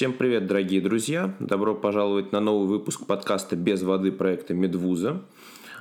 А, 0.00 0.02
всем 0.02 0.14
привет, 0.14 0.46
дорогие 0.46 0.80
друзья! 0.80 1.34
Добро 1.40 1.74
пожаловать 1.74 2.32
на 2.32 2.40
новый 2.40 2.66
выпуск 2.66 3.04
подкаста 3.04 3.54
«Без 3.54 3.82
воды» 3.82 4.10
проекта 4.10 4.54
«Медвуза». 4.54 5.20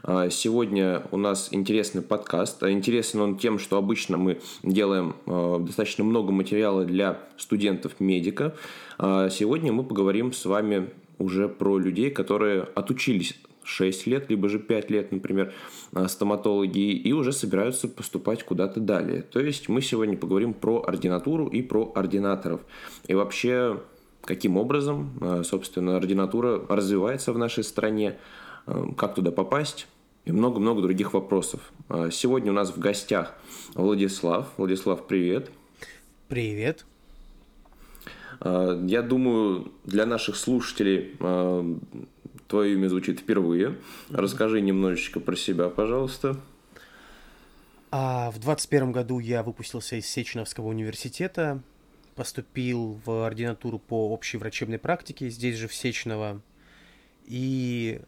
А, 0.03 0.29
сегодня 0.29 1.03
у 1.11 1.17
нас 1.17 1.47
интересный 1.53 2.01
подкаст. 2.01 2.61
А, 2.61 2.69
интересен 2.69 3.21
он 3.21 3.37
тем, 3.37 3.57
что 3.59 3.77
обычно 3.77 4.17
мы 4.17 4.41
делаем 4.61 5.15
достаточно 5.25 6.03
много 6.03 6.33
материала 6.33 6.83
для 6.83 7.17
студентов-медика. 7.37 8.57
Сегодня 8.97 9.71
мы 9.71 9.85
поговорим 9.85 10.33
с 10.33 10.43
вами 10.43 10.89
уже 11.17 11.47
про 11.47 11.77
людей, 11.77 12.11
которые 12.11 12.63
отучились 12.75 13.39
6 13.63 14.07
лет, 14.07 14.29
либо 14.29 14.49
же 14.49 14.59
5 14.59 14.89
лет, 14.89 15.11
например, 15.13 15.53
а, 15.93 16.09
стоматологи, 16.09 16.91
и 16.91 17.13
уже 17.13 17.31
собираются 17.31 17.87
поступать 17.87 18.43
куда-то 18.43 18.81
далее. 18.81 19.21
То 19.21 19.39
есть 19.39 19.69
мы 19.69 19.81
сегодня 19.81 20.17
поговорим 20.17 20.53
про 20.53 20.83
ординатуру 20.85 21.47
и 21.47 21.61
про 21.61 21.91
ординаторов. 21.95 22.61
И 23.07 23.13
вообще, 23.13 23.79
каким 24.23 24.57
образом, 24.57 25.11
а, 25.21 25.43
собственно, 25.43 25.97
ординатура 25.97 26.61
развивается 26.69 27.33
в 27.33 27.37
нашей 27.37 27.63
стране, 27.63 28.17
а, 28.65 28.91
как 28.97 29.15
туда 29.15 29.31
попасть, 29.31 29.87
и 30.25 30.31
много-много 30.31 30.81
других 30.81 31.13
вопросов. 31.13 31.71
Сегодня 32.11 32.51
у 32.51 32.53
нас 32.53 32.69
в 32.69 32.77
гостях 32.77 33.33
Владислав. 33.73 34.47
Владислав, 34.57 35.07
привет. 35.07 35.49
Привет. 36.27 36.85
Я 38.43 39.01
думаю, 39.01 39.71
для 39.85 40.05
наших 40.05 40.35
слушателей 40.35 41.15
Твое 42.49 42.73
имя 42.73 42.87
звучит 42.87 43.19
впервые. 43.19 43.77
Расскажи 44.09 44.59
немножечко 44.59 45.19
про 45.19 45.35
себя, 45.35 45.69
пожалуйста. 45.69 46.35
А, 47.91 48.31
в 48.31 48.39
21 48.39 48.91
году 48.91 49.19
я 49.19 49.43
выпустился 49.43 49.97
из 49.97 50.07
Сеченовского 50.07 50.67
университета, 50.67 51.61
поступил 52.19 52.99
в 53.05 53.25
ординатуру 53.25 53.79
по 53.79 54.09
общей 54.09 54.35
врачебной 54.35 54.77
практике, 54.77 55.29
здесь 55.29 55.55
же 55.55 55.69
в 55.69 55.73
Сеченово. 55.73 56.41
И 57.23 58.01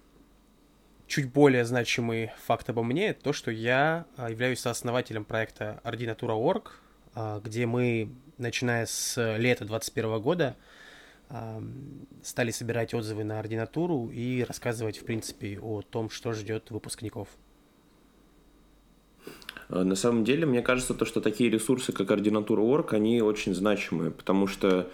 чуть 1.08 1.32
более 1.32 1.64
значимый 1.64 2.32
факт 2.46 2.70
обо 2.70 2.84
мне– 2.84 3.14
то, 3.24 3.32
что 3.32 3.52
я 3.52 4.06
а, 4.18 4.30
являюсь 4.30 4.60
сооснователем 4.60 5.24
проекта 5.24 5.80
Ординатура.орг, 5.86 6.82
а, 7.16 7.40
где 7.40 7.66
мы, 7.66 8.12
начиная 8.38 8.86
с 8.86 9.16
лета 9.38 9.64
2021 9.64 10.22
года, 10.22 10.58
стали 12.22 12.52
собирать 12.52 12.94
отзывы 12.94 13.24
на 13.24 13.40
ординатуру 13.40 14.10
и 14.10 14.44
рассказывать, 14.44 14.98
в 14.98 15.06
принципе, 15.06 15.58
о 15.62 15.82
том, 15.82 16.10
что 16.10 16.34
ждет 16.34 16.70
выпускников. 16.70 17.30
А, 19.72 19.84
на 19.84 19.96
самом 19.96 20.24
деле, 20.24 20.46
мне 20.46 20.62
кажется, 20.62 20.94
то, 20.94 21.06
что 21.06 21.22
такие 21.22 21.50
ресурсы, 21.50 21.94
как 21.94 22.12
ординатура.орг, 22.12 22.94
они 22.94 23.22
очень 23.22 23.56
значимые, 23.56 24.12
потому 24.12 24.48
что 24.48 24.90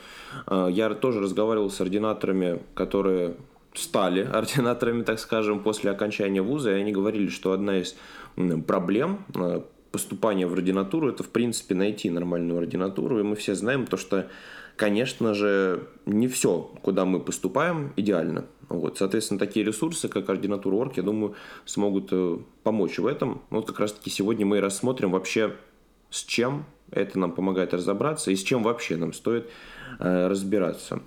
э, 0.45 0.67
я 0.71 0.89
тоже 0.93 1.19
разговаривал 1.19 1.69
с 1.69 1.81
ординаторами, 1.81 2.61
которые 2.75 3.35
стали 3.73 4.21
ординаторами, 4.33 5.03
так 5.03 5.19
скажем, 5.19 5.61
после 5.61 5.91
окончания 5.91 6.41
вуза, 6.41 6.71
и 6.71 6.79
они 6.79 6.91
говорили, 6.91 7.27
что 7.27 7.51
одна 7.51 7.79
из 7.79 7.95
проблем 8.67 9.25
поступания 9.91 10.45
в 10.45 10.53
ординатуру– 10.53 11.09
это, 11.09 11.23
в 11.23 11.29
принципе, 11.29 11.73
найти 11.73 12.09
нормальную 12.09 12.59
ординатуру, 12.59 13.19
и 13.19 13.23
мы 13.23 13.35
все 13.35 13.55
знаем 13.55 13.87
то, 13.87 13.97
что 13.97 14.27
конечно 14.77 15.33
же, 15.33 15.87
не 16.05 16.27
все, 16.27 16.71
куда 16.81 17.03
мы 17.03 17.19
поступаем, 17.19 17.91
идеально. 17.97 18.45
Вот, 18.69 18.97
соответственно, 18.97 19.39
такие 19.39 19.65
ресурсы, 19.65 20.09
как 20.09 20.29
ординатура.орг, 20.29 20.97
я 20.97 21.03
думаю, 21.03 21.35
смогут 21.65 22.09
э, 22.11 22.37
помочь 22.63 22.99
в 22.99 23.05
этом. 23.05 23.41
Вот 23.49 23.67
как 23.67 23.79
раз-таки 23.79 24.09
сегодня 24.09 24.45
мы 24.45 24.57
и 24.57 24.59
рассмотрим 24.59 25.11
вообще, 25.11 25.55
с 26.09 26.23
чем 26.23 26.65
это 26.91 27.17
нам 27.19 27.31
помогает 27.31 27.73
разобраться 27.73 28.31
и 28.31 28.35
с 28.35 28.43
чем 28.43 28.63
вообще 28.63 28.97
нам 28.97 29.13
стоит 29.13 29.49
э, 29.99 30.27
разбираться. 30.27 31.01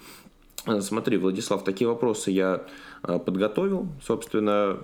Э, 0.66 0.80
смотри, 0.80 1.18
Владислав, 1.18 1.62
такие 1.62 1.88
вопросы 1.88 2.30
я 2.30 2.66
подготовил. 3.02 3.88
Собственно, 4.02 4.78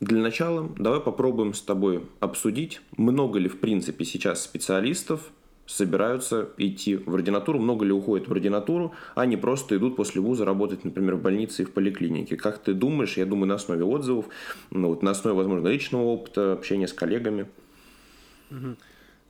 для 0.00 0.20
начала 0.20 0.68
давай 0.78 1.00
попробуем 1.00 1.54
с 1.54 1.62
тобой 1.62 2.06
обсудить, 2.20 2.80
много 2.96 3.38
ли 3.38 3.48
в 3.48 3.60
принципе 3.60 4.04
сейчас 4.04 4.42
специалистов 4.42 5.30
собираются 5.66 6.50
идти 6.58 6.96
в 6.96 7.14
ординатуру, 7.14 7.58
много 7.58 7.84
ли 7.84 7.92
уходит 7.92 8.28
в 8.28 8.32
ординатуру, 8.32 8.92
а 9.14 9.26
не 9.26 9.36
просто 9.36 9.76
идут 9.76 9.96
после 9.96 10.20
вуза 10.20 10.44
работать, 10.44 10.84
например, 10.84 11.16
в 11.16 11.22
больнице 11.22 11.62
и 11.62 11.64
в 11.64 11.72
поликлинике. 11.72 12.36
Как 12.36 12.58
ты 12.58 12.74
думаешь, 12.74 13.16
я 13.16 13.26
думаю, 13.26 13.46
на 13.46 13.54
основе 13.54 13.84
отзывов, 13.84 14.26
ну, 14.70 14.88
вот, 14.88 15.02
на 15.02 15.12
основе, 15.12 15.36
возможно, 15.36 15.68
личного 15.68 16.02
опыта, 16.02 16.52
общения 16.52 16.88
с 16.88 16.92
коллегами? 16.92 17.46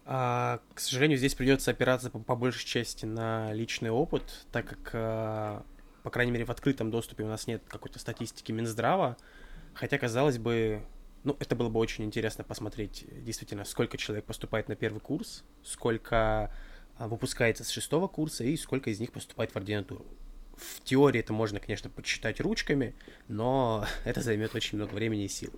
А, 0.04 0.60
к 0.74 0.80
сожалению, 0.80 1.18
здесь 1.18 1.34
придется 1.34 1.70
опираться 1.70 2.10
по, 2.10 2.18
по 2.18 2.34
большей 2.34 2.66
части 2.66 3.06
на 3.06 3.52
личный 3.52 3.90
опыт, 3.90 4.46
так 4.50 4.66
как, 4.66 4.90
а, 4.94 5.62
по 6.02 6.10
крайней 6.10 6.32
мере, 6.32 6.44
в 6.44 6.50
открытом 6.50 6.90
доступе 6.90 7.22
у 7.22 7.28
нас 7.28 7.46
нет 7.46 7.62
какой-то 7.68 7.98
статистики 7.98 8.50
Минздрава, 8.50 9.16
хотя, 9.74 9.98
казалось 9.98 10.38
бы, 10.38 10.82
ну, 11.24 11.36
это 11.38 11.54
было 11.54 11.68
бы 11.68 11.78
очень 11.78 12.04
интересно 12.04 12.44
посмотреть, 12.44 13.04
действительно, 13.24 13.64
сколько 13.64 13.96
человек 13.96 14.24
поступает 14.24 14.68
на 14.68 14.74
первый 14.74 15.00
курс, 15.00 15.44
сколько 15.62 16.52
а, 16.96 17.08
выпускается 17.08 17.64
с 17.64 17.70
шестого 17.70 18.08
курса 18.08 18.44
и 18.44 18.56
сколько 18.56 18.90
из 18.90 19.00
них 19.00 19.12
поступает 19.12 19.52
в 19.52 19.56
ординатуру. 19.56 20.04
В 20.56 20.82
теории 20.82 21.20
это 21.20 21.32
можно, 21.32 21.60
конечно, 21.60 21.90
подсчитать 21.90 22.40
ручками, 22.40 22.94
но 23.28 23.86
это 24.04 24.20
займет 24.20 24.54
очень 24.54 24.78
много 24.78 24.94
времени 24.94 25.24
и 25.24 25.28
сил. 25.28 25.52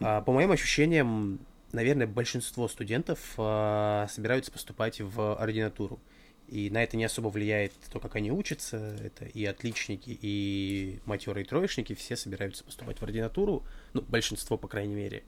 А, 0.00 0.20
по 0.20 0.32
моим 0.32 0.52
ощущениям, 0.52 1.40
наверное, 1.72 2.06
большинство 2.06 2.68
студентов 2.68 3.34
а, 3.38 4.06
собираются 4.08 4.52
поступать 4.52 5.00
в 5.00 5.36
ординатуру. 5.36 6.00
И 6.48 6.68
на 6.70 6.82
это 6.82 6.96
не 6.96 7.04
особо 7.04 7.28
влияет 7.28 7.72
то, 7.90 7.98
как 7.98 8.16
они 8.16 8.30
учатся. 8.30 8.76
Это 9.02 9.24
и 9.24 9.44
отличники, 9.44 10.18
и 10.20 11.00
матерые 11.06 11.44
троечники, 11.44 11.94
все 11.94 12.16
собираются 12.16 12.64
поступать 12.64 12.98
в 12.98 13.02
ординатуру. 13.02 13.64
Ну, 13.94 14.02
большинство, 14.02 14.58
по 14.58 14.68
крайней 14.68 14.94
мере. 14.94 15.22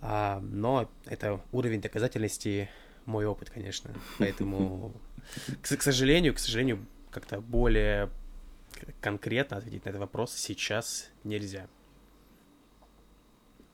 А, 0.00 0.40
но 0.40 0.90
это 1.06 1.40
уровень 1.52 1.80
доказательности 1.80 2.68
мой 3.06 3.24
опыт, 3.26 3.50
конечно. 3.50 3.94
Поэтому, 4.18 4.92
к, 5.62 5.76
к 5.76 5.82
сожалению, 5.82 6.34
к 6.34 6.38
сожалению, 6.38 6.84
как-то 7.10 7.40
более 7.40 8.10
конкретно 9.00 9.56
ответить 9.58 9.84
на 9.84 9.90
этот 9.90 10.00
вопрос 10.00 10.34
сейчас 10.34 11.10
нельзя. 11.24 11.66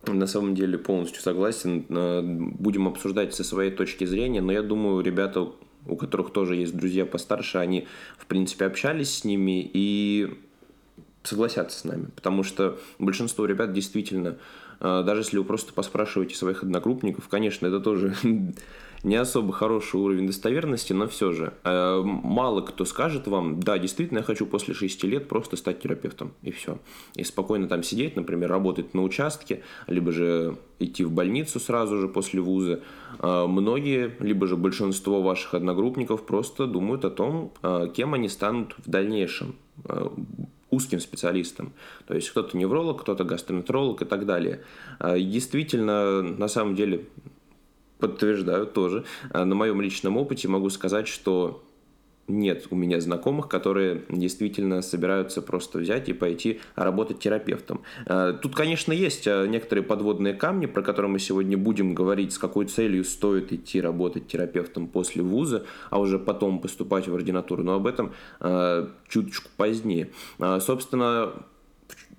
На 0.07 0.27
самом 0.27 0.55
деле 0.55 0.79
полностью 0.79 1.23
согласен. 1.23 1.87
Э, 1.89 2.23
будем 2.23 2.89
обсуждать 2.89 3.35
со 3.35 3.45
своей 3.45 3.71
точки 3.71 4.05
зрения, 4.05 4.41
но 4.41 4.53
я 4.53 4.63
думаю, 4.63 5.01
ребята 5.01 5.53
у 5.87 5.97
которых 5.97 6.33
тоже 6.33 6.57
есть 6.57 6.77
друзья 6.77 7.05
постарше, 7.07 7.59
они, 7.59 7.87
в 8.19 8.27
принципе, 8.27 8.67
общались 8.67 9.19
с 9.19 9.25
ними 9.25 9.69
и 9.73 10.39
согласятся 11.23 11.79
с 11.79 11.85
нами, 11.85 12.07
потому 12.15 12.43
что 12.43 12.79
большинство 12.99 13.47
ребят 13.47 13.73
действительно, 13.73 14.39
э, 14.81 15.03
даже 15.05 15.23
если 15.23 15.39
вы 15.39 15.45
просто 15.45 15.73
поспрашиваете 15.73 16.35
своих 16.35 16.63
одногруппников, 16.63 17.29
конечно, 17.29 17.67
это 17.67 17.81
тоже 17.81 18.15
не 19.03 19.17
особо 19.17 19.53
хороший 19.53 19.97
уровень 19.97 20.27
достоверности, 20.27 20.93
но 20.93 21.09
все 21.09 21.33
же 21.33 21.55
э, 21.65 22.03
мало 22.05 22.61
кто 22.61 22.85
скажет 22.85 23.27
вам, 23.27 23.61
да, 23.61 23.79
действительно, 23.79 24.19
я 24.19 24.25
хочу 24.25 24.47
после 24.47 24.75
6 24.75 25.05
лет 25.05 25.29
просто 25.29 25.57
стать 25.57 25.81
терапевтом, 25.81 26.33
и 26.43 26.53
все. 26.53 26.79
И 27.17 27.25
спокойно 27.25 27.69
там 27.69 27.83
сидеть, 27.83 28.15
например, 28.15 28.51
работать 28.51 28.95
на 28.95 29.03
участке, 29.03 29.63
либо 29.89 30.13
же 30.13 30.57
идти 30.79 31.05
в 31.05 31.11
больницу 31.11 31.59
сразу 31.59 31.97
же 31.97 32.09
после 32.09 32.41
вуза. 32.41 32.81
Э, 33.19 33.47
многие, 33.47 34.15
либо 34.21 34.47
же 34.47 34.57
большинство 34.57 35.21
ваших 35.21 35.55
одногруппников 35.55 36.25
просто 36.25 36.67
думают 36.67 37.05
о 37.05 37.11
том, 37.11 37.53
э, 37.63 37.89
кем 37.93 38.15
они 38.15 38.29
станут 38.29 38.75
в 38.79 38.89
дальнейшем 38.89 39.57
узким 40.71 41.01
специалистом. 41.01 41.73
То 42.07 42.15
есть 42.15 42.31
кто-то 42.31 42.57
невролог, 42.57 43.01
кто-то 43.01 43.25
гастроэнтеролог 43.25 44.03
и 44.03 44.05
так 44.05 44.27
далее. 44.27 44.63
Действительно, 45.01 46.23
на 46.23 46.49
самом 46.49 46.77
деле, 46.77 47.07
подтверждаю 48.03 48.67
тоже. 48.67 49.05
А, 49.31 49.45
на 49.45 49.55
моем 49.55 49.81
личном 49.81 50.17
опыте 50.17 50.49
могу 50.49 50.71
сказать, 50.71 51.07
что 51.07 51.63
нет 52.29 52.67
у 52.71 52.77
меня 52.77 53.01
знакомых, 53.01 53.49
которые 53.49 54.03
действительно 54.09 54.83
собираются 54.83 55.41
просто 55.41 55.79
взять 55.79 56.09
и 56.09 56.13
пойти 56.13 56.61
работать 56.75 57.21
терапевтом. 57.21 57.83
А, 58.07 58.33
тут, 58.33 58.57
конечно, 58.57 58.93
есть 58.93 59.29
а, 59.29 59.47
некоторые 59.47 59.85
подводные 59.85 60.35
камни, 60.35 60.67
про 60.67 60.83
которые 60.83 61.13
мы 61.13 61.21
сегодня 61.21 61.57
будем 61.57 61.95
говорить, 61.95 62.33
с 62.33 62.39
какой 62.39 62.67
целью 62.67 63.05
стоит 63.05 63.53
идти 63.53 63.81
работать 63.81 64.27
терапевтом 64.27 64.89
после 64.89 65.23
вуза, 65.23 65.65
а 65.91 66.01
уже 66.01 66.19
потом 66.19 66.59
поступать 66.59 67.07
в 67.07 67.15
ординатуру, 67.15 67.63
но 67.63 67.75
об 67.75 67.87
этом 67.87 68.13
чуточку 69.09 69.49
позднее. 69.57 70.11
Собственно, 70.61 71.33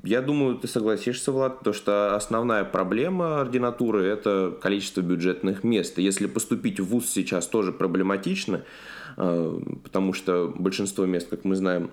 я 0.04 0.22
думаю, 0.22 0.58
ты 0.58 0.68
согласишься, 0.68 1.32
Влад, 1.32 1.62
то 1.62 1.72
что 1.72 2.16
основная 2.16 2.66
проблема 2.66 3.40
ординатуры– 3.40 4.04
это 4.06 4.54
количество 4.62 5.02
бюджетных 5.02 5.64
мест. 5.64 5.98
Если 5.98 6.28
поступить 6.28 6.80
в 6.80 6.86
ВУЗ 6.88 7.10
сейчас 7.10 7.48
тоже 7.48 7.72
проблематично, 7.72 8.64
э, 9.16 9.60
потому 9.84 10.12
что 10.12 10.54
большинство 10.58 11.06
мест, 11.06 11.30
как 11.30 11.46
мы 11.46 11.56
знаем, 11.56 11.90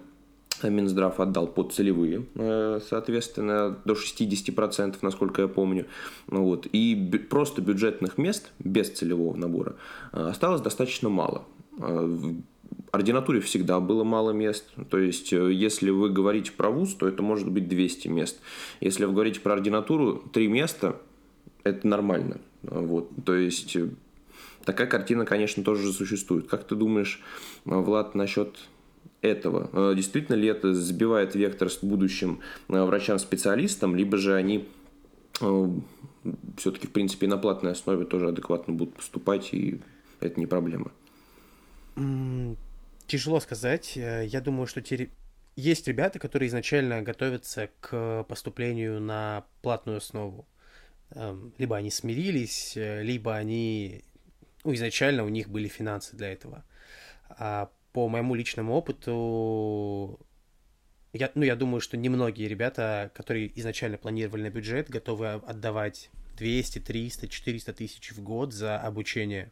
Минздрав 0.62 1.20
отдал 1.20 1.46
под 1.46 1.72
целевые, 1.72 2.26
э, 2.34 2.80
соответственно, 2.88 3.78
до 3.84 3.94
60%, 3.94 4.96
насколько 5.02 5.42
я 5.42 5.48
помню. 5.48 5.86
Вот. 6.26 6.66
И 6.66 6.96
просто 7.30 7.62
бюджетных 7.62 8.18
мест 8.18 8.50
без 8.58 8.90
целевого 8.90 9.36
набора 9.36 9.76
э, 10.12 10.20
осталось 10.20 10.60
достаточно 10.60 11.08
мало 11.08 11.44
ординатуре 12.90 13.40
всегда 13.40 13.80
было 13.80 14.04
мало 14.04 14.30
мест. 14.30 14.66
То 14.90 14.98
есть, 14.98 15.32
э, 15.32 15.52
если 15.52 15.90
вы 15.90 16.10
говорите 16.10 16.52
про 16.52 16.70
вуз, 16.70 16.94
то 16.94 17.06
это 17.08 17.22
может 17.22 17.50
быть 17.50 17.68
200 17.68 18.08
мест. 18.08 18.38
Если 18.80 19.04
вы 19.04 19.12
говорите 19.12 19.40
про 19.40 19.54
ординатуру, 19.54 20.22
3 20.32 20.48
места– 20.48 20.96
это 21.64 21.86
нормально. 21.86 22.38
Вот. 22.62 23.10
То 23.24 23.34
есть, 23.34 23.76
э, 23.76 23.88
такая 24.64 24.86
картина, 24.86 25.24
конечно, 25.24 25.62
тоже 25.62 25.92
существует. 25.92 26.48
Как 26.48 26.64
ты 26.64 26.74
думаешь, 26.74 27.22
Влад, 27.64 28.14
насчет 28.14 28.56
этого? 29.22 29.94
Действительно 29.94 30.36
ли 30.36 30.48
это 30.48 30.74
сбивает 30.74 31.34
вектор 31.34 31.70
с 31.70 31.78
будущим 31.82 32.40
врачам-специалистам, 32.68 33.94
либо 33.94 34.16
же 34.16 34.34
они 34.34 34.66
все-таки, 36.56 36.86
в 36.86 36.90
принципе, 36.90 37.26
на 37.26 37.38
платной 37.38 37.72
основе 37.72 38.04
тоже 38.04 38.28
адекватно 38.28 38.74
будут 38.74 38.94
поступать, 38.94 39.52
и 39.52 39.80
это 40.20 40.38
не 40.38 40.46
проблема? 40.46 40.90
Тяжело 43.10 43.40
сказать. 43.40 43.96
Э, 43.96 44.24
я 44.24 44.40
думаю, 44.40 44.68
что 44.68 44.80
те... 44.80 45.10
есть 45.56 45.88
ребята, 45.88 46.20
которые 46.20 46.46
изначально 46.46 47.02
готовятся 47.02 47.68
к 47.80 48.22
поступлению 48.28 49.00
на 49.00 49.44
платную 49.62 49.98
основу. 49.98 50.46
Эм, 51.10 51.52
либо 51.58 51.76
они 51.76 51.90
смирились, 51.90 52.76
э, 52.76 53.02
либо 53.02 53.34
они... 53.34 54.04
Ну, 54.62 54.72
изначально 54.74 55.24
у 55.24 55.28
них 55.28 55.48
были 55.48 55.66
финансы 55.66 56.14
для 56.14 56.32
этого. 56.32 56.64
А 57.30 57.72
по 57.92 58.08
моему 58.08 58.36
личному 58.36 58.74
опыту, 58.74 60.20
я, 61.12 61.32
ну, 61.34 61.42
я 61.42 61.56
думаю, 61.56 61.80
что 61.80 61.96
немногие 61.96 62.46
ребята, 62.46 63.10
которые 63.12 63.50
изначально 63.58 63.98
планировали 63.98 64.42
на 64.42 64.50
бюджет, 64.50 64.88
готовы 64.88 65.32
отдавать 65.32 66.10
200, 66.36 66.78
300, 66.78 67.26
400 67.26 67.72
тысяч 67.72 68.12
в 68.12 68.22
год 68.22 68.52
за 68.52 68.78
обучение. 68.78 69.50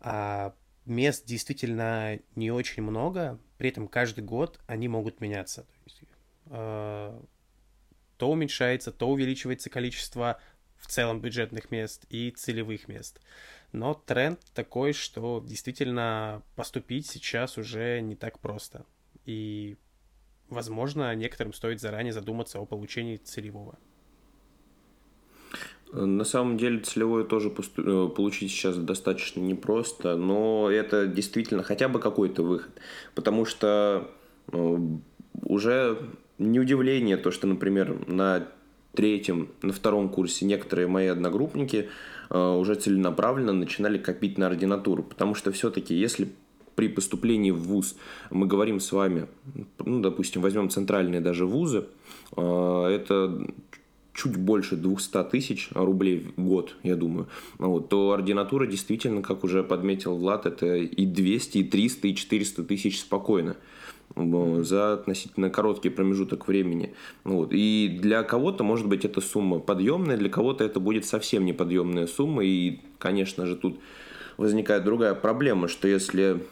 А 0.00 0.56
мест 0.88 1.26
действительно 1.26 2.18
не 2.34 2.50
очень 2.50 2.82
много, 2.82 3.38
при 3.58 3.70
этом 3.70 3.88
каждый 3.88 4.24
год 4.24 4.60
они 4.66 4.88
могут 4.88 5.20
меняться. 5.20 5.62
То, 5.62 5.82
есть, 5.84 6.02
э, 6.46 7.20
то 8.16 8.30
уменьшается, 8.30 8.92
то 8.92 9.08
увеличивается 9.08 9.70
количество 9.70 10.40
в 10.76 10.86
целом 10.86 11.20
бюджетных 11.20 11.70
мест 11.70 12.04
и 12.08 12.30
целевых 12.30 12.88
мест. 12.88 13.20
Но 13.72 13.94
тренд 13.94 14.40
такой, 14.54 14.92
что 14.92 15.44
действительно 15.46 16.42
поступить 16.56 17.06
сейчас 17.06 17.58
уже 17.58 18.00
не 18.00 18.16
так 18.16 18.38
просто. 18.38 18.86
И, 19.24 19.76
возможно, 20.48 21.14
некоторым 21.14 21.52
стоит 21.52 21.80
заранее 21.80 22.12
задуматься 22.12 22.58
о 22.58 22.66
получении 22.66 23.16
целевого. 23.16 23.78
На 25.92 26.24
самом 26.24 26.58
деле 26.58 26.80
целевое 26.80 27.24
тоже. 27.24 27.52
Э, 27.78 28.08
получить 28.14 28.50
сейчас 28.50 28.76
достаточно 28.76 29.40
непросто, 29.40 30.16
но 30.16 30.70
это 30.70 31.06
действительно 31.06 31.62
хотя 31.62 31.88
бы 31.88 31.98
какой-то 31.98 32.42
выход. 32.42 32.70
Потому 33.14 33.44
что 33.44 34.10
э, 34.52 34.78
уже 35.42 35.98
не 36.38 36.60
удивление 36.60 37.16
то, 37.16 37.30
что, 37.30 37.46
например, 37.46 38.06
на 38.06 38.48
третьем, 38.94 39.48
на 39.62 39.72
втором 39.72 40.10
курсе 40.10 40.44
некоторые 40.44 40.88
мои 40.88 41.06
одногруппники 41.06 41.88
э, 42.28 42.38
уже 42.38 42.74
целенаправленно 42.74 43.54
начинали 43.54 43.96
копить 43.96 44.36
на 44.36 44.48
ординатуру. 44.48 45.02
Потому 45.02 45.34
что 45.34 45.52
все-таки, 45.52 45.94
если 45.94 46.28
при 46.74 46.88
поступлении 46.88 47.50
в 47.50 47.60
ВУЗ 47.60 47.96
мы 48.30 48.46
говорим 48.46 48.78
с 48.78 48.92
вами, 48.92 49.26
ну, 49.78 50.00
допустим, 50.00 50.42
возьмем 50.42 50.68
центральные 50.68 51.20
даже 51.20 51.44
вузы, 51.44 51.86
это 52.36 53.48
чуть 54.18 54.36
больше 54.36 54.76
200 54.76 55.24
тысяч 55.30 55.68
рублей 55.72 56.26
в 56.36 56.42
год, 56.42 56.74
я 56.82 56.96
думаю, 56.96 57.28
вот, 57.58 57.88
то 57.88 58.10
ординатура 58.10 58.66
действительно, 58.66 59.22
как 59.22 59.44
уже 59.44 59.62
подметил 59.62 60.16
Влад, 60.16 60.44
это 60.44 60.74
и 60.76 61.06
200, 61.06 61.58
и 61.58 61.64
300, 61.64 62.08
и 62.08 62.14
400 62.14 62.64
тысяч 62.64 63.00
спокойно 63.00 63.56
за 64.16 64.94
относительно 64.94 65.50
короткий 65.50 65.90
промежуток 65.90 66.48
времени. 66.48 66.94
Вот. 67.24 67.50
И 67.52 67.98
для 68.00 68.22
кого-то, 68.22 68.64
может 68.64 68.88
быть, 68.88 69.04
эта 69.04 69.20
сумма 69.20 69.60
подъемная, 69.60 70.16
для 70.16 70.30
кого-то 70.30 70.64
это 70.64 70.80
будет 70.80 71.04
совсем 71.04 71.44
неподъемная 71.44 72.06
сумма. 72.06 72.42
И, 72.42 72.80
конечно 72.98 73.46
же, 73.46 73.54
тут 73.54 73.78
возникает 74.36 74.84
другая 74.84 75.14
проблема, 75.14 75.68
что 75.68 75.86
если 75.86 76.42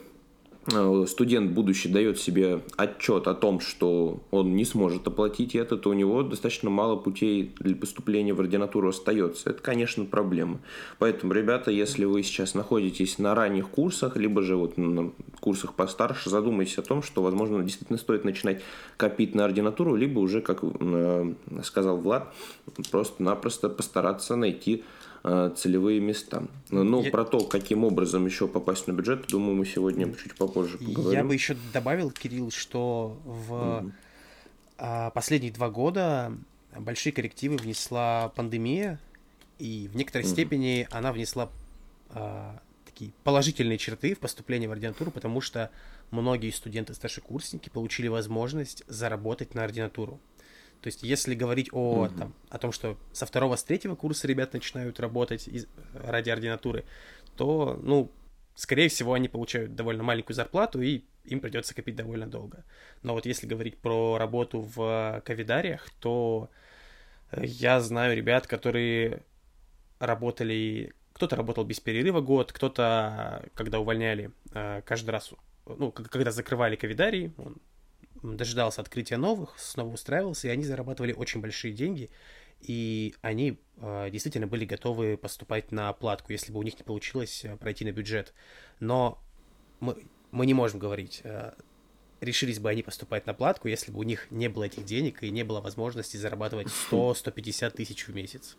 студент 1.06 1.52
будущий 1.52 1.88
дает 1.88 2.18
себе 2.18 2.62
отчет 2.76 3.28
о 3.28 3.34
том, 3.34 3.60
что 3.60 4.20
он 4.30 4.56
не 4.56 4.64
сможет 4.64 5.06
оплатить 5.06 5.54
это, 5.54 5.76
то 5.76 5.90
у 5.90 5.92
него 5.92 6.22
достаточно 6.22 6.70
мало 6.70 6.96
путей 6.96 7.54
для 7.60 7.76
поступления 7.76 8.34
в 8.34 8.40
ординатуру 8.40 8.88
остается. 8.88 9.50
Это, 9.50 9.62
конечно, 9.62 10.04
проблема. 10.04 10.60
Поэтому, 10.98 11.32
ребята, 11.32 11.70
если 11.70 12.04
вы 12.04 12.22
сейчас 12.22 12.54
находитесь 12.54 13.18
на 13.18 13.34
ранних 13.34 13.68
курсах, 13.68 14.16
либо 14.16 14.42
же 14.42 14.56
вот 14.56 14.76
на 14.76 15.12
курсах 15.40 15.74
постарше, 15.74 16.30
задумайтесь 16.30 16.78
о 16.78 16.82
том, 16.82 17.02
что, 17.02 17.22
возможно, 17.22 17.62
действительно 17.62 17.98
стоит 17.98 18.24
начинать 18.24 18.62
копить 18.96 19.34
на 19.34 19.44
ординатуру, 19.44 19.94
либо 19.94 20.18
уже, 20.18 20.40
как 20.40 20.60
э, 20.62 21.34
сказал 21.62 21.98
Влад, 21.98 22.34
просто-напросто 22.90 23.68
постараться 23.68 24.36
найти 24.36 24.76
Э, 24.76 24.95
целевые 25.56 26.00
места. 26.00 26.44
Ну, 26.70 27.02
я... 27.02 27.11
про 27.11 27.25
то, 27.25 27.40
каким 27.40 27.84
образом 27.84 28.26
еще 28.26 28.46
попасть 28.46 28.87
на 28.87 28.93
бюджет, 28.93 29.26
думаю, 29.28 29.56
мы 29.56 29.67
сегодня 29.67 30.12
чуть 30.14 30.34
попозже 30.37 30.78
поговорим. 30.78 31.12
Я 31.19 31.25
бы 31.25 31.34
еще 31.34 31.56
добавил, 31.73 32.11
Кирилл, 32.11 32.50
что 32.50 33.19
в 33.25 33.52
mm 33.52 33.93
последние 35.14 35.50
два 35.52 35.70
года 35.70 36.37
большие 36.78 37.11
коррективы 37.11 37.56
внесла 37.56 38.31
пандемия, 38.37 39.00
и 39.58 39.88
в 39.90 39.96
некоторой 39.96 40.26
mm 40.26 40.31
степени 40.31 40.88
она 40.90 41.14
внесла 41.14 41.49
а, 42.11 42.61
такие 42.84 43.12
положительные 43.25 43.78
черты 43.78 44.14
в 44.14 44.19
поступление 44.19 44.69
в 44.69 44.73
ординатуру, 44.73 45.11
потому 45.11 45.40
что 45.40 45.70
многие 46.11 46.50
студенты-старшекурсники 46.50 47.70
получили 47.70 48.08
возможность 48.08 48.84
заработать 48.87 49.55
на 49.55 49.64
ординатуру. 49.64 50.20
То 50.82 50.88
есть, 50.88 51.02
если 51.02 51.34
говорить 51.34 51.69
о, 51.73 52.06
mm-hmm. 52.06 52.19
там, 52.19 52.34
о 52.50 52.58
том, 52.58 52.73
что 52.73 52.96
со 53.12 53.26
второго, 53.26 53.56
с 53.56 53.64
третьего 53.64 53.94
курса 53.94 54.28
ребят 54.28 54.52
начинают 54.52 55.00
работать 55.00 55.49
из, 55.49 55.67
ради 55.94 56.31
ординатуры, 56.31 56.84
то, 57.37 57.78
ну, 57.82 58.11
скорее 58.55 58.88
всего, 58.88 59.14
они 59.14 59.28
получают 59.28 59.75
довольно 59.75 60.02
маленькую 60.02 60.35
зарплату, 60.35 60.80
и 60.80 61.04
им 61.25 61.40
придется 61.40 61.75
копить 61.75 61.97
довольно 61.97 62.26
долго. 62.26 62.64
Но 63.02 63.14
вот 63.14 63.26
если 63.26 63.47
говорить 63.47 63.78
про 63.78 64.16
работу 64.18 64.61
в 64.61 65.23
ковидариях, 65.25 65.90
то 66.00 66.50
я 67.37 67.80
знаю 67.80 68.16
ребят, 68.16 68.47
которые 68.47 69.23
работали... 69.99 70.95
Кто-то 71.12 71.37
работал 71.37 71.64
без 71.64 71.80
перерыва 71.80 72.21
год, 72.21 72.52
кто-то, 72.52 73.45
когда 73.54 73.80
увольняли, 73.80 74.33
э, 74.52 74.83
каждый 74.83 75.11
раз, 75.11 75.33
ну, 75.64 75.90
когда 75.90 76.30
закрывали 76.30 76.76
ковидарий, 76.76 77.33
он 77.38 77.56
дожидался 78.35 78.80
открытия 78.80 79.16
новых, 79.16 79.54
снова 79.59 79.95
устраивался, 79.95 80.49
и 80.49 80.50
они 80.50 80.64
зарабатывали 80.64 81.12
очень 81.12 81.40
большие 81.40 81.73
деньги, 81.73 82.11
и 82.61 83.14
они 83.23 83.59
э, 83.78 84.09
действительно 84.11 84.47
были 84.47 84.64
готовы 84.64 85.16
поступать 85.16 85.73
на 85.73 85.92
платку, 85.92 86.33
если 86.33 86.52
бы 86.52 86.59
у 86.59 86.62
них 86.62 86.78
не 86.78 86.85
получилось 86.85 87.45
э, 87.45 87.56
пройти 87.56 87.85
на 87.85 87.92
бюджет. 87.92 88.33
Но 88.80 89.18
мы, 89.80 90.04
мы 90.30 90.47
не 90.47 90.54
можем 90.54 90.78
говорить, 90.78 91.21
э, 91.25 91.52
решились 92.21 92.59
бы 92.59 92.71
они 92.71 92.83
поступать 92.83 93.26
на 93.26 93.35
платку, 93.35 93.68
если 93.68 93.92
бы 93.92 94.00
у 94.00 94.02
них 94.02 94.26
не 94.30 94.49
было 94.49 94.64
этих 94.64 94.85
денег 94.85 95.23
и 95.23 95.30
не 95.30 95.45
было 95.45 95.61
возможности 95.61 96.16
зарабатывать 96.16 96.68
100-150 96.90 97.71
тысяч 97.76 98.09
в 98.09 98.14
месяц. 98.14 98.56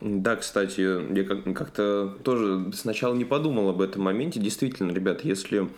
Да, 0.00 0.36
кстати, 0.36 0.80
я 0.80 1.54
как-то 1.54 2.18
тоже 2.22 2.70
сначала 2.74 3.14
не 3.14 3.24
подумал 3.24 3.70
об 3.70 3.80
этом 3.80 4.02
моменте. 4.02 4.40
Действительно, 4.40 4.92
ребят, 4.92 5.24
если 5.24 5.70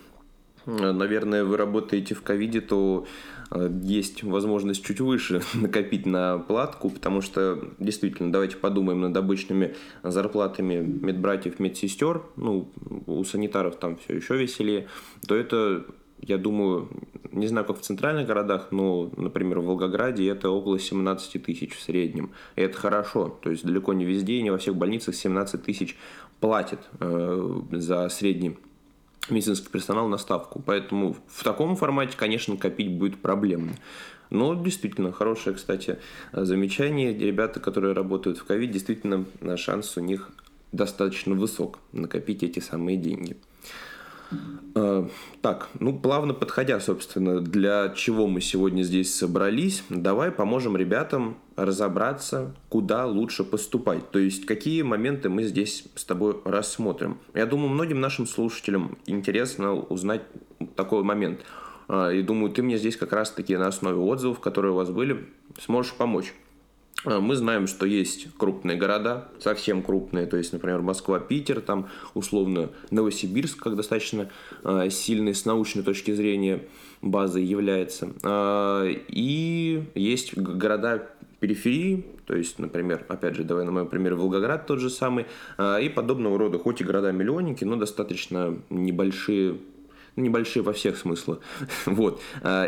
наверное, 0.66 1.44
вы 1.44 1.56
работаете 1.56 2.14
в 2.14 2.22
ковиде, 2.22 2.60
то 2.60 3.06
э, 3.50 3.70
есть 3.82 4.22
возможность 4.22 4.84
чуть 4.84 5.00
выше 5.00 5.42
накопить 5.54 6.06
на 6.06 6.38
платку, 6.38 6.90
потому 6.90 7.20
что, 7.20 7.70
действительно, 7.78 8.32
давайте 8.32 8.56
подумаем 8.56 9.00
над 9.00 9.16
обычными 9.16 9.74
зарплатами 10.02 10.76
медбратьев, 10.76 11.58
медсестер, 11.58 12.22
ну, 12.36 12.68
у 13.06 13.24
санитаров 13.24 13.76
там 13.76 13.96
все 13.96 14.16
еще 14.16 14.36
веселее, 14.36 14.88
то 15.26 15.34
это, 15.34 15.84
я 16.20 16.38
думаю, 16.38 16.88
не 17.32 17.46
знаю, 17.46 17.66
как 17.66 17.78
в 17.78 17.82
центральных 17.82 18.26
городах, 18.26 18.68
но, 18.70 19.10
например, 19.16 19.60
в 19.60 19.64
Волгограде 19.64 20.28
это 20.28 20.50
около 20.50 20.78
17 20.78 21.42
тысяч 21.42 21.74
в 21.74 21.82
среднем. 21.82 22.32
И 22.56 22.60
это 22.60 22.76
хорошо, 22.76 23.38
то 23.42 23.50
есть 23.50 23.64
далеко 23.64 23.92
не 23.94 24.04
везде 24.04 24.42
не 24.42 24.50
во 24.50 24.58
всех 24.58 24.76
больницах 24.76 25.14
17 25.14 25.62
тысяч 25.62 25.96
платят 26.40 26.80
э, 27.00 27.60
за 27.72 28.08
средний 28.08 28.56
медицинский 29.28 29.68
персонал 29.68 30.08
на 30.08 30.18
ставку. 30.18 30.62
Поэтому 30.64 31.16
в 31.28 31.44
таком 31.44 31.76
формате, 31.76 32.14
конечно, 32.16 32.56
копить 32.56 32.92
будет 32.92 33.20
проблемно. 33.20 33.72
Но 34.30 34.54
действительно, 34.54 35.12
хорошее, 35.12 35.56
кстати, 35.56 35.98
замечание. 36.32 37.16
Ребята, 37.16 37.60
которые 37.60 37.92
работают 37.92 38.38
в 38.38 38.44
ковид, 38.44 38.70
действительно, 38.70 39.26
шанс 39.56 39.96
у 39.96 40.00
них 40.00 40.30
достаточно 40.72 41.34
высок 41.34 41.78
накопить 41.92 42.42
эти 42.42 42.58
самые 42.58 42.96
деньги. 42.96 43.36
Э, 44.74 45.06
так, 45.42 45.68
ну, 45.80 45.98
плавно 45.98 46.34
подходя, 46.34 46.80
собственно, 46.80 47.40
для 47.40 47.90
чего 47.94 48.26
мы 48.26 48.40
сегодня 48.40 48.82
здесь 48.82 49.14
собрались, 49.14 49.84
давай 49.90 50.30
поможем 50.30 50.76
ребятам 50.76 51.36
разобраться, 51.56 52.54
куда 52.68 53.06
лучше 53.06 53.44
поступать. 53.44 54.10
То 54.10 54.18
есть, 54.18 54.46
какие 54.46 54.82
моменты 54.82 55.28
мы 55.28 55.42
здесь 55.42 55.84
с 55.94 56.04
тобой 56.04 56.36
рассмотрим. 56.44 57.18
Я 57.34 57.44
думаю, 57.46 57.68
многим 57.68 58.00
нашим 58.00 58.26
слушателям 58.26 58.96
интересно 59.06 59.74
узнать 59.74 60.22
такой 60.74 61.02
момент. 61.02 61.40
Э, 61.88 62.14
и 62.14 62.22
думаю, 62.22 62.50
ты 62.52 62.62
мне 62.62 62.78
здесь 62.78 62.96
как 62.96 63.12
раз-таки 63.12 63.56
на 63.56 63.66
основе 63.66 63.98
отзывов, 63.98 64.40
которые 64.40 64.72
у 64.72 64.76
вас 64.76 64.90
были, 64.90 65.26
сможешь 65.60 65.92
помочь. 65.92 66.32
А, 67.04 67.20
мы 67.20 67.36
знаем, 67.36 67.66
что 67.66 67.86
есть 67.86 68.28
крупные 68.36 68.76
города, 68.76 69.28
совсем 69.38 69.82
крупные, 69.82 70.26
то 70.26 70.36
есть, 70.36 70.52
например, 70.52 70.82
Москва, 70.82 71.18
Питер, 71.18 71.60
там 71.60 71.88
условно 72.14 72.70
Новосибирск, 72.90 73.58
как 73.58 73.76
достаточно 73.76 74.30
э, 74.64 74.88
сильный 74.90 75.34
с 75.34 75.44
научной 75.44 75.82
точки 75.82 76.12
зрения 76.12 76.64
базой 77.00 77.44
является. 77.44 78.12
Э, 78.22 78.86
и 79.08 79.84
есть 79.94 80.36
города 80.36 81.08
периферии, 81.40 82.06
то 82.26 82.36
есть, 82.36 82.60
например, 82.60 83.04
опять 83.08 83.34
же, 83.34 83.42
давай 83.42 83.64
на 83.64 83.72
моем 83.72 83.88
примере 83.88 84.14
Волгоград 84.14 84.66
тот 84.66 84.78
же 84.78 84.90
самый, 84.90 85.26
и 85.58 85.88
подобного 85.92 86.38
рода, 86.38 86.60
хоть 86.60 86.80
и 86.80 86.84
города-миллионники, 86.84 87.64
но 87.64 87.74
достаточно 87.74 88.56
небольшие 88.70 89.58
небольшие 90.14 90.62
во 90.62 90.72
всех 90.72 90.98
смыслах. 90.98 91.40
вот. 91.86 92.20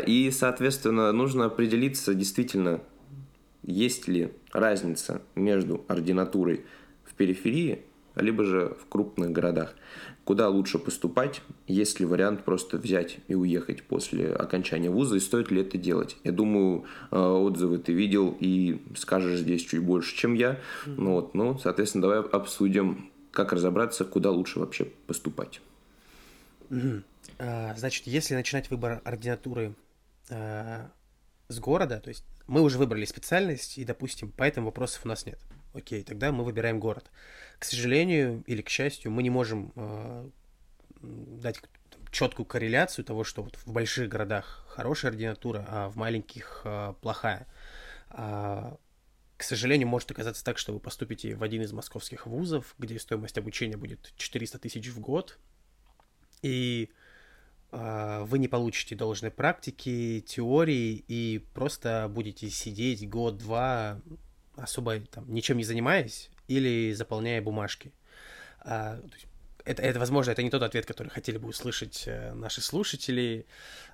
И, 0.07 0.29
соответственно, 0.33 1.11
нужно 1.13 1.45
определиться 1.45 2.13
действительно, 2.15 2.81
есть 3.65 4.07
ли 4.07 4.31
разница 4.51 5.21
между 5.35 5.83
ординатурой 5.87 6.65
в 7.03 7.13
периферии, 7.13 7.81
либо 8.15 8.43
же 8.43 8.75
в 8.81 8.87
крупных 8.87 9.31
городах. 9.31 9.75
Куда 10.23 10.49
лучше 10.49 10.79
поступать, 10.79 11.41
есть 11.67 11.99
ли 11.99 12.05
вариант 12.05 12.43
просто 12.43 12.77
взять 12.77 13.17
и 13.27 13.35
уехать 13.35 13.83
после 13.83 14.33
окончания 14.33 14.89
вуза, 14.89 15.17
и 15.17 15.19
стоит 15.19 15.51
ли 15.51 15.61
это 15.61 15.77
делать. 15.77 16.17
Я 16.23 16.31
думаю, 16.31 16.85
э, 17.11 17.17
отзывы 17.17 17.77
ты 17.77 17.93
видел 17.93 18.35
и 18.39 18.81
скажешь 18.95 19.39
здесь 19.39 19.63
чуть 19.63 19.83
больше, 19.83 20.15
чем 20.15 20.33
я. 20.33 20.59
Ну, 20.85 21.13
вот, 21.13 21.35
ну, 21.35 21.57
соответственно, 21.59 22.03
давай 22.03 22.19
обсудим, 22.21 23.11
как 23.31 23.53
разобраться, 23.53 24.05
куда 24.05 24.31
лучше 24.31 24.59
вообще 24.59 24.85
поступать. 25.07 25.61
А, 27.37 27.75
значит, 27.75 28.07
если 28.07 28.33
начинать 28.33 28.69
выбор 28.71 29.01
ординатуры 29.03 29.75
э, 30.29 30.85
с 31.47 31.59
города, 31.59 31.99
то 31.99 32.09
есть 32.09 32.23
мы 32.47 32.61
уже 32.61 32.77
выбрали 32.77 33.05
специальность, 33.05 33.77
и, 33.77 33.85
допустим, 33.85 34.31
по 34.31 34.43
этому 34.43 34.67
вопросов 34.67 35.05
у 35.05 35.07
нас 35.07 35.25
нет. 35.25 35.39
Окей, 35.73 36.03
тогда 36.03 36.31
мы 36.31 36.43
выбираем 36.43 36.79
город. 36.79 37.09
К 37.59 37.65
сожалению 37.65 38.43
или 38.47 38.61
к 38.61 38.69
счастью, 38.69 39.11
мы 39.11 39.23
не 39.23 39.29
можем 39.29 39.71
э, 39.75 40.29
дать 41.01 41.61
четкую 42.11 42.45
корреляцию 42.45 43.03
того, 43.03 43.23
что 43.23 43.43
вот 43.43 43.57
в 43.57 43.71
больших 43.71 44.07
городах 44.07 44.65
хорошая 44.69 45.11
ординатура, 45.11 45.65
а 45.67 45.89
в 45.89 45.97
маленьких 45.97 46.61
э, 46.63 46.93
плохая. 47.01 47.45
А, 48.09 48.77
к 49.35 49.43
сожалению, 49.43 49.89
может 49.89 50.09
оказаться 50.11 50.43
так, 50.43 50.57
что 50.57 50.71
вы 50.71 50.79
поступите 50.79 51.35
в 51.35 51.43
один 51.43 51.61
из 51.61 51.73
московских 51.73 52.25
вузов, 52.25 52.73
где 52.77 52.97
стоимость 52.97 53.37
обучения 53.37 53.75
будет 53.75 54.13
400 54.15 54.59
тысяч 54.59 54.87
в 54.87 54.99
год, 55.01 55.37
и 56.41 56.89
вы 57.71 58.39
не 58.39 58.47
получите 58.47 58.95
должной 58.95 59.31
практики, 59.31 60.23
теории 60.25 61.03
и 61.07 61.45
просто 61.53 62.09
будете 62.09 62.49
сидеть 62.49 63.09
год-два 63.09 63.99
особо 64.57 64.99
там, 64.99 65.31
ничем 65.33 65.57
не 65.57 65.63
занимаясь 65.63 66.29
или 66.47 66.93
заполняя 66.93 67.41
бумажки. 67.41 67.91
А, 68.59 68.99
это, 69.63 69.81
это, 69.81 69.99
возможно, 69.99 70.31
это 70.31 70.43
не 70.43 70.49
тот 70.49 70.63
ответ, 70.63 70.85
который 70.85 71.09
хотели 71.09 71.37
бы 71.37 71.47
услышать 71.47 72.03
э, 72.05 72.33
наши 72.33 72.61
слушатели, 72.61 73.45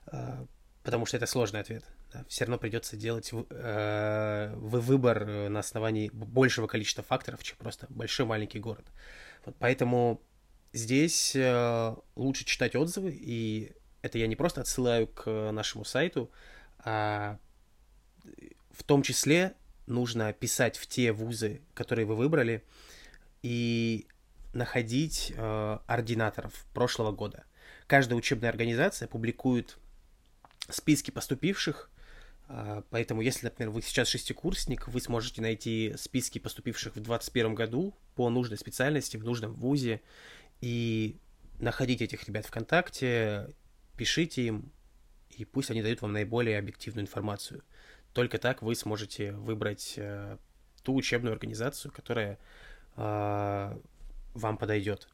а, 0.07 0.45
потому 0.83 1.05
что 1.05 1.17
это 1.17 1.25
сложный 1.25 1.61
ответ. 1.61 1.83
Все 2.27 2.43
равно 2.43 2.57
придется 2.57 2.97
делать 2.97 3.31
э, 3.31 4.53
выбор 4.57 5.25
на 5.25 5.59
основании 5.59 6.09
большего 6.09 6.67
количества 6.67 7.03
факторов, 7.03 7.41
чем 7.41 7.57
просто 7.57 7.87
большой-маленький 7.89 8.59
город. 8.59 8.85
Вот 9.45 9.55
поэтому 9.59 10.21
здесь 10.73 11.35
э, 11.35 11.95
лучше 12.15 12.45
читать 12.45 12.75
отзывы, 12.75 13.11
и 13.13 13.71
это 14.01 14.17
я 14.17 14.27
не 14.27 14.35
просто 14.35 14.61
отсылаю 14.61 15.07
к 15.07 15.51
нашему 15.51 15.85
сайту, 15.85 16.31
а 16.79 17.37
в 18.71 18.83
том 18.83 19.03
числе 19.03 19.53
нужно 19.87 20.33
писать 20.33 20.77
в 20.77 20.87
те 20.87 21.11
вузы, 21.11 21.61
которые 21.73 22.05
вы 22.05 22.15
выбрали, 22.15 22.63
и 23.43 24.07
находить 24.53 25.33
э, 25.35 25.79
ординаторов 25.87 26.65
прошлого 26.73 27.11
года. 27.11 27.45
Каждая 27.87 28.17
учебная 28.17 28.49
организация 28.49 29.07
публикует 29.07 29.77
списки 30.69 31.11
поступивших, 31.11 31.89
э, 32.49 32.83
поэтому 32.89 33.21
если, 33.21 33.45
например, 33.45 33.71
вы 33.71 33.81
сейчас 33.81 34.09
шестикурсник, 34.09 34.87
вы 34.87 34.99
сможете 35.01 35.41
найти 35.41 35.93
списки 35.97 36.39
поступивших 36.39 36.93
в 36.93 37.01
2021 37.01 37.55
году 37.55 37.93
по 38.15 38.29
нужной 38.29 38.57
специальности, 38.57 39.17
в 39.17 39.23
нужном 39.23 39.53
вузе, 39.53 40.01
и 40.61 41.19
находить 41.59 42.01
этих 42.01 42.27
ребят 42.27 42.45
ВКонтакте, 42.45 43.49
пишите 43.97 44.43
им, 44.43 44.71
и 45.29 45.45
пусть 45.45 45.71
они 45.71 45.81
дают 45.81 46.01
вам 46.01 46.13
наиболее 46.13 46.57
объективную 46.59 47.03
информацию. 47.03 47.63
Только 48.13 48.37
так 48.37 48.61
вы 48.61 48.75
сможете 48.75 49.31
выбрать 49.33 49.95
э, 49.97 50.37
ту 50.83 50.95
учебную 50.95 51.33
организацию, 51.33 51.91
которая 51.91 52.37
э, 52.95 53.77
вам 54.33 54.57
подойдет. 54.57 55.07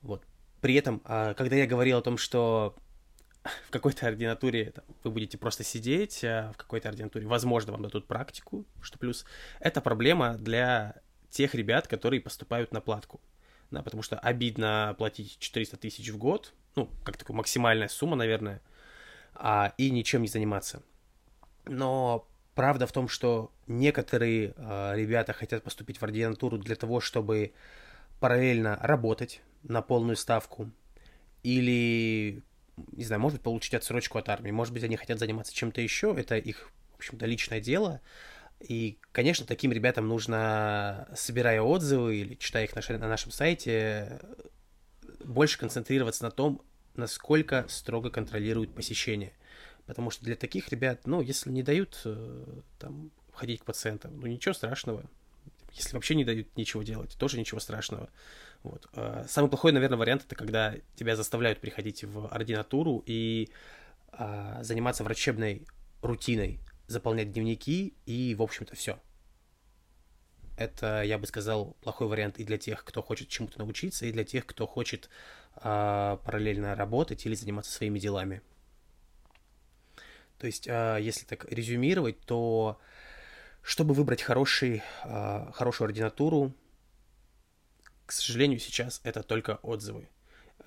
Вот. 0.00 0.24
При 0.60 0.74
этом, 0.74 1.02
э, 1.04 1.34
когда 1.36 1.56
я 1.56 1.66
говорил 1.66 1.98
о 1.98 2.02
том, 2.02 2.16
что 2.16 2.76
в 3.66 3.70
какой-то 3.70 4.06
ординатуре 4.06 4.70
там, 4.70 4.84
вы 5.04 5.10
будете 5.10 5.36
просто 5.36 5.64
сидеть, 5.64 6.24
а 6.24 6.52
в 6.52 6.56
какой-то 6.56 6.88
ординатуре, 6.88 7.26
возможно, 7.26 7.72
вам 7.72 7.82
дадут 7.82 8.06
практику, 8.06 8.64
что 8.80 8.98
плюс, 8.98 9.26
это 9.60 9.80
проблема 9.80 10.38
для 10.38 10.96
тех 11.30 11.54
ребят, 11.54 11.86
которые 11.88 12.20
поступают 12.20 12.72
на 12.72 12.80
платку 12.80 13.20
да, 13.72 13.82
потому 13.82 14.02
что 14.02 14.18
обидно 14.18 14.94
платить 14.98 15.38
400 15.38 15.76
тысяч 15.78 16.10
в 16.10 16.18
год, 16.18 16.52
ну, 16.76 16.88
как 17.04 17.16
такая 17.16 17.36
максимальная 17.36 17.88
сумма, 17.88 18.16
наверное, 18.16 18.60
а, 19.34 19.72
и 19.78 19.90
ничем 19.90 20.22
не 20.22 20.28
заниматься. 20.28 20.82
Но 21.64 22.28
правда 22.54 22.86
в 22.86 22.92
том, 22.92 23.08
что 23.08 23.50
некоторые 23.66 24.54
а, 24.56 24.94
ребята 24.94 25.32
хотят 25.32 25.64
поступить 25.64 25.98
в 25.98 26.02
ординатуру 26.02 26.58
для 26.58 26.76
того, 26.76 27.00
чтобы 27.00 27.52
параллельно 28.20 28.78
работать 28.82 29.40
на 29.62 29.80
полную 29.82 30.16
ставку 30.16 30.70
или, 31.42 32.42
не 32.92 33.04
знаю, 33.04 33.20
может 33.20 33.38
быть, 33.38 33.44
получить 33.44 33.74
отсрочку 33.74 34.18
от 34.18 34.28
армии, 34.28 34.50
может 34.50 34.72
быть, 34.74 34.84
они 34.84 34.96
хотят 34.96 35.18
заниматься 35.18 35.54
чем-то 35.54 35.80
еще, 35.80 36.14
это 36.16 36.36
их, 36.36 36.70
в 36.92 36.96
общем-то, 36.96 37.26
личное 37.26 37.60
дело, 37.60 38.00
и, 38.68 38.98
конечно, 39.12 39.46
таким 39.46 39.72
ребятам 39.72 40.08
нужно, 40.08 41.08
собирая 41.14 41.62
отзывы 41.62 42.16
или 42.16 42.34
читая 42.34 42.64
их 42.64 42.74
на, 42.74 43.08
нашем 43.08 43.32
сайте, 43.32 44.20
больше 45.24 45.58
концентрироваться 45.58 46.24
на 46.24 46.30
том, 46.30 46.62
насколько 46.94 47.66
строго 47.68 48.10
контролируют 48.10 48.74
посещение. 48.74 49.32
Потому 49.86 50.10
что 50.10 50.24
для 50.24 50.36
таких 50.36 50.68
ребят, 50.68 51.06
ну, 51.06 51.20
если 51.20 51.50
не 51.50 51.62
дают 51.62 52.00
э, 52.04 52.44
там 52.78 53.10
ходить 53.32 53.62
к 53.62 53.64
пациентам, 53.64 54.20
ну, 54.20 54.26
ничего 54.26 54.54
страшного. 54.54 55.04
Если 55.72 55.94
вообще 55.94 56.14
не 56.14 56.24
дают 56.24 56.56
ничего 56.56 56.82
делать, 56.82 57.16
тоже 57.18 57.38
ничего 57.38 57.58
страшного. 57.58 58.08
Вот. 58.62 58.86
А 58.94 59.24
самый 59.28 59.48
плохой, 59.48 59.72
наверное, 59.72 59.98
вариант 59.98 60.24
это 60.26 60.36
когда 60.36 60.74
тебя 60.94 61.16
заставляют 61.16 61.60
приходить 61.60 62.04
в 62.04 62.28
ординатуру 62.28 63.02
и 63.06 63.48
а, 64.12 64.62
заниматься 64.62 65.02
врачебной 65.02 65.66
рутиной 66.02 66.60
заполнять 66.92 67.32
дневники 67.32 67.94
и, 68.06 68.34
в 68.34 68.42
общем-то, 68.42 68.76
все. 68.76 69.00
Это, 70.56 71.02
я 71.02 71.18
бы 71.18 71.26
сказал, 71.26 71.76
плохой 71.80 72.06
вариант 72.06 72.38
и 72.38 72.44
для 72.44 72.58
тех, 72.58 72.84
кто 72.84 73.02
хочет 73.02 73.28
чему-то 73.28 73.58
научиться, 73.58 74.06
и 74.06 74.12
для 74.12 74.24
тех, 74.24 74.46
кто 74.46 74.66
хочет 74.66 75.08
э, 75.56 76.18
параллельно 76.24 76.74
работать 76.74 77.24
или 77.26 77.34
заниматься 77.34 77.72
своими 77.72 77.98
делами. 77.98 78.42
То 80.38 80.46
есть, 80.46 80.68
э, 80.68 80.98
если 81.00 81.24
так 81.24 81.50
резюмировать, 81.50 82.20
то 82.20 82.78
чтобы 83.62 83.94
выбрать 83.94 84.22
хороший, 84.22 84.82
э, 85.04 85.52
хорошую 85.52 85.86
ординатуру, 85.86 86.54
к 88.06 88.12
сожалению, 88.12 88.58
сейчас 88.58 89.00
это 89.04 89.22
только 89.22 89.58
отзывы 89.62 90.08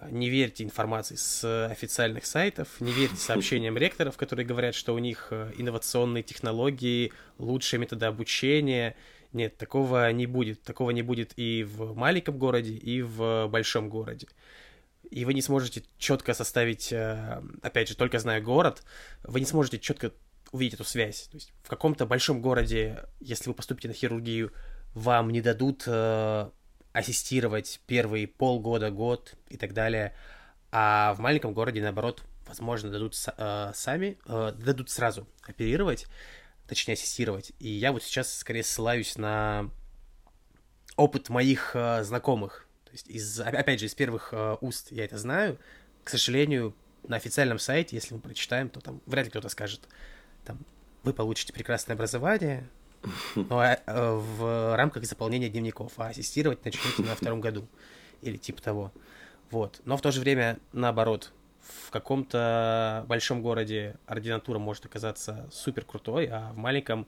не 0.09 0.29
верьте 0.29 0.63
информации 0.63 1.15
с 1.15 1.67
официальных 1.67 2.25
сайтов, 2.25 2.67
не 2.79 2.91
верьте 2.91 3.15
сообщениям 3.17 3.77
ректоров, 3.77 4.17
которые 4.17 4.45
говорят, 4.45 4.75
что 4.75 4.93
у 4.93 4.99
них 4.99 5.27
э, 5.31 5.51
инновационные 5.57 6.23
технологии, 6.23 7.11
лучшие 7.37 7.79
методы 7.79 8.05
обучения. 8.05 8.95
Нет, 9.33 9.57
такого 9.57 10.11
не 10.11 10.25
будет. 10.25 10.63
Такого 10.63 10.91
не 10.91 11.01
будет 11.01 11.33
и 11.37 11.63
в 11.63 11.95
маленьком 11.95 12.37
городе, 12.37 12.73
и 12.73 13.01
в 13.01 13.47
большом 13.47 13.89
городе. 13.89 14.27
И 15.11 15.25
вы 15.25 15.33
не 15.33 15.41
сможете 15.41 15.83
четко 15.97 16.33
составить, 16.33 16.91
э, 16.91 17.41
опять 17.61 17.89
же, 17.89 17.95
только 17.95 18.19
зная 18.19 18.41
город, 18.41 18.83
вы 19.23 19.39
не 19.39 19.45
сможете 19.45 19.79
четко 19.79 20.11
увидеть 20.51 20.75
эту 20.75 20.83
связь. 20.83 21.27
То 21.31 21.37
есть 21.37 21.53
в 21.63 21.69
каком-то 21.69 22.05
большом 22.05 22.41
городе, 22.41 23.03
если 23.19 23.49
вы 23.49 23.55
поступите 23.55 23.87
на 23.87 23.93
хирургию, 23.93 24.51
вам 24.93 25.29
не 25.29 25.41
дадут 25.41 25.83
э, 25.85 26.49
ассистировать 26.95 27.81
первые 27.87 28.25
полгода, 28.25 28.89
год 28.89 29.35
и 29.49 29.57
так 29.57 29.73
далее. 29.73 30.15
А 30.71 31.13
в 31.13 31.19
маленьком 31.19 31.53
городе, 31.53 31.81
наоборот, 31.81 32.23
возможно, 32.47 32.89
дадут 32.89 33.15
э, 33.37 33.71
сами, 33.73 34.17
э, 34.25 34.53
дадут 34.57 34.89
сразу 34.89 35.27
оперировать, 35.43 36.07
точнее, 36.67 36.93
ассистировать. 36.93 37.51
И 37.59 37.67
я 37.67 37.91
вот 37.91 38.01
сейчас 38.01 38.33
скорее 38.33 38.63
ссылаюсь 38.63 39.17
на 39.17 39.69
опыт 40.95 41.27
моих 41.27 41.75
э, 41.75 42.03
знакомых. 42.03 42.65
То 42.85 42.91
есть, 42.93 43.09
из, 43.09 43.39
опять 43.41 43.81
же, 43.81 43.87
из 43.87 43.93
первых 43.95 44.29
э, 44.31 44.55
уст 44.61 44.91
я 44.91 45.03
это 45.03 45.17
знаю. 45.17 45.59
К 46.05 46.09
сожалению, 46.09 46.73
на 47.03 47.17
официальном 47.17 47.59
сайте, 47.59 47.97
если 47.97 48.13
мы 48.13 48.21
прочитаем, 48.21 48.69
то 48.69 48.79
там 48.79 49.01
вряд 49.05 49.25
ли 49.25 49.31
кто-то 49.31 49.49
скажет, 49.49 49.81
там, 50.45 50.59
вы 51.03 51.13
получите 51.13 51.51
прекрасное 51.51 51.95
образование, 51.95 52.69
но 53.35 53.63
э, 53.63 53.75
в 53.85 54.75
рамках 54.75 55.05
заполнения 55.05 55.49
дневников, 55.49 55.93
а 55.97 56.07
ассистировать 56.07 56.63
начнете 56.65 57.03
на 57.03 57.15
втором 57.15 57.41
году 57.41 57.67
или 58.21 58.37
типа 58.37 58.61
того. 58.61 58.91
Вот. 59.51 59.81
Но 59.85 59.97
в 59.97 60.01
то 60.01 60.11
же 60.11 60.19
время, 60.19 60.57
наоборот, 60.73 61.31
в 61.61 61.91
каком-то 61.91 63.05
большом 63.07 63.41
городе 63.41 63.95
ординатура 64.05 64.59
может 64.59 64.85
оказаться 64.85 65.47
супер 65.51 65.85
крутой, 65.85 66.27
а 66.27 66.51
в 66.53 66.57
маленьком 66.57 67.07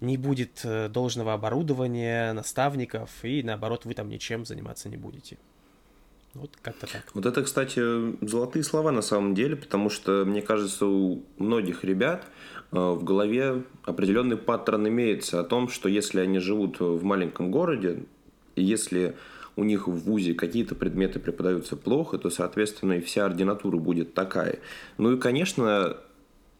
не 0.00 0.16
будет 0.16 0.60
э, 0.64 0.88
должного 0.88 1.34
оборудования, 1.34 2.32
наставников, 2.32 3.10
и 3.22 3.42
наоборот, 3.42 3.84
вы 3.84 3.94
там 3.94 4.08
ничем 4.08 4.44
заниматься 4.44 4.88
не 4.88 4.96
будете. 4.96 5.38
Вот 6.34 6.56
как-то 6.62 6.86
так. 6.86 7.04
Вот 7.14 7.26
это, 7.26 7.42
кстати, 7.42 7.80
золотые 8.24 8.62
слова 8.62 8.92
на 8.92 9.02
самом 9.02 9.34
деле, 9.34 9.56
потому 9.56 9.90
что, 9.90 10.24
мне 10.24 10.42
кажется, 10.42 10.86
у 10.86 11.24
многих 11.38 11.82
ребят 11.84 12.24
в 12.70 13.02
голове 13.02 13.64
определенный 13.84 14.36
паттерн 14.36 14.88
имеется 14.88 15.40
о 15.40 15.44
том, 15.44 15.68
что 15.68 15.88
если 15.88 16.20
они 16.20 16.38
живут 16.38 16.80
в 16.80 17.02
маленьком 17.02 17.50
городе, 17.50 18.04
и 18.54 18.62
если 18.62 19.16
у 19.56 19.64
них 19.64 19.88
в 19.88 19.92
ВУЗе 19.92 20.34
какие-то 20.34 20.74
предметы 20.74 21.18
преподаются 21.18 21.76
плохо, 21.76 22.18
то, 22.18 22.30
соответственно, 22.30 22.94
и 22.94 23.00
вся 23.00 23.26
ординатура 23.26 23.76
будет 23.76 24.14
такая. 24.14 24.60
Ну 24.98 25.12
и, 25.12 25.18
конечно, 25.18 25.96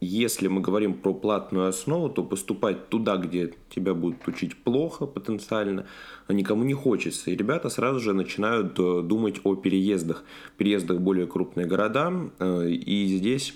если 0.00 0.48
мы 0.48 0.62
говорим 0.62 0.94
про 0.94 1.12
платную 1.12 1.68
основу, 1.68 2.08
то 2.08 2.24
поступать 2.24 2.88
туда, 2.88 3.16
где 3.16 3.52
тебя 3.68 3.92
будут 3.92 4.26
учить 4.26 4.56
плохо 4.56 5.04
потенциально, 5.06 5.86
никому 6.28 6.64
не 6.64 6.74
хочется. 6.74 7.30
И 7.30 7.36
ребята 7.36 7.68
сразу 7.68 8.00
же 8.00 8.14
начинают 8.14 8.78
э, 8.78 9.02
думать 9.02 9.40
о 9.44 9.56
переездах. 9.56 10.24
Переездах 10.56 10.98
в 10.98 11.00
более 11.00 11.26
крупные 11.26 11.66
города. 11.66 12.12
Э, 12.38 12.66
и 12.66 13.06
здесь 13.18 13.54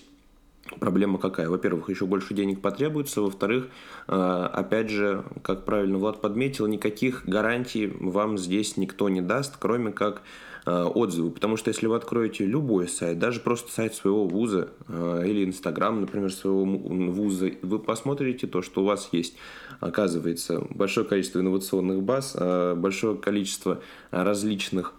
Проблема 0.80 1.18
какая? 1.18 1.48
Во-первых, 1.48 1.90
еще 1.90 2.06
больше 2.06 2.34
денег 2.34 2.60
потребуется. 2.60 3.20
Во-вторых, 3.20 3.68
э, 4.08 4.48
опять 4.52 4.88
же, 4.88 5.24
как 5.42 5.64
правильно 5.64 5.98
Влад 5.98 6.20
подметил, 6.20 6.66
никаких 6.66 7.26
гарантий 7.26 7.86
вам 7.86 8.38
здесь 8.38 8.76
никто 8.76 9.08
не 9.08 9.20
даст, 9.20 9.56
кроме 9.58 9.92
как 9.92 10.22
Э, 10.66 10.84
отзывы, 10.84 11.30
потому 11.30 11.58
что 11.58 11.68
если 11.68 11.86
вы 11.86 11.96
откроете 11.96 12.46
любой 12.46 12.88
сайт, 12.88 13.18
даже 13.18 13.40
просто 13.40 13.70
сайт 13.70 13.94
своего 13.94 14.26
вуза 14.26 14.70
э, 14.88 15.24
или 15.26 15.44
Инстаграм, 15.44 16.00
например, 16.00 16.32
своего 16.32 16.64
вуза, 16.64 17.50
вы 17.60 17.78
посмотрите 17.78 18.46
то, 18.46 18.62
что 18.62 18.80
у 18.80 18.86
вас 18.86 19.10
есть, 19.12 19.36
оказывается, 19.80 20.66
большое 20.70 21.06
количество 21.06 21.40
инновационных 21.40 22.02
баз, 22.02 22.34
большое 22.76 23.16
количество 23.16 23.82
различных 24.10 24.94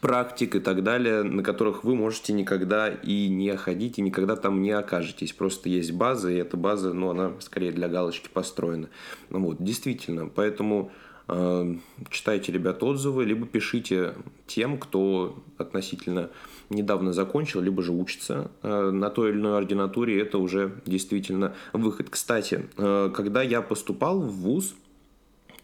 практик 0.00 0.56
и 0.56 0.60
так 0.60 0.82
далее, 0.82 1.22
на 1.22 1.42
которых 1.42 1.84
вы 1.84 1.94
можете 1.94 2.32
никогда 2.32 2.88
и 2.88 3.28
не 3.28 3.56
ходить, 3.56 3.98
и 3.98 4.02
никогда 4.02 4.36
там 4.36 4.62
не 4.62 4.70
окажетесь. 4.70 5.32
Просто 5.32 5.68
есть 5.68 5.92
база, 5.92 6.30
и 6.30 6.36
эта 6.36 6.56
база, 6.56 6.92
ну, 6.92 7.10
она 7.10 7.32
скорее 7.40 7.72
для 7.72 7.88
галочки 7.88 8.28
построена. 8.32 8.88
Ну, 9.30 9.40
вот, 9.40 9.62
действительно, 9.62 10.28
поэтому 10.28 10.90
Э, 11.28 11.74
читайте, 12.10 12.52
ребят, 12.52 12.82
отзывы, 12.82 13.24
либо 13.24 13.46
пишите 13.46 14.14
тем, 14.46 14.78
кто 14.78 15.42
относительно 15.58 16.30
недавно 16.70 17.12
закончил, 17.12 17.60
либо 17.60 17.82
же 17.82 17.92
учится 17.92 18.50
э, 18.62 18.90
на 18.90 19.10
той 19.10 19.30
или 19.30 19.36
иной 19.36 19.58
ординатуре, 19.58 20.20
это 20.20 20.38
уже 20.38 20.80
действительно 20.86 21.54
выход. 21.72 22.08
Кстати, 22.08 22.68
э, 22.78 23.10
когда 23.14 23.42
я 23.42 23.60
поступал 23.60 24.20
в 24.20 24.32
ВУЗ, 24.32 24.74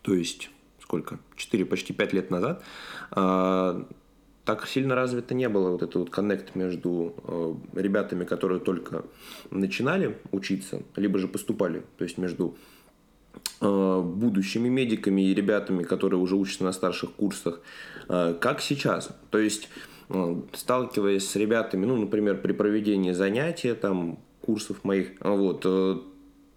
то 0.03 0.15
есть 0.15 0.51
сколько, 0.81 1.19
4, 1.37 1.65
почти 1.65 1.95
5 1.95 2.13
лет 2.13 2.31
назад, 2.31 2.63
так 4.45 4.67
сильно 4.67 4.95
развито 4.95 5.35
не 5.35 5.49
было 5.49 5.71
вот 5.71 5.83
этот 5.83 5.95
вот 5.97 6.11
коннект 6.11 6.55
между 6.55 7.63
ребятами, 7.73 8.25
которые 8.25 8.61
только 8.61 9.05
начинали 9.51 10.19
учиться, 10.33 10.83
либо 10.97 11.19
же 11.19 11.29
поступали, 11.29 11.83
то 11.97 12.05
есть 12.05 12.19
между 12.19 12.57
Э, 13.61 14.03
будущими 14.05 14.69
медиками 14.69 15.23
и 15.23 15.35
ребятами, 15.35 15.83
которые 15.83 16.21
уже 16.21 16.37
учатся 16.37 16.65
на 16.65 16.73
старших 16.73 17.13
курсах, 17.13 17.61
э, 18.09 18.35
как 18.41 18.61
сейчас. 18.61 19.11
То 19.31 19.39
есть, 19.39 19.69
э, 20.09 20.37
сталкиваясь 20.53 21.29
с 21.29 21.37
ребятами, 21.37 21.87
ну, 21.87 21.97
например, 21.97 22.41
при 22.41 22.53
проведении 22.53 23.13
занятия, 23.13 23.75
там, 23.75 24.19
курсов 24.41 24.85
моих, 24.85 25.13
вот, 25.21 25.65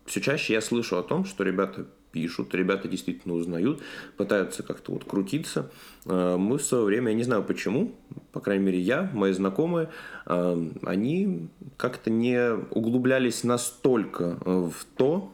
все 0.06 0.22
чаще 0.22 0.54
я 0.54 0.62
слышу 0.62 0.98
о 0.98 1.04
том, 1.04 1.24
что 1.24 1.44
ребята 1.44 1.88
пишут, 2.18 2.56
ребята 2.56 2.88
действительно 2.88 3.36
узнают, 3.36 3.82
пытаются 4.18 4.64
как-то 4.64 4.92
вот 4.92 5.04
крутиться. 5.04 5.70
Мы 6.06 6.58
в 6.58 6.64
свое 6.64 6.84
время, 6.84 7.10
я 7.10 7.14
не 7.14 7.24
знаю 7.24 7.44
почему, 7.44 7.92
по 8.32 8.40
крайней 8.40 8.66
мере 8.66 8.80
я, 8.80 9.12
мои 9.14 9.34
знакомые, 9.34 9.90
они 10.26 11.48
как-то 11.78 12.10
не 12.10 12.56
углублялись 12.72 13.44
настолько 13.44 14.40
в 14.44 14.74
то, 14.96 15.32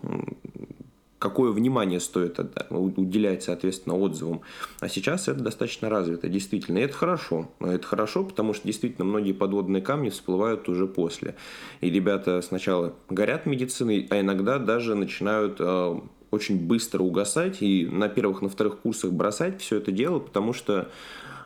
какое 1.19 1.51
внимание 1.53 2.01
стоит 2.01 2.37
уделять, 2.69 3.43
соответственно, 3.43 3.95
отзывам. 3.95 4.41
А 4.81 4.89
сейчас 4.89 5.29
это 5.29 5.39
достаточно 5.39 5.89
развито, 5.89 6.27
действительно. 6.27 6.79
И 6.79 6.81
это 6.81 6.93
хорошо. 6.93 7.49
Это 7.61 7.87
хорошо, 7.87 8.25
потому 8.25 8.53
что 8.53 8.67
действительно 8.67 9.05
многие 9.05 9.31
подводные 9.31 9.81
камни 9.81 10.09
всплывают 10.09 10.67
уже 10.67 10.85
после. 10.85 11.35
И 11.79 11.89
ребята 11.89 12.41
сначала 12.41 12.93
горят 13.09 13.45
медициной, 13.45 14.05
а 14.09 14.19
иногда 14.19 14.59
даже 14.59 14.95
начинают 14.95 15.55
э, 15.59 16.01
очень 16.33 16.59
быстро 16.59 17.03
угасать 17.03 17.61
и 17.61 17.85
на 17.85 18.09
первых, 18.09 18.41
на 18.41 18.49
вторых 18.49 18.79
курсах 18.79 19.11
бросать 19.11 19.61
все 19.61 19.77
это 19.77 19.91
дело, 19.91 20.19
потому 20.19 20.53
что, 20.53 20.89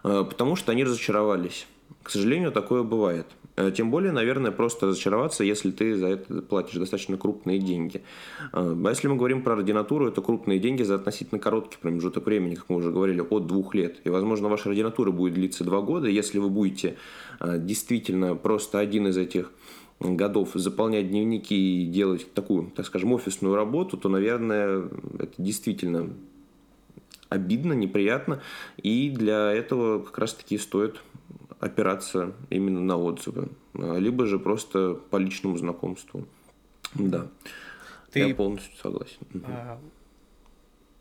э, 0.04 0.26
потому 0.28 0.56
что 0.56 0.71
они 0.71 0.84
разочаровались. 0.84 1.67
К 2.04 2.10
сожалению, 2.10 2.52
такое 2.52 2.84
бывает. 2.84 3.28
Э, 3.58 3.71
тем 3.76 3.91
более, 3.91 4.12
наверное, 4.12 4.52
просто 4.52 4.88
разочароваться, 4.88 5.43
если 5.43 5.71
ты 5.71 5.95
за 5.95 6.08
это 6.08 6.41
платишь 6.41 6.76
достаточно 6.76 7.17
крупные 7.17 7.60
деньги. 7.60 8.02
Э, 8.54 8.76
а 8.76 8.89
если 8.89 9.08
мы 9.08 9.17
говорим 9.17 9.43
про 9.43 9.54
ординатуру, 9.54 10.08
это 10.08 10.21
крупные 10.21 10.60
деньги 10.60 10.84
за 10.84 10.95
относительно 10.95 11.39
короткий 11.39 11.78
промежуток 11.82 12.26
времени, 12.26 12.56
как 12.56 12.69
мы 12.69 12.78
уже 12.78 12.91
говорили, 12.91 13.21
от 13.21 13.47
двух 13.47 13.76
лет. 13.76 13.97
И, 14.06 14.10
возможно, 14.10 14.47
ваша 14.47 14.69
ординатура 14.69 15.12
будет 15.12 15.34
длиться 15.34 15.63
два 15.63 15.82
года. 15.82 16.08
Если 16.08 16.39
вы 16.39 16.50
будете 16.50 16.97
действительно 17.41 18.36
просто 18.36 18.80
один 18.80 19.08
из 19.08 19.17
этих 19.17 19.52
годов 19.99 20.51
заполнять 20.53 21.10
дневники 21.10 21.83
и 21.83 21.88
делать 21.88 22.31
такую, 22.33 22.71
так 22.71 22.86
скажем, 22.86 23.13
офисную 23.13 23.55
работу, 23.55 23.97
то, 23.97 24.10
наверное, 24.10 24.89
это 25.19 25.33
действительно 25.38 26.13
обидно, 27.29 27.73
неприятно. 27.73 28.41
И 28.77 29.10
для 29.10 29.51
этого 29.51 30.03
как 30.03 30.17
раз-таки 30.17 30.57
стоит 30.57 31.01
опираться 31.60 32.33
именно 32.49 32.81
на 32.81 32.97
отзывы, 32.97 33.49
а, 33.73 33.97
либо 33.97 34.25
же 34.25 34.39
просто 34.39 34.93
по 35.10 35.17
личному 35.17 35.57
знакомству. 35.57 36.27
Да, 36.93 37.27
Ты... 38.12 38.19
я 38.19 38.36
полностью 38.36 38.75
согласен. 38.77 39.17
А, 39.45 39.79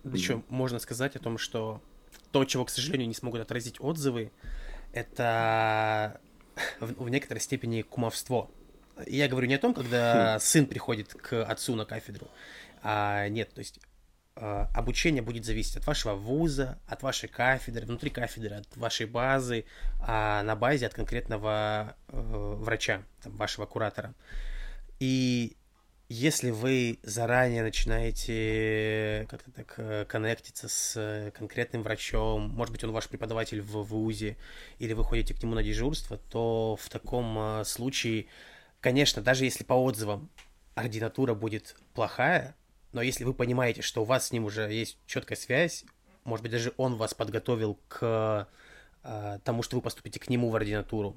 еще 0.04 0.42
можно 0.48 0.78
сказать 0.78 1.16
о 1.16 1.18
том, 1.18 1.37
что 1.37 1.80
то, 2.32 2.44
чего, 2.44 2.64
к 2.64 2.70
сожалению, 2.70 3.09
не 3.09 3.14
смогут 3.14 3.40
отразить 3.40 3.80
отзывы, 3.80 4.30
это 4.92 6.20
в, 6.80 7.04
в 7.04 7.09
некоторой 7.09 7.40
степени 7.40 7.82
кумовство. 7.82 8.50
Я 9.06 9.28
говорю 9.28 9.46
не 9.46 9.54
о 9.54 9.59
том, 9.59 9.74
когда 9.74 10.37
хм. 10.37 10.40
сын 10.40 10.66
приходит 10.66 11.12
к 11.12 11.44
отцу 11.44 11.74
на 11.74 11.85
кафедру, 11.85 12.28
а 12.82 13.28
нет, 13.28 13.52
то 13.52 13.59
есть 13.59 13.80
Э, 14.38 14.66
обучение 14.74 15.22
будет 15.22 15.46
зависеть 15.46 15.76
от 15.76 15.87
вашего 15.87 16.14
вуза, 16.14 16.78
от 16.87 17.02
вашей 17.02 17.28
кафедры, 17.28 17.87
внутри 17.87 18.11
кафедры, 18.11 18.56
от 18.56 18.76
вашей 18.76 19.06
базы, 19.06 19.64
а 20.00 20.42
на 20.42 20.54
базе 20.54 20.87
от 20.87 20.94
конкретного 20.94 21.96
э, 22.09 22.54
врача, 22.59 23.02
там, 23.22 23.35
вашего 23.37 23.64
куратора. 23.64 24.12
И 25.00 25.56
если 26.11 26.50
вы 26.50 26.98
заранее 27.02 27.62
начинаете 27.62 29.26
как-то 29.30 29.50
так 29.52 29.74
э, 29.78 30.04
коннектиться 30.06 30.68
с 30.68 31.32
конкретным 31.35 31.82
врачом, 31.82 32.50
может 32.50 32.72
быть, 32.72 32.85
он 32.85 32.92
ваш 32.92 33.09
преподаватель 33.09 33.62
в 33.62 33.85
ВУЗе, 33.85 34.37
или 34.78 34.92
вы 34.92 35.02
ходите 35.02 35.32
к 35.32 35.42
нему 35.42 35.54
на 35.54 35.62
дежурство, 35.62 36.18
то 36.18 36.76
в 36.78 36.90
таком 36.90 37.64
случае, 37.64 38.26
конечно, 38.87 39.20
даже 39.20 39.44
если 39.44 39.64
по 39.64 39.75
отзывам 39.75 40.31
ординатура 40.77 41.35
будет 41.35 41.75
плохая, 41.92 42.55
но 42.92 43.03
если 43.03 43.25
вы 43.25 43.35
понимаете, 43.35 43.83
что 43.83 44.03
у 44.03 44.05
вас 44.05 44.29
с 44.29 44.31
ним 44.31 44.44
уже 44.44 44.72
есть 44.72 44.96
четкая 45.07 45.37
связь, 45.37 45.85
может 46.22 46.44
быть, 46.44 46.53
даже 46.53 46.72
он 46.77 46.94
вас 46.94 47.12
подготовил 47.12 47.81
к 47.88 48.46
э, 49.03 49.38
тому, 49.42 49.64
что 49.64 49.75
вы 49.75 49.83
поступите 49.83 50.20
к 50.20 50.29
нему 50.29 50.51
в 50.51 50.55
ординатуру, 50.55 51.16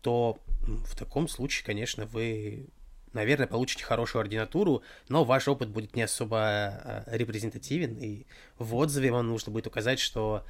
то 0.00 0.38
в 0.62 0.96
таком 0.96 1.28
случае, 1.28 1.66
конечно, 1.66 2.06
вы, 2.06 2.68
наверное, 3.12 3.46
получите 3.46 3.84
хорошую 3.84 4.20
ординатуру, 4.20 4.82
но 5.10 5.22
ваш 5.22 5.48
опыт 5.48 5.68
будет 5.68 5.94
не 5.94 6.04
особо 6.04 6.38
э, 6.38 7.04
репрезентативен, 7.18 7.98
и 7.98 8.24
в 8.56 8.74
отзыве 8.74 9.12
вам 9.12 9.28
нужно 9.28 9.52
будет 9.52 9.66
указать, 9.66 9.98
что 9.98 10.46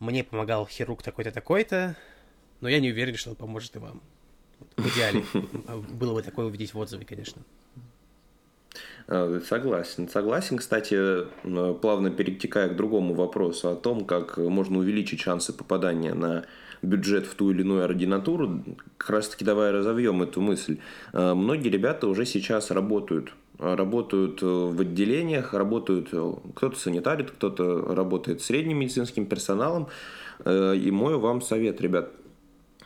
мне 0.00 0.24
помогал 0.24 0.66
хирург 0.66 1.00
такой-то, 1.04 1.30
такой-то, 1.30 1.94
Но 2.60 2.68
я 2.68 2.80
не 2.80 2.90
уверен, 2.90 3.14
что 3.14 3.30
он 3.30 3.36
поможет 3.36 3.76
и 3.76 3.78
вам. 3.78 4.02
В 4.76 4.86
идеале. 4.88 5.24
Было 6.00 6.14
бы 6.14 6.22
такое 6.22 6.46
увидеть 6.46 6.74
в 6.74 6.78
отзыве, 6.78 7.04
конечно. 7.04 7.42
Э, 9.08 9.40
согласен. 9.46 10.08
Согласен, 10.08 10.58
кстати, 10.58 10.96
э, 10.96 11.74
плавно 11.80 12.10
перетекая 12.10 12.68
к 12.68 12.76
другому 12.76 13.14
вопросу 13.14 13.70
о 13.70 13.76
том, 13.76 14.04
как 14.04 14.36
можно 14.38 14.78
увеличить 14.78 15.20
шансы 15.20 15.52
попадания 15.52 16.14
на 16.14 16.44
бюджет 16.82 17.26
в 17.26 17.34
ту 17.34 17.50
или 17.50 17.60
иную 17.60 17.84
ординатуру, 17.84 18.64
как 18.96 19.10
раз 19.10 19.28
таки 19.28 19.44
давай 19.44 19.70
разовьем 19.70 20.22
эту 20.22 20.40
мысль. 20.40 20.78
Э, 21.12 21.34
многие 21.34 21.68
ребята 21.68 22.06
уже 22.06 22.24
сейчас 22.26 22.70
работают 22.70 23.32
работают 23.58 24.42
в 24.42 24.80
отделениях, 24.80 25.54
работают, 25.54 26.08
кто-то 26.08 26.76
санитарит, 26.76 27.30
кто-то 27.30 27.94
работает 27.94 28.42
средним 28.42 28.78
медицинским 28.80 29.24
персоналом. 29.24 29.86
И 30.44 30.88
мой 30.90 31.16
вам 31.16 31.40
совет, 31.42 31.80
ребят, 31.80 32.10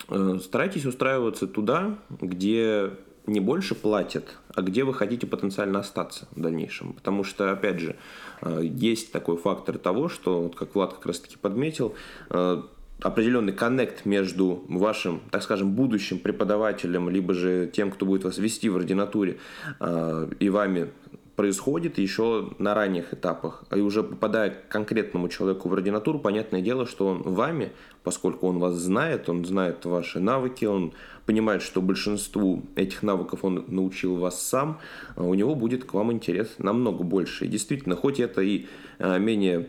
старайтесь 0.08 0.86
устраиваться 0.86 1.46
туда, 1.46 1.98
где 2.20 2.92
не 3.26 3.40
больше 3.40 3.74
платят, 3.74 4.36
а 4.54 4.62
где 4.62 4.84
вы 4.84 4.94
хотите 4.94 5.26
потенциально 5.26 5.80
остаться 5.80 6.28
в 6.30 6.40
дальнейшем. 6.40 6.92
Потому 6.92 7.24
что, 7.24 7.50
опять 7.50 7.80
же, 7.80 7.96
э, 8.42 8.60
есть 8.62 9.12
такой 9.12 9.36
фактор 9.36 9.78
того, 9.78 10.08
что, 10.08 10.48
как 10.48 10.74
Влад 10.74 10.94
как 10.94 11.06
раз 11.06 11.20
таки 11.20 11.36
подметил, 11.36 11.94
э, 12.30 12.62
определенный 13.00 13.52
коннект 13.52 14.06
между 14.06 14.64
вашим, 14.68 15.20
так 15.30 15.42
скажем, 15.42 15.72
будущим 15.72 16.18
преподавателем, 16.18 17.10
либо 17.10 17.34
же 17.34 17.70
тем, 17.72 17.90
кто 17.90 18.06
будет 18.06 18.24
вас 18.24 18.38
вести 18.38 18.68
в 18.68 18.76
ординатуре, 18.76 19.38
э, 19.80 20.28
и 20.38 20.48
вами 20.48 20.90
происходит 21.36 21.98
еще 21.98 22.50
на 22.58 22.74
ранних 22.74 23.12
этапах. 23.12 23.64
И 23.74 23.80
уже 23.80 24.02
попадая 24.02 24.50
к 24.50 24.68
конкретному 24.68 25.28
человеку 25.28 25.68
в 25.68 25.74
ординатуру, 25.74 26.18
понятное 26.18 26.62
дело, 26.62 26.86
что 26.86 27.06
он 27.06 27.22
вами, 27.22 27.72
поскольку 28.02 28.48
он 28.48 28.58
вас 28.58 28.74
знает, 28.74 29.28
он 29.28 29.44
знает 29.44 29.84
ваши 29.84 30.18
навыки, 30.18 30.64
он 30.64 30.94
понимает, 31.26 31.60
что 31.60 31.82
большинству 31.82 32.62
этих 32.74 33.02
навыков 33.02 33.40
он 33.44 33.64
научил 33.68 34.16
вас 34.16 34.42
сам, 34.42 34.80
а 35.14 35.24
у 35.24 35.34
него 35.34 35.54
будет 35.54 35.84
к 35.84 35.92
вам 35.92 36.10
интерес 36.10 36.54
намного 36.58 37.04
больше. 37.04 37.44
И 37.44 37.48
действительно, 37.48 37.96
хоть 37.96 38.18
это 38.18 38.40
и 38.40 38.66
а, 38.98 39.18
менее 39.18 39.68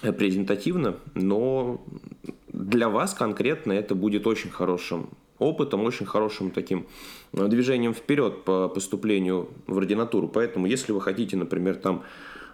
презентативно, 0.00 0.96
но 1.14 1.84
для 2.48 2.88
вас 2.88 3.14
конкретно 3.14 3.72
это 3.72 3.94
будет 3.94 4.26
очень 4.26 4.50
хорошим 4.50 5.10
опытом, 5.38 5.84
очень 5.84 6.06
хорошим 6.06 6.50
таким 6.50 6.86
движением 7.32 7.94
вперед 7.94 8.44
по 8.44 8.68
поступлению 8.68 9.48
в 9.66 9.78
ординатуру. 9.78 10.28
Поэтому, 10.28 10.66
если 10.66 10.92
вы 10.92 11.00
хотите, 11.00 11.36
например, 11.36 11.76
там 11.76 12.04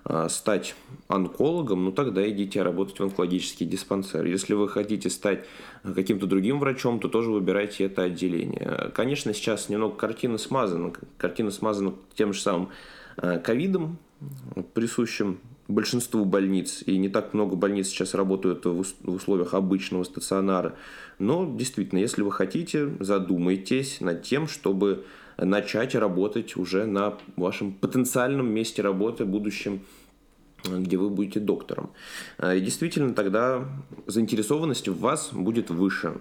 э, 0.05 0.29
стать 0.29 0.77
онкологом, 1.09 1.85
ну 1.85 1.93
тогда 1.93 2.29
идите 2.29 2.63
работать 2.63 2.99
в 2.99 3.03
онкологический 3.03 3.67
диспансер. 3.67 4.25
Если 4.25 4.55
вы 4.55 4.69
хотите 4.69 5.11
стать 5.11 5.45
каким-то 5.83 6.27
другим 6.27 6.61
врачом, 6.61 7.01
то 7.01 7.09
тоже 7.09 7.31
выбирайте 7.31 7.85
это 7.85 8.03
отделение. 8.03 8.91
Конечно, 8.95 9.35
сейчас 9.35 9.69
немного 9.69 9.97
картина 9.97 10.39
смазана. 10.39 10.93
Картина 11.17 11.51
смазана 11.51 11.95
тем 12.15 12.33
же 12.33 12.41
самым 12.41 12.69
э, 13.17 13.39
ковидом, 13.41 13.99
присущим 14.75 15.39
большинству 15.69 16.25
больниц, 16.25 16.83
и 16.85 16.99
не 16.99 17.09
так 17.09 17.35
много 17.35 17.55
больниц 17.55 17.89
сейчас 17.89 18.15
работают 18.15 18.65
в 18.65 18.85
условиях 19.05 19.55
обычного 19.55 20.03
стационара. 20.05 20.75
Но 21.19 21.55
действительно, 21.57 21.99
если 21.99 22.23
вы 22.23 22.33
хотите, 22.33 22.97
задумайтесь 23.01 24.01
над 24.01 24.23
тем, 24.23 24.49
чтобы 24.49 25.05
начать 25.37 25.95
работать 25.95 26.57
уже 26.57 26.87
на 26.87 27.17
вашем 27.37 27.73
потенциальном 27.73 28.51
месте 28.51 28.83
работы, 28.83 29.25
будущем 29.25 29.83
где 30.65 30.97
вы 30.97 31.09
будете 31.09 31.39
доктором. 31.39 31.91
И 32.43 32.61
действительно, 32.61 33.15
тогда 33.15 33.69
заинтересованность 34.07 34.89
в 34.89 34.99
вас 34.99 35.31
будет 35.33 35.71
выше, 35.71 36.21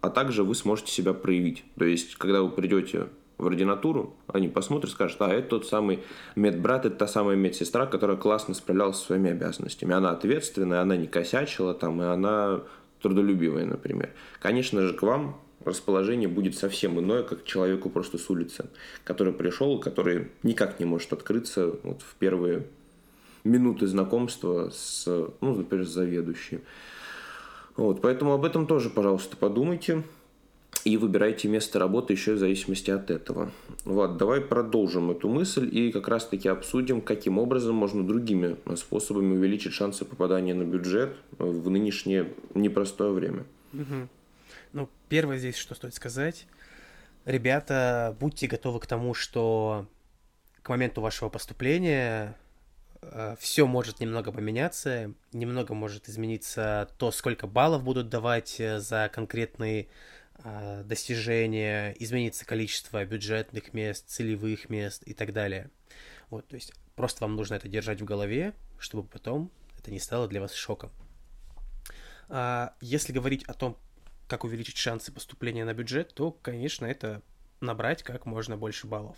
а 0.00 0.10
также 0.10 0.42
вы 0.42 0.56
сможете 0.56 0.90
себя 0.90 1.12
проявить. 1.12 1.62
То 1.78 1.84
есть, 1.84 2.16
когда 2.16 2.42
вы 2.42 2.50
придете 2.50 3.06
в 3.38 3.46
ординатуру, 3.46 4.14
они 4.28 4.48
посмотрят, 4.48 4.90
скажут, 4.92 5.20
а 5.20 5.28
это 5.28 5.48
тот 5.48 5.66
самый 5.66 6.00
медбрат, 6.36 6.86
это 6.86 6.96
та 6.96 7.06
самая 7.06 7.36
медсестра, 7.36 7.86
которая 7.86 8.16
классно 8.16 8.54
справлялась 8.54 8.96
со 8.96 9.06
своими 9.06 9.30
обязанностями. 9.30 9.94
Она 9.94 10.10
ответственная, 10.10 10.80
она 10.80 10.96
не 10.96 11.06
косячила 11.06 11.74
там, 11.74 12.00
и 12.02 12.06
она 12.06 12.62
трудолюбивая, 13.02 13.66
например. 13.66 14.10
Конечно 14.40 14.82
же, 14.82 14.94
к 14.94 15.02
вам 15.02 15.38
расположение 15.64 16.28
будет 16.28 16.56
совсем 16.56 16.98
иное, 16.98 17.22
как 17.22 17.44
человеку 17.44 17.90
просто 17.90 18.18
с 18.18 18.30
улицы, 18.30 18.66
который 19.04 19.32
пришел, 19.32 19.80
который 19.80 20.28
никак 20.42 20.78
не 20.80 20.86
может 20.86 21.12
открыться 21.12 21.72
вот 21.82 22.02
в 22.02 22.14
первые 22.14 22.66
минуты 23.44 23.86
знакомства 23.86 24.70
с, 24.70 25.06
ну, 25.40 25.54
например, 25.54 25.86
с 25.86 25.90
заведующим. 25.90 26.62
Вот, 27.76 28.00
поэтому 28.00 28.32
об 28.32 28.44
этом 28.44 28.66
тоже, 28.66 28.88
пожалуйста, 28.88 29.36
подумайте 29.36 30.02
и 30.86 30.96
выбирайте 30.96 31.48
место 31.48 31.80
работы 31.80 32.12
еще 32.12 32.34
в 32.34 32.38
зависимости 32.38 32.92
от 32.92 33.10
этого. 33.10 33.50
Вот, 33.84 34.18
давай 34.18 34.40
продолжим 34.40 35.10
эту 35.10 35.28
мысль 35.28 35.68
и 35.70 35.90
как 35.90 36.06
раз-таки 36.06 36.48
обсудим, 36.48 37.00
каким 37.00 37.38
образом 37.38 37.74
можно 37.74 38.06
другими 38.06 38.56
способами 38.76 39.34
увеличить 39.34 39.72
шансы 39.72 40.04
попадания 40.04 40.54
на 40.54 40.62
бюджет 40.62 41.16
в 41.38 41.68
нынешнее 41.70 42.32
непростое 42.54 43.10
время. 43.10 43.44
Угу. 43.72 44.08
Ну, 44.74 44.88
первое 45.08 45.38
здесь, 45.38 45.56
что 45.56 45.74
стоит 45.74 45.92
сказать. 45.92 46.46
Ребята, 47.24 48.16
будьте 48.20 48.46
готовы 48.46 48.78
к 48.78 48.86
тому, 48.86 49.12
что 49.12 49.88
к 50.62 50.68
моменту 50.68 51.00
вашего 51.00 51.28
поступления 51.28 52.36
э, 53.02 53.34
все 53.40 53.66
может 53.66 53.98
немного 53.98 54.30
поменяться, 54.30 55.12
немного 55.32 55.74
может 55.74 56.08
измениться 56.08 56.88
то, 56.96 57.10
сколько 57.10 57.48
баллов 57.48 57.82
будут 57.82 58.08
давать 58.08 58.60
э, 58.60 58.78
за 58.78 59.10
конкретный 59.12 59.88
достижения, 60.84 61.94
изменится 61.98 62.44
количество 62.44 63.04
бюджетных 63.04 63.72
мест, 63.72 64.08
целевых 64.08 64.68
мест 64.68 65.02
и 65.06 65.14
так 65.14 65.32
далее. 65.32 65.70
Вот, 66.30 66.46
то 66.48 66.54
есть 66.54 66.72
просто 66.94 67.24
вам 67.24 67.36
нужно 67.36 67.54
это 67.54 67.68
держать 67.68 68.00
в 68.00 68.04
голове, 68.04 68.54
чтобы 68.78 69.08
потом 69.08 69.50
это 69.78 69.90
не 69.90 70.00
стало 70.00 70.28
для 70.28 70.40
вас 70.40 70.52
шоком. 70.52 70.90
А 72.28 72.74
если 72.80 73.12
говорить 73.12 73.44
о 73.44 73.54
том, 73.54 73.76
как 74.28 74.44
увеличить 74.44 74.76
шансы 74.76 75.12
поступления 75.12 75.64
на 75.64 75.74
бюджет, 75.74 76.12
то, 76.14 76.32
конечно, 76.32 76.86
это 76.86 77.22
набрать 77.60 78.02
как 78.02 78.26
можно 78.26 78.56
больше 78.56 78.86
баллов. 78.86 79.16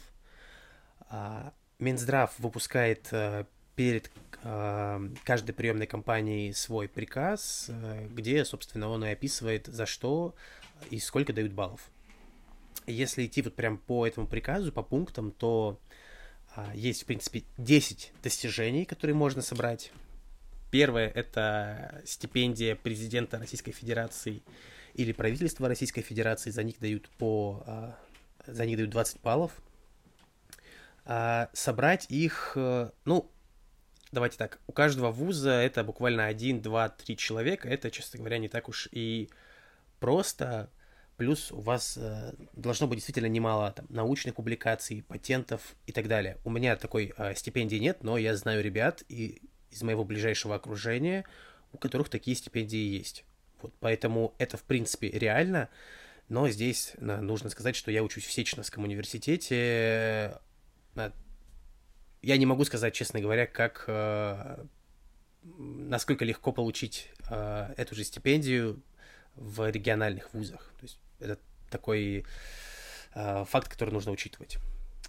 А, 1.09 1.53
Минздрав 1.79 2.39
выпускает 2.39 3.09
а, 3.13 3.47
перед 3.75 4.11
а, 4.43 5.01
каждой 5.25 5.53
приемной 5.53 5.87
компанией 5.87 6.53
свой 6.53 6.89
приказ, 6.89 7.71
а, 7.71 8.07
где, 8.09 8.45
собственно, 8.45 8.89
он 8.89 9.05
и 9.05 9.11
описывает, 9.11 9.67
за 9.67 9.87
что 9.87 10.35
и 10.91 10.99
сколько 10.99 11.33
дают 11.33 11.53
баллов. 11.53 11.91
Если 12.87 13.27
идти 13.27 13.43
вот 13.43 13.55
прям 13.55 13.79
по 13.79 14.07
этому 14.07 14.27
приказу, 14.27 14.73
по 14.73 14.83
пунктам, 14.83 15.33
то 15.33 15.81
а, 16.55 16.73
есть, 16.75 17.03
в 17.03 17.07
принципе, 17.07 17.45
10 17.59 18.12
достижений, 18.23 18.85
которые 18.85 19.14
можно 19.14 19.43
собрать. 19.43 19.93
Первое— 20.71 21.09
это 21.14 22.03
стипендия 22.05 22.77
президента 22.77 23.38
Российской 23.38 23.73
Федерации 23.73 24.43
или 24.95 25.12
правительства 25.12 25.69
Российской 25.69 26.03
Федерации. 26.03 26.51
За 26.51 26.62
них 26.62 26.79
дают 26.79 27.09
по... 27.11 27.62
А, 27.67 27.99
за 28.47 28.64
них 28.64 28.77
дают 28.77 28.91
20 28.91 29.21
баллов. 29.21 29.53
А, 31.05 31.49
собрать 31.53 32.07
их, 32.11 32.53
э, 32.55 32.91
ну, 33.05 33.31
давайте 34.12 34.37
так, 34.37 34.59
у 34.67 34.73
каждого 34.73 35.11
вуза 35.11 35.53
это 35.53 35.85
буквально 35.85 36.27
один, 36.27 36.61
два, 36.61 36.88
три 36.91 37.17
человека. 37.17 37.69
Это, 37.69 37.91
честно 37.91 38.19
говоря, 38.19 38.38
не 38.38 38.49
так 38.49 38.69
уж 38.69 38.88
и 38.93 39.31
просто, 40.01 40.71
плюс 41.17 41.53
у 41.53 41.61
вас 41.61 41.97
э, 41.97 42.35
должно 42.55 42.87
быть 42.87 42.99
действительно 42.99 43.29
немало 43.29 43.73
там, 43.73 43.87
научных 43.89 44.35
публикаций, 44.35 45.03
патентов 45.03 45.75
и 45.87 45.93
так 45.93 46.09
далее. 46.09 46.39
У 46.45 46.51
меня 46.51 46.77
такой 46.77 47.13
э, 47.17 47.35
стипендии 47.35 47.77
нет, 47.77 48.03
но 48.03 48.19
я 48.19 48.37
знаю 48.37 48.63
ребят 48.63 49.03
и 49.09 49.43
из 49.71 49.83
моего 49.83 50.05
ближайшего 50.05 50.55
окружения, 50.55 51.25
у 51.73 51.79
которых 51.79 52.09
такие 52.09 52.37
стипендии 52.37 52.79
есть. 52.79 53.25
Вот, 53.61 53.75
поэтому 53.81 54.35
это, 54.39 54.57
в 54.57 54.63
принципе, 54.63 55.11
реально, 55.11 55.69
но 56.29 56.49
здесь 56.49 56.93
нужно 56.99 57.51
сказать, 57.51 57.75
что 57.75 57.91
я 57.91 58.03
учусь 58.03 58.25
в 58.25 58.33
Сеченовском 58.33 58.85
университете. 58.85 60.39
Э, 60.95 61.11
я 62.23 62.37
не 62.37 62.47
могу 62.47 62.65
сказать, 62.65 62.95
честно 62.95 63.21
говоря, 63.21 63.47
как 63.47 63.85
э, 63.87 64.65
насколько 65.43 66.25
легко 66.25 66.53
получить 66.53 67.11
э, 67.31 67.75
эту 67.77 67.95
же 67.95 68.05
стипендию 68.05 68.83
в 69.38 69.70
региональных 69.70 70.33
вузах. 70.35 70.72
То 70.81 70.87
есть 70.87 70.98
это 71.20 71.38
такой 71.70 72.24
э, 73.14 73.44
факт, 73.44 73.68
который 73.68 73.90
нужно 73.90 74.12
учитывать. 74.12 74.59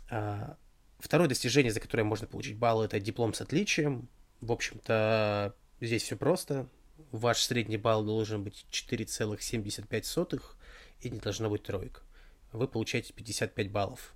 Э, 0.09 0.55
второе 0.99 1.27
достижение, 1.27 1.71
за 1.71 1.79
которое 1.79 2.03
можно 2.03 2.27
получить 2.27 2.57
баллы, 2.57 2.85
это 2.85 2.99
диплом 2.99 3.33
с 3.33 3.41
отличием. 3.41 4.07
В 4.41 4.51
общем-то, 4.51 5.55
здесь 5.81 6.03
все 6.03 6.15
просто. 6.15 6.67
Ваш 7.11 7.41
средний 7.41 7.77
балл 7.77 8.03
должен 8.03 8.43
быть 8.43 8.65
4,75 8.71 10.41
и 11.01 11.09
не 11.09 11.19
должно 11.19 11.49
быть 11.49 11.63
троек. 11.63 12.03
Вы 12.51 12.67
получаете 12.67 13.13
55 13.13 13.71
баллов. 13.71 14.13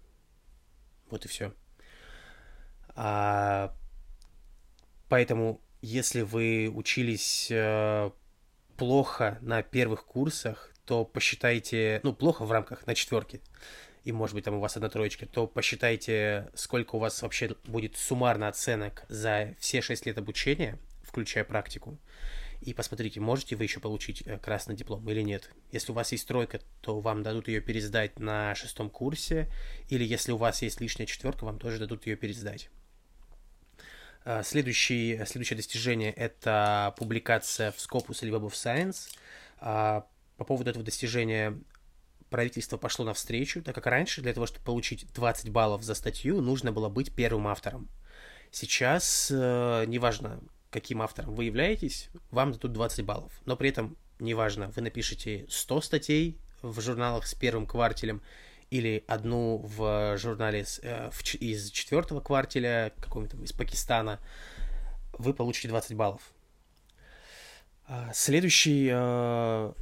Вот 1.10 1.26
и 1.26 1.28
все. 1.28 1.54
А, 2.96 3.76
поэтому, 5.10 5.62
если 5.82 6.22
вы 6.22 6.72
учились 6.74 7.50
э, 7.52 8.12
плохо 8.78 9.38
на 9.42 9.62
первых 9.64 10.06
курсах, 10.06 10.72
то 10.86 11.06
посчитайте, 11.06 12.02
ну, 12.04 12.14
плохо 12.14 12.46
в 12.46 12.52
рамках 12.52 12.86
на 12.88 12.96
четверке, 12.96 13.40
и, 14.04 14.12
может 14.12 14.36
быть, 14.36 14.44
там 14.44 14.56
у 14.56 14.60
вас 14.60 14.76
одна 14.76 14.90
троечка, 14.90 15.26
то 15.26 15.48
посчитайте, 15.48 16.50
сколько 16.56 16.96
у 16.96 17.00
вас 17.00 17.22
вообще 17.22 17.56
будет 17.66 17.96
суммарно 17.96 18.48
оценок 18.48 19.06
за 19.08 19.56
все 19.60 19.82
6 19.82 20.06
лет 20.06 20.18
обучения, 20.18 20.78
включая 21.04 21.46
практику, 21.46 21.98
и 22.62 22.74
посмотрите, 22.74 23.20
можете 23.20 23.56
вы 23.56 23.64
еще 23.64 23.80
получить 23.80 24.24
э, 24.26 24.38
красный 24.38 24.76
диплом 24.76 25.10
или 25.10 25.22
нет. 25.22 25.50
Если 25.72 25.92
у 25.92 25.96
вас 25.96 26.14
есть 26.14 26.28
тройка, 26.28 26.62
то 26.82 27.02
вам 27.02 27.22
дадут 27.22 27.50
ее 27.50 27.60
пересдать 27.60 28.20
на 28.20 28.56
шестом 28.56 28.90
курсе, 28.90 29.50
или 29.90 30.04
если 30.06 30.32
у 30.32 30.38
вас 30.38 30.62
есть 30.62 30.80
лишняя 30.80 31.06
четверка, 31.06 31.44
вам 31.44 31.60
тоже 31.60 31.80
дадут 31.80 32.08
ее 32.08 32.16
пересдать. 32.16 32.70
А, 34.26 34.44
следующий, 34.44 35.20
следующее 35.26 35.58
достижение– 35.58 36.12
это 36.14 36.94
публикация 36.98 37.72
в 37.72 37.78
Scopus 37.78 38.20
или 38.22 38.34
Web 38.34 38.48
of 38.48 38.54
Science. 38.54 39.10
А, 39.60 40.06
по 40.38 40.46
поводу 40.46 40.70
этого 40.70 40.86
достижения 40.86 41.58
правительство 42.30 42.78
пошло 42.78 43.06
навстречу, 43.06 43.62
так 43.62 43.76
как 43.76 43.86
раньше 43.86 44.22
для 44.22 44.34
того, 44.34 44.48
чтобы 44.48 44.66
получить 44.66 45.06
20 45.14 45.50
баллов 45.50 45.84
за 45.84 45.94
статью, 45.94 46.42
нужно 46.42 46.72
было 46.72 46.90
быть 46.90 47.14
первым 47.14 47.48
автором. 47.48 47.90
Сейчас, 48.52 49.32
э, 49.32 49.86
неважно, 49.88 50.40
каким 50.72 51.02
автором 51.02 51.36
вы 51.36 51.46
являетесь, 51.46 52.10
вам 52.32 52.52
дадут 52.52 52.74
20 52.74 53.06
баллов. 53.06 53.32
Но 53.46 53.56
при 53.56 53.70
этом, 53.70 53.98
неважно, 54.20 54.72
вы 54.76 54.82
напишите 54.82 55.46
100 55.50 55.82
статей 55.82 56.40
в 56.62 56.82
журналах 56.82 57.28
с 57.28 57.36
первым 57.36 57.68
квартелем 57.68 58.22
или 58.74 59.04
одну 59.08 59.58
в 59.64 60.18
журнале 60.18 60.66
с, 60.66 60.80
э, 60.82 61.12
в, 61.12 61.36
из 61.36 61.70
четвертого 61.70 62.22
квартеля, 62.22 62.92
какого-то 63.00 63.38
из 63.38 63.54
Пакистана, 63.54 64.20
вы 65.14 65.36
получите 65.36 65.68
20 65.68 65.96
баллов. 65.96 66.22
А, 67.86 68.12
следующий, 68.16 68.90
э, 68.92 69.74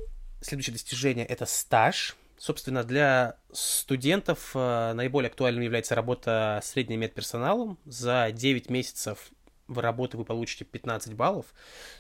следующее 0.41 0.73
достижение– 0.73 1.25
это 1.27 1.45
стаж. 1.45 2.17
Собственно, 2.37 2.83
для 2.83 3.37
студентов 3.53 4.51
э, 4.55 4.91
наиболее 4.93 5.29
актуальным 5.29 5.63
является 5.63 5.95
работа 5.95 6.59
с 6.61 6.71
средним 6.71 6.99
медперсоналом. 6.99 7.77
За 7.85 8.29
9 8.33 8.69
месяцев 8.69 9.31
в 9.67 9.79
работы 9.79 10.17
вы 10.17 10.25
получите 10.25 10.65
15 10.65 11.13
баллов, 11.13 11.45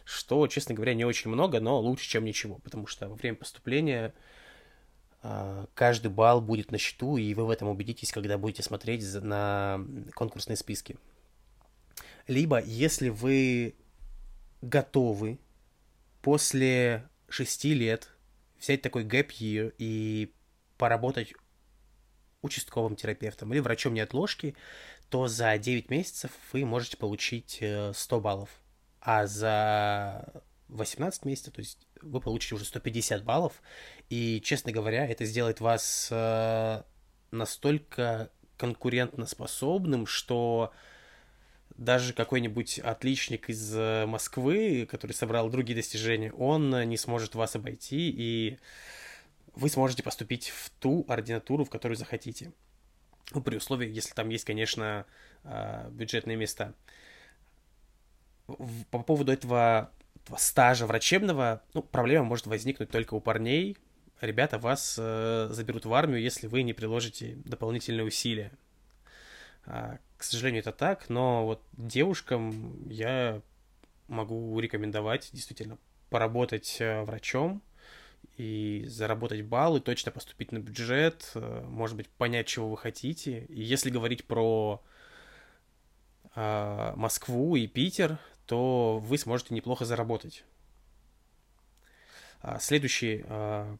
что, 0.03 0.45
честно 0.47 0.75
говоря, 0.75 0.93
не 0.93 1.05
очень 1.05 1.31
много, 1.31 1.61
но 1.61 1.79
лучше, 1.79 2.09
чем 2.09 2.25
ничего, 2.25 2.55
потому 2.55 2.85
что 2.85 3.07
во 3.07 3.15
время 3.15 3.37
поступления 3.37 4.13
каждый 5.21 6.09
балл 6.09 6.41
будет 6.41 6.71
на 6.71 6.77
счету, 6.77 7.17
и 7.17 7.33
вы 7.33 7.45
в 7.45 7.49
этом 7.49 7.67
убедитесь, 7.67 8.11
когда 8.11 8.37
будете 8.37 8.63
смотреть 8.63 9.03
на 9.21 9.79
конкурсные 10.13 10.57
списки. 10.57 10.97
Либо, 12.27 12.61
если 12.61 13.09
вы 13.09 13.75
готовы 14.61 15.39
после 16.21 17.07
6 17.29 17.65
лет 17.65 18.09
взять 18.59 18.81
такой 18.81 19.05
gap 19.05 19.29
year 19.29 19.73
и 19.77 20.33
поработать 20.77 21.33
участковым 22.41 22.95
терапевтом 22.95 23.53
или 23.53 23.59
врачом 23.59 23.93
неотложки, 23.93 24.55
то 25.09 25.27
за 25.27 25.57
9 25.57 25.89
месяцев 25.89 26.31
вы 26.51 26.65
можете 26.65 26.97
получить 26.97 27.55
100 27.57 27.93
э, 28.17 28.19
баллов. 28.19 28.49
А 28.99 29.27
за 29.27 30.43
18 30.69 31.25
месяцев, 31.25 31.53
то 31.53 31.59
есть 31.59 31.87
вы 32.01 32.19
получите 32.21 32.55
уже 32.55 32.65
150 32.65 33.23
баллов. 33.23 33.61
И, 34.09 34.41
честно 34.41 34.71
говоря, 34.71 35.07
это 35.07 35.25
сделает 35.25 35.61
вас 35.61 36.09
э, 36.11 36.83
настолько 37.31 38.31
конкурентоспособным, 38.57 40.05
что 40.05 40.71
даже 41.77 42.13
какой-нибудь 42.13 42.79
отличник 42.79 43.49
из 43.49 43.75
э, 43.75 44.05
Москвы, 44.05 44.87
который 44.89 45.13
собрал 45.13 45.49
другие 45.49 45.75
достижения, 45.75 46.31
он 46.33 46.87
не 46.87 46.97
сможет 46.97 47.35
вас 47.35 47.55
обойти, 47.55 48.09
и 48.09 48.59
вы 49.55 49.69
сможете 49.69 50.03
поступить 50.03 50.49
в 50.49 50.69
ту 50.79 51.05
ординатуру, 51.07 51.65
в 51.65 51.69
которую 51.69 51.97
захотите. 51.97 52.53
Ну, 53.33 53.41
при 53.41 53.57
условии, 53.57 53.89
если 53.89 54.13
там 54.13 54.29
есть, 54.29 54.45
конечно, 54.45 55.05
а, 55.43 55.89
бюджетные 55.89 56.37
места. 56.37 56.73
По 58.91 58.99
поводу 58.99 59.31
этого 59.31 59.91
стажа 60.37 60.85
врачебного, 60.85 61.61
ну, 61.73 61.81
проблема 61.81 62.25
может 62.25 62.47
возникнуть 62.47 62.89
только 62.89 63.13
у 63.13 63.19
парней. 63.19 63.77
Ребята 64.19 64.59
вас 64.59 64.95
э, 64.99 65.47
заберут 65.51 65.85
в 65.85 65.93
армию, 65.93 66.21
если 66.21 66.47
вы 66.47 66.63
не 66.63 66.73
приложите 66.73 67.37
дополнительные 67.45 68.05
усилия. 68.05 68.51
А, 69.65 69.97
к 70.17 70.23
сожалению, 70.23 70.61
это 70.61 70.71
так, 70.71 71.09
но 71.09 71.45
вот 71.45 71.63
девушкам 71.73 72.87
я 72.89 73.41
могу 74.07 74.59
рекомендовать 74.59 75.29
действительно 75.33 75.77
поработать 76.09 76.77
э, 76.79 77.01
врачом, 77.03 77.63
и 78.37 78.85
заработать 78.87 79.43
баллы, 79.43 79.81
точно 79.81 80.11
поступить 80.11 80.51
на 80.51 80.59
бюджет, 80.59 81.31
э, 81.35 81.65
может 81.67 81.95
быть, 81.95 82.07
понять, 82.09 82.47
чего 82.47 82.69
вы 82.69 82.77
хотите. 82.77 83.45
И 83.49 83.61
если 83.61 83.89
говорить 83.89 84.25
про 84.25 84.81
э, 86.35 86.93
Москву 86.95 87.55
и 87.55 87.67
Питер, 87.67 88.17
то 88.51 88.99
вы 88.99 89.17
сможете 89.17 89.53
неплохо 89.53 89.85
заработать. 89.85 90.43
А 92.41 92.59
следующий 92.59 93.23
э, 93.25 93.77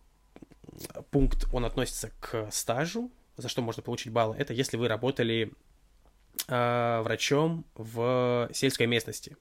пункт, 1.10 1.46
он 1.52 1.66
относится 1.66 2.10
к 2.22 2.50
стажу, 2.52 3.12
за 3.36 3.50
что 3.50 3.62
можно 3.62 3.84
получить 3.84 4.14
баллы. 4.14 4.38
Это 4.38 4.54
если 4.54 4.78
вы 4.78 4.88
работали 4.88 5.52
э, 6.48 7.02
врачом 7.02 7.66
в 7.76 8.50
сельской 8.54 8.88
местности 8.88 9.36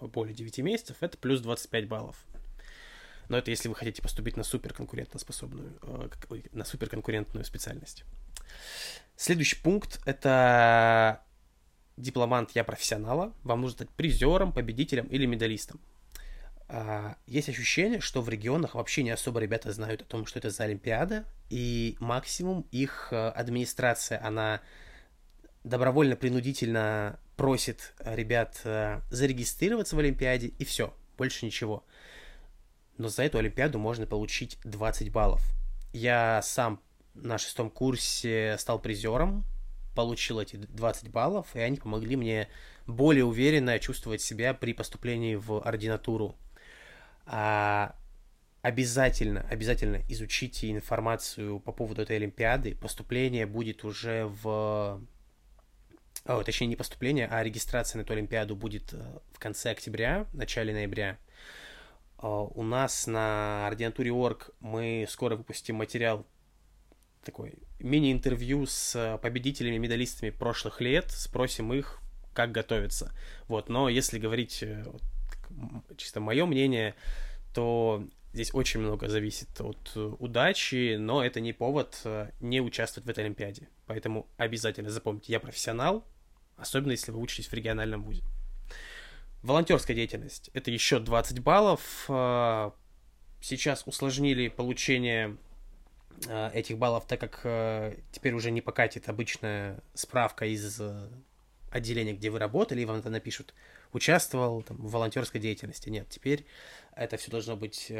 более 0.00 0.32
9 0.32 0.58
месяцев, 0.58 0.98
это 1.00 1.18
плюс 1.18 1.40
25 1.40 1.88
баллов. 1.88 2.24
Но 3.28 3.36
это 3.36 3.50
если 3.50 3.68
вы 3.68 3.74
хотите 3.74 4.00
поступить 4.00 4.36
на 4.36 4.44
суперконкурентоспособную, 4.44 5.72
на 6.52 6.64
суперконкурентную 6.64 7.44
специальность. 7.44 8.04
Следующий 9.16 9.56
пункт— 9.56 10.00
это 10.06 11.20
дипломант 11.96 12.50
«Я 12.54 12.64
профессионала». 12.64 13.32
Вам 13.42 13.60
нужно 13.60 13.76
стать 13.76 13.90
призером, 13.90 14.52
победителем 14.52 15.06
или 15.06 15.26
медалистом. 15.26 15.80
А, 16.68 17.16
есть 17.26 17.48
ощущение, 17.48 18.00
что 18.00 18.22
в 18.22 18.28
регионах 18.28 18.74
вообще 18.74 19.02
не 19.02 19.10
особо 19.10 19.40
ребята 19.40 19.72
знают 19.72 20.02
о 20.02 20.04
том, 20.04 20.26
что 20.26 20.38
это 20.38 20.50
за 20.50 20.64
Олимпиада, 20.64 21.24
и 21.50 21.96
максимум 22.00 22.66
их 22.70 23.08
э, 23.10 23.28
администрация, 23.28 24.24
она 24.24 24.60
добровольно-принудительно 25.64 27.18
просит 27.36 27.94
ребят 27.98 28.60
э, 28.64 29.00
зарегистрироваться 29.10 29.96
в 29.96 29.98
Олимпиаде, 29.98 30.48
и 30.58 30.64
все, 30.64 30.94
больше 31.16 31.44
ничего 31.44 31.84
но 33.02 33.08
за 33.08 33.24
эту 33.24 33.38
Олимпиаду 33.38 33.78
можно 33.78 34.06
получить 34.06 34.58
20 34.64 35.10
баллов. 35.10 35.42
Я 35.92 36.40
сам 36.42 36.80
на 37.14 37.38
шестом 37.38 37.70
курсе 37.70 38.56
стал 38.58 38.78
призером, 38.80 39.44
получил 39.94 40.40
эти 40.40 40.56
20 40.56 41.10
баллов, 41.10 41.46
и 41.54 41.60
они 41.60 41.76
помогли 41.76 42.16
мне 42.16 42.48
более 42.86 43.24
уверенно 43.24 43.78
чувствовать 43.78 44.20
себя 44.20 44.54
при 44.54 44.72
поступлении 44.72 45.34
в 45.34 45.60
ординатуру. 45.60 46.36
А, 47.26 47.94
обязательно, 48.62 49.46
обязательно 49.50 50.00
изучите 50.08 50.70
информацию 50.70 51.60
по 51.60 51.72
поводу 51.72 52.02
этой 52.02 52.16
Олимпиады. 52.16 52.74
Поступление 52.74 53.46
будет 53.46 53.84
уже 53.84 54.26
в... 54.26 55.00
О, 56.24 56.42
точнее, 56.44 56.68
не 56.68 56.76
поступление, 56.76 57.26
а 57.26 57.42
регистрация 57.42 57.98
на 57.98 58.02
эту 58.02 58.12
Олимпиаду 58.12 58.54
будет 58.54 58.92
э, 58.92 59.18
в 59.32 59.40
конце 59.40 59.72
октября, 59.72 60.26
начале 60.32 60.72
ноября. 60.72 61.18
А, 62.18 62.42
у 62.42 62.62
нас 62.62 63.08
на 63.08 63.66
ординатуре 63.66 64.12
орг 64.12 64.50
мы 64.60 65.04
скоро 65.08 65.34
выпустим 65.34 65.76
материал 65.76 66.24
такой 67.24 67.54
мини-интервью 67.82 68.66
с 68.66 69.18
победителями, 69.22 69.78
медалистами 69.78 70.30
прошлых 70.30 70.80
лет, 70.80 71.10
спросим 71.10 71.72
их, 71.72 72.00
как 72.32 72.52
готовиться. 72.52 73.12
Вот, 73.48 73.68
но 73.68 73.88
если 73.88 74.18
говорить 74.18 74.62
э, 74.62 74.84
чисто 75.96 76.20
мое 76.20 76.46
мнение, 76.46 76.94
то 77.54 78.06
здесь 78.32 78.54
очень 78.54 78.80
много 78.80 79.08
зависит 79.08 79.60
от 79.60 79.92
удачи, 80.18 80.96
но 80.96 81.24
это 81.24 81.40
не 81.40 81.52
повод 81.52 82.00
э, 82.04 82.30
не 82.40 82.60
участвовать 82.60 83.06
в 83.06 83.10
этой 83.10 83.24
Олимпиаде. 83.24 83.68
Поэтому 83.86 84.26
обязательно 84.36 84.90
запомните, 84.90 85.32
я 85.32 85.40
профессионал, 85.40 86.06
особенно 86.56 86.92
если 86.92 87.12
вы 87.12 87.20
учитесь 87.20 87.48
в 87.48 87.52
региональном 87.52 88.02
вузе. 88.04 88.22
Волонтерская 89.42 89.96
деятельность. 89.96 90.50
Это 90.54 90.70
еще 90.70 91.00
20 91.00 91.40
баллов. 91.40 92.04
Сейчас 93.40 93.82
усложнили 93.86 94.46
получение 94.46 95.36
этих 96.52 96.78
баллов, 96.78 97.06
так 97.06 97.20
как 97.20 97.40
а, 97.44 97.96
теперь 98.12 98.34
уже 98.34 98.50
не 98.50 98.60
покатит 98.60 99.08
обычная 99.08 99.80
справка 99.94 100.46
из 100.46 100.80
отделения, 101.70 102.12
где 102.12 102.30
вы 102.30 102.38
работали, 102.38 102.80
и 102.80 102.84
вам 102.84 102.98
это 102.98 103.10
напишут. 103.10 103.54
Участвовал 103.92 104.62
там, 104.62 104.76
в 104.76 104.90
волонтерской 104.90 105.40
деятельности. 105.40 105.88
Нет, 105.88 106.08
теперь 106.08 106.46
это 106.94 107.16
все 107.16 107.30
должно 107.30 107.56
быть 107.56 107.92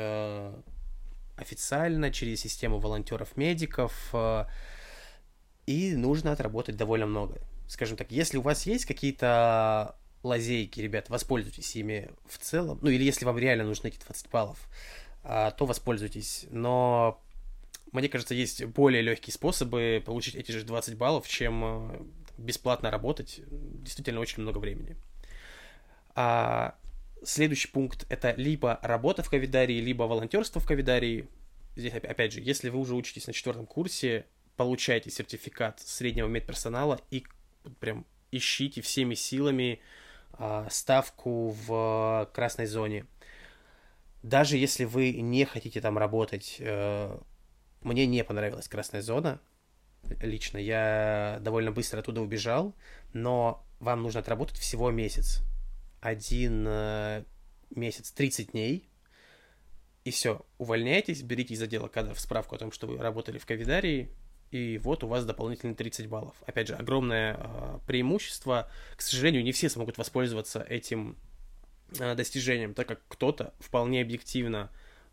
официально 1.37 2.13
через 2.13 2.41
систему 2.41 2.79
волонтеров-медиков. 2.79 4.15
И 5.67 5.95
нужно 5.95 6.33
отработать 6.33 6.77
довольно 6.77 7.07
много. 7.07 7.41
Скажем 7.69 7.97
так, 7.97 8.11
если 8.11 8.39
у 8.39 8.43
вас 8.43 8.67
есть 8.67 8.85
какие-то 8.85 9.97
лазейки, 10.23 10.81
ребят, 10.81 11.09
воспользуйтесь 11.09 11.75
ими 11.77 12.11
в 12.27 12.39
целом. 12.39 12.79
Ну, 12.83 12.91
или 12.91 13.03
если 13.03 13.25
вам 13.25 13.39
реально 13.39 13.65
нужны 13.65 13.89
эти 13.89 13.99
20 13.99 14.31
баллов, 14.31 14.59
то 15.23 15.57
воспользуйтесь. 15.61 16.47
Но 16.51 17.23
мне 17.93 18.09
кажется, 18.09 18.35
есть 18.35 18.65
более 18.65 19.03
легкие 19.03 19.35
способы 19.35 20.03
получить 20.05 20.35
эти 20.35 20.51
же 20.53 20.65
20 20.65 20.97
баллов, 20.97 21.29
чем 21.29 21.65
э, 21.65 22.03
бесплатно 22.39 22.91
работать. 22.91 23.41
Действительно, 23.47 24.21
очень 24.21 24.43
много 24.43 24.59
времени. 24.59 24.97
А 26.15 26.75
следующий 27.23 27.69
пункт— 27.69 28.07
это 28.09 28.35
либо 28.37 28.79
работа 28.83 29.23
в 29.23 29.31
Ковидарии, 29.31 29.81
либо 29.81 30.05
волонтерство 30.05 30.61
в 30.61 30.67
Ковидарии. 30.67 31.29
Здесь, 31.77 31.93
опять 31.95 32.33
же, 32.33 32.41
если 32.41 32.71
вы 32.71 32.79
уже 32.79 32.95
учитесь 32.95 33.27
на 33.27 33.33
четвертом 33.35 33.67
курсе, 33.67 34.27
получайте 34.57 35.11
сертификат 35.11 35.81
среднего 35.81 36.29
медперсонала 36.29 37.01
и 37.11 37.25
прям 37.81 38.07
ищите 38.31 38.81
всеми 38.81 39.15
силами 39.15 39.81
а, 40.33 40.67
ставку 40.71 41.55
в 41.67 42.31
красной 42.33 42.67
зоне. 42.67 43.07
Даже 44.23 44.57
если 44.57 44.85
вы 44.85 45.13
не 45.13 45.45
хотите 45.45 45.81
там 45.81 45.99
работать, 45.99 46.57
э, 46.61 47.19
мне 47.83 48.07
не 48.07 48.25
понравилась 48.25 48.69
красная 48.69 49.03
зона. 49.03 49.41
Лично 50.21 50.59
я 50.59 51.39
довольно 51.41 51.73
быстро 51.73 52.01
оттуда 52.01 52.21
убежал, 52.21 52.75
но 53.13 53.65
вам 53.79 54.03
нужно 54.03 54.21
отработать 54.21 54.59
всего 54.59 54.91
месяц. 54.91 55.43
Один 56.01 56.65
э, 56.67 57.25
месяц 57.71 58.11
30 58.11 58.53
дней, 58.53 58.89
и 60.05 60.11
все, 60.11 60.45
увольняйтесь, 60.59 61.23
берите 61.23 61.55
из 61.55 61.63
отдела 61.63 61.87
кадров 61.87 62.19
справку 62.19 62.57
о 62.57 62.59
том, 62.59 62.73
что 62.73 62.89
вы 62.89 62.99
работали 62.99 63.39
в 63.39 63.47
Ковидарии, 63.47 64.11
и 64.51 64.79
вот 64.79 65.05
у 65.05 65.09
вас 65.09 65.25
дополнительные 65.25 65.77
30 65.77 66.09
баллов. 66.09 66.35
Опять 66.45 66.69
же, 66.69 66.75
огромное 66.75 67.39
э, 67.39 67.79
преимущество. 67.87 68.71
К 68.97 69.01
сожалению, 69.01 69.43
не 69.45 69.53
все 69.53 69.71
смогут 69.71 69.97
воспользоваться 69.97 70.61
этим 70.61 71.17
э, 71.99 72.15
достижением, 72.15 72.75
так 72.75 72.87
как 72.87 73.01
кто-то 73.09 73.55
вполне 73.61 74.03
объективно 74.03 74.71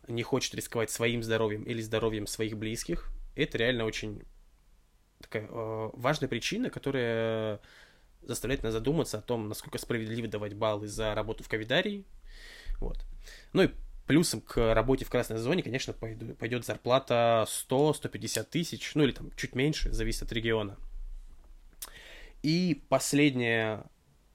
не 0.09 0.23
хочет 0.23 0.53
рисковать 0.55 0.89
своим 0.89 1.23
здоровьем 1.23 1.63
или 1.63 1.81
здоровьем 1.81 2.27
своих 2.27 2.57
близких. 2.57 3.09
Это 3.35 3.57
реально 3.57 3.85
очень 3.85 4.23
такая 5.21 5.47
э, 5.47 5.89
важная 5.93 6.29
причина, 6.29 6.69
которая 6.69 7.59
заставляет 8.21 8.63
нас 8.63 8.73
задуматься 8.73 9.19
о 9.19 9.21
том, 9.21 9.47
насколько 9.47 9.77
справедливо 9.77 10.27
давать 10.27 10.53
баллы 10.53 10.87
за 10.87 11.15
работу 11.15 11.43
в 11.43 11.49
ковидарии. 11.49 12.05
Вот. 12.79 13.05
Ну 13.53 13.63
и 13.63 13.69
Плюсом 14.09 14.41
к 14.41 14.73
работе 14.73 15.05
в 15.05 15.09
красной 15.11 15.37
зоне, 15.37 15.61
конечно, 15.61 15.93
пойдет 15.93 16.65
зарплата 16.65 17.45
100-150 17.47 18.43
тысяч, 18.45 18.95
ну 18.95 19.03
или 19.03 19.11
там 19.11 19.29
чуть 19.35 19.53
меньше, 19.53 19.91
зависит 19.91 20.23
от 20.23 20.31
региона. 20.31 20.77
И 22.41 22.81
последний 22.89 23.77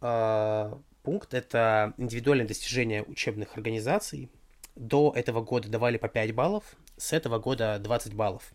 э, 0.00 0.72
пункт– 1.02 1.34
это 1.34 1.92
индивидуальное 1.96 2.46
достижение 2.46 3.02
учебных 3.02 3.56
организаций. 3.56 4.30
До 4.74 5.12
этого 5.14 5.40
года 5.40 5.68
давали 5.68 5.98
по 5.98 6.08
5 6.08 6.34
баллов, 6.34 6.76
с 6.96 7.12
этого 7.12 7.38
года 7.38 7.78
20 7.78 8.14
баллов. 8.14 8.52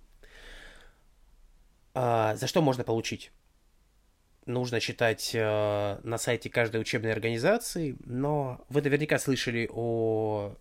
Э, 1.94 2.36
за 2.36 2.48
что 2.48 2.62
можно 2.62 2.84
получить? 2.84 3.32
нужно 4.50 4.80
читать 4.80 5.32
э, 5.34 6.00
на 6.04 6.18
сайте 6.18 6.50
каждой 6.50 6.82
учебной 6.82 7.14
организации, 7.14 7.96
но 8.06 8.66
вы 8.70 8.82
наверняка 8.82 9.20
слышали 9.20 9.70
о 9.72 10.56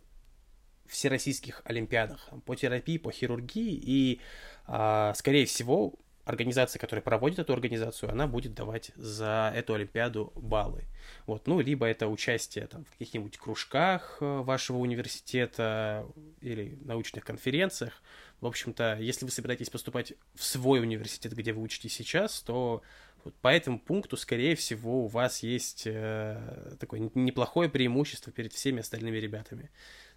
всероссийских 0.86 1.62
олимпиадах 1.64 2.28
по 2.46 2.54
терапии, 2.54 2.98
по 2.98 3.10
хирургии, 3.10 3.78
и, 3.82 4.20
а, 4.66 5.12
скорее 5.14 5.44
всего, 5.44 5.94
организация, 6.28 6.78
которая 6.78 7.02
проводит 7.02 7.38
эту 7.38 7.54
организацию, 7.54 8.12
она 8.12 8.26
будет 8.26 8.52
давать 8.52 8.90
за 8.96 9.50
эту 9.56 9.72
Олимпиаду 9.72 10.30
баллы. 10.36 10.84
Вот, 11.26 11.46
ну, 11.46 11.58
либо 11.60 11.86
это 11.86 12.06
участие 12.06 12.66
там, 12.66 12.84
в 12.84 12.90
каких-нибудь 12.90 13.38
кружках 13.38 14.18
э, 14.20 14.40
вашего 14.42 14.76
университета 14.76 16.06
или 16.42 16.78
научных 16.84 17.24
конференциях. 17.24 18.02
В 18.42 18.46
общем-то, 18.46 18.98
если 19.00 19.24
вы 19.24 19.30
собираетесь 19.30 19.70
поступать 19.70 20.12
в 20.34 20.44
свой 20.44 20.80
университет, 20.80 21.32
где 21.32 21.54
вы 21.54 21.62
учитесь 21.62 21.94
сейчас, 21.94 22.42
то 22.42 22.82
вот 23.24 23.34
по 23.36 23.48
этому 23.48 23.80
пункту, 23.80 24.18
скорее 24.18 24.54
всего, 24.54 25.04
у 25.04 25.06
вас 25.06 25.42
есть 25.42 25.84
э, 25.86 26.76
такое 26.78 27.10
неплохое 27.14 27.70
преимущество 27.70 28.30
перед 28.32 28.52
всеми 28.52 28.80
остальными 28.80 29.16
ребятами. 29.16 29.70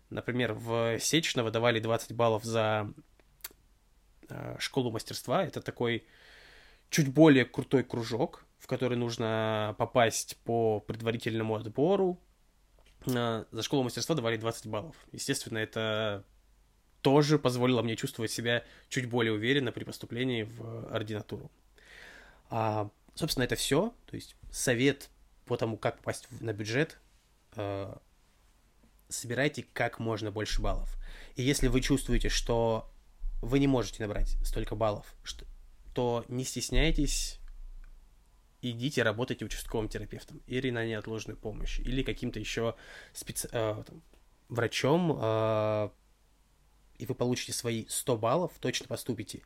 Например, 0.09 0.51
в 0.51 0.99
Сечного 0.99 1.51
давали 1.51 1.79
20 1.79 2.11
баллов 2.11 2.43
за 2.43 2.91
школу 4.59 4.91
мастерства. 4.91 5.43
Это 5.43 5.61
такой 5.61 6.05
чуть 6.89 7.07
более 7.07 7.45
крутой 7.45 7.83
кружок, 7.83 8.45
в 8.59 8.67
который 8.67 8.97
нужно 8.97 9.75
попасть 9.77 10.37
по 10.43 10.79
предварительному 10.81 11.55
отбору. 11.55 12.19
Э, 13.07 13.45
за 13.51 13.63
школу 13.63 13.83
мастерства 13.83 14.15
давали 14.15 14.37
20 14.37 14.67
баллов. 14.67 14.95
Естественно, 15.11 15.57
это 15.57 16.23
тоже 17.01 17.39
позволило 17.39 17.81
мне 17.81 17.95
чувствовать 17.95 18.31
себя 18.31 18.63
чуть 18.89 19.09
более 19.09 19.33
уверенно 19.33 19.71
при 19.71 19.83
поступлении 19.83 20.43
в 20.43 20.93
ординатуру. 20.93 21.49
А, 22.49 22.89
собственно, 23.15 23.45
это 23.45 23.55
все. 23.55 23.93
То 24.05 24.15
есть 24.15 24.35
совет 24.51 25.09
по 25.45 25.57
тому, 25.57 25.77
как 25.77 25.97
попасть 25.97 26.27
на 26.41 26.53
бюджет, 26.53 26.99
э, 27.55 27.95
собирайте 29.09 29.65
как 29.73 29.99
можно 29.99 30.31
больше 30.31 30.61
баллов. 30.61 30.97
И 31.35 31.41
если 31.41 31.67
вы 31.67 31.81
чувствуете, 31.81 32.29
что 32.29 32.91
вы 33.41 33.59
не 33.59 33.67
можете 33.67 34.03
набрать 34.03 34.37
столько 34.43 34.75
баллов, 34.75 35.15
что, 35.23 35.45
то 35.93 36.25
не 36.27 36.43
стесняйтесь, 36.43 37.39
идите 38.61 39.03
работайте 39.03 39.45
участковым 39.45 39.89
терапевтом 39.89 40.41
или 40.47 40.69
на 40.69 40.85
неотложную 40.85 41.37
помощь, 41.37 41.79
или 41.79 42.03
каким-то 42.03 42.39
еще 42.39 42.75
специ... 43.13 43.49
э, 43.51 43.83
там, 43.85 44.01
врачом, 44.49 45.17
э, 45.19 45.89
и 46.99 47.05
вы 47.05 47.15
получите 47.15 47.53
свои 47.53 47.85
100 47.87 48.17
баллов, 48.17 48.51
точно 48.59 48.87
поступите. 48.87 49.41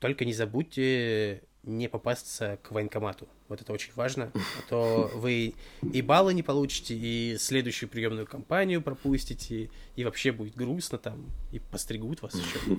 Только 0.00 0.24
не 0.24 0.32
забудьте 0.32 1.44
не 1.62 1.88
попасться 1.88 2.58
к 2.62 2.70
военкомату. 2.70 3.28
Вот 3.48 3.60
это 3.60 3.72
очень 3.72 3.92
важно. 3.94 4.32
А 4.34 4.68
то 4.68 5.10
вы 5.14 5.54
и 5.92 6.02
баллы 6.02 6.32
не 6.32 6.42
получите, 6.42 6.94
и 6.94 7.36
следующую 7.38 7.88
приемную 7.88 8.26
кампанию 8.26 8.80
пропустите, 8.80 9.70
и 9.96 10.04
вообще 10.04 10.32
будет 10.32 10.54
грустно 10.54 10.98
там, 10.98 11.26
и 11.52 11.58
постригут 11.58 12.22
вас 12.22 12.34
еще. 12.34 12.78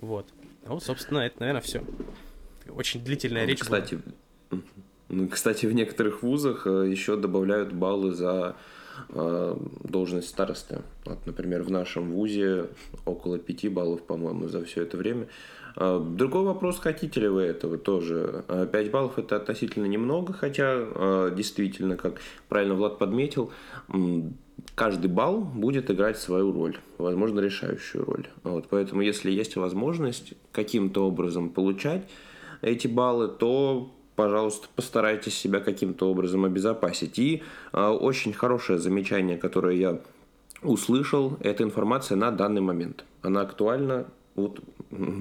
Вот. 0.00 0.26
Вот, 0.64 0.82
собственно, 0.82 1.18
это, 1.18 1.40
наверное, 1.40 1.60
все. 1.60 1.84
Очень 2.68 3.04
длительная 3.04 3.44
речь. 3.44 3.60
Кстати, 3.60 4.00
была. 4.50 5.26
кстати, 5.30 5.66
в 5.66 5.72
некоторых 5.72 6.22
вузах 6.22 6.66
э, 6.66 6.88
еще 6.90 7.16
добавляют 7.16 7.72
баллы 7.74 8.12
за 8.12 8.56
э, 9.10 9.56
должность 9.82 10.28
старосты. 10.28 10.80
Вот, 11.04 11.26
например, 11.26 11.62
в 11.62 11.70
нашем 11.70 12.12
вузе 12.12 12.70
около 13.04 13.38
5 13.38 13.72
баллов, 13.72 14.02
по-моему, 14.02 14.48
за 14.48 14.64
все 14.64 14.82
это 14.82 14.96
время. 14.96 15.28
А, 15.76 16.00
другой 16.00 16.44
вопрос, 16.44 16.78
хотите 16.78 17.20
ли 17.20 17.28
вы 17.28 17.42
этого 17.42 17.78
тоже. 17.78 18.44
5 18.48 18.74
а, 18.74 18.90
баллов 18.90 19.18
это 19.18 19.36
относительно 19.36 19.86
немного, 19.86 20.32
хотя 20.32 20.64
а, 20.66 21.30
действительно, 21.30 21.96
как 21.96 22.20
правильно 22.48 22.74
Влад 22.74 22.98
подметил, 22.98 23.52
каждый 24.74 25.10
балл 25.10 25.40
будет 25.40 25.90
играть 25.90 26.18
свою 26.18 26.52
роль, 26.52 26.78
возможно, 26.98 27.40
решающую 27.40 28.04
роль. 28.04 28.28
Вот, 28.42 28.66
поэтому, 28.70 29.02
если 29.02 29.30
есть 29.30 29.56
возможность 29.56 30.34
каким-то 30.52 31.06
образом 31.06 31.50
получать 31.50 32.08
эти 32.62 32.86
баллы, 32.86 33.28
то 33.28 33.90
пожалуйста, 34.16 34.68
постарайтесь 34.76 35.36
себя 35.36 35.58
каким-то 35.58 36.08
образом 36.08 36.44
обезопасить. 36.44 37.18
И 37.18 37.42
э, 37.72 37.88
очень 37.88 38.32
хорошее 38.32 38.78
замечание, 38.78 39.36
которое 39.36 39.76
я 39.76 40.00
услышал, 40.62 41.36
это 41.40 41.64
информация 41.64 42.16
на 42.16 42.30
данный 42.30 42.60
момент. 42.60 43.04
Она 43.22 43.40
актуальна 43.40 44.06
вот 44.36 44.60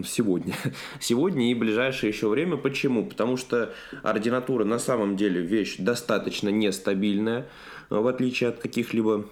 сегодня. 0.05 0.55
Сегодня 0.99 1.51
и 1.51 1.53
ближайшее 1.53 2.09
еще 2.09 2.27
время. 2.27 2.57
Почему? 2.57 3.05
Потому 3.05 3.37
что 3.37 3.73
ординатура 4.03 4.65
на 4.65 4.79
самом 4.79 5.15
деле 5.15 5.41
вещь 5.41 5.77
достаточно 5.77 6.49
нестабильная, 6.49 7.47
в 7.89 8.07
отличие 8.07 8.49
от 8.49 8.59
каких-либо 8.59 9.25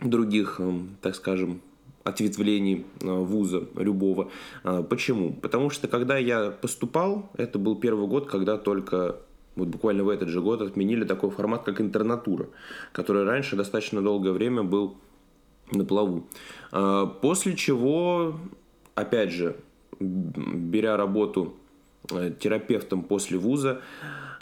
других, 0.00 0.60
так 1.02 1.14
скажем, 1.14 1.60
ответвлений 2.04 2.86
э, 3.00 3.06
вуза 3.06 3.68
любого. 3.76 4.30
Э, 4.64 4.82
почему? 4.88 5.32
Потому 5.32 5.70
что 5.70 5.88
когда 5.88 6.16
я 6.16 6.50
поступал, 6.50 7.30
это 7.36 7.58
был 7.58 7.76
первый 7.76 8.06
год, 8.06 8.30
когда 8.30 8.56
только 8.56 9.16
вот 9.56 9.68
буквально 9.68 10.04
в 10.04 10.08
этот 10.08 10.28
же 10.28 10.40
год 10.40 10.62
отменили 10.62 11.04
такой 11.04 11.30
формат, 11.30 11.64
как 11.64 11.80
интернатура, 11.80 12.48
который 12.92 13.24
раньше 13.24 13.56
достаточно 13.56 14.00
долгое 14.00 14.32
время 14.32 14.62
был 14.62 14.96
на 15.70 15.84
плаву. 15.84 16.26
Э, 16.72 17.06
после 17.20 17.56
чего 17.56 18.34
опять 18.98 19.30
же, 19.30 19.56
беря 20.00 20.96
работу 20.96 21.54
э, 22.10 22.32
терапевтом 22.38 23.02
после 23.02 23.38
вуза, 23.38 23.80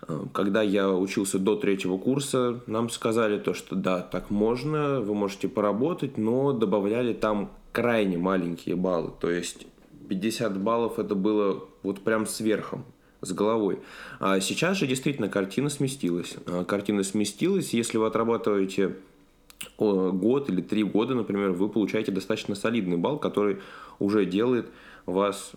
э, 0.09 0.25
когда 0.33 0.63
я 0.63 0.91
учился 0.91 1.39
до 1.39 1.57
третьего 1.57 1.99
курса, 1.99 2.61
нам 2.67 2.91
сказали 2.91 3.39
то, 3.39 3.55
что 3.55 3.75
да, 3.77 4.01
так 4.01 4.31
можно, 4.31 5.01
вы 5.01 5.15
можете 5.15 5.49
поработать, 5.49 6.19
но 6.19 6.53
добавляли 6.53 7.13
там 7.13 7.51
крайне 7.73 8.19
маленькие 8.19 8.77
баллы. 8.77 9.13
То 9.21 9.31
есть 9.31 9.67
50 10.09 10.59
баллов 10.61 10.99
это 10.99 11.15
было 11.15 11.65
вот 11.83 12.01
прям 12.01 12.27
сверхом 12.27 12.85
с 13.21 13.33
головой. 13.33 13.81
А 14.21 14.41
сейчас 14.41 14.77
же 14.79 14.87
действительно 14.87 15.29
картина 15.29 15.69
сместилась. 15.69 16.37
А, 16.47 16.65
картина 16.65 17.03
сместилась, 17.03 17.75
если 17.75 17.99
вы 17.99 18.07
отрабатываете 18.07 18.97
год 19.79 20.51
или 20.51 20.61
три 20.61 20.85
года, 20.85 21.15
например, 21.15 21.53
вы 21.53 21.69
получаете 21.69 22.13
достаточно 22.13 22.55
солидный 22.55 22.97
балл, 22.97 23.19
который 23.19 23.59
уже 23.99 24.27
делает 24.27 24.67
вас 25.07 25.53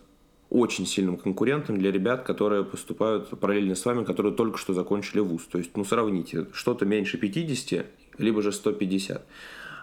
очень 0.50 0.86
сильным 0.86 1.18
конкурентом 1.18 1.78
для 1.78 1.91
ребят, 1.91 2.24
которые 2.24 2.64
поступают 2.64 3.30
параллельно 3.39 3.76
с 3.76 3.86
вами, 3.86 4.04
которые 4.04 4.34
только 4.34 4.58
что 4.58 4.74
закончили 4.74 5.20
вуз. 5.20 5.43
То 5.43 5.60
есть, 5.60 5.76
ну, 5.76 5.86
сравните, 5.86 6.47
что-то 6.54 6.86
меньше 6.86 7.18
50, 7.18 7.86
либо 8.18 8.41
же 8.41 8.52
150. 8.52 9.26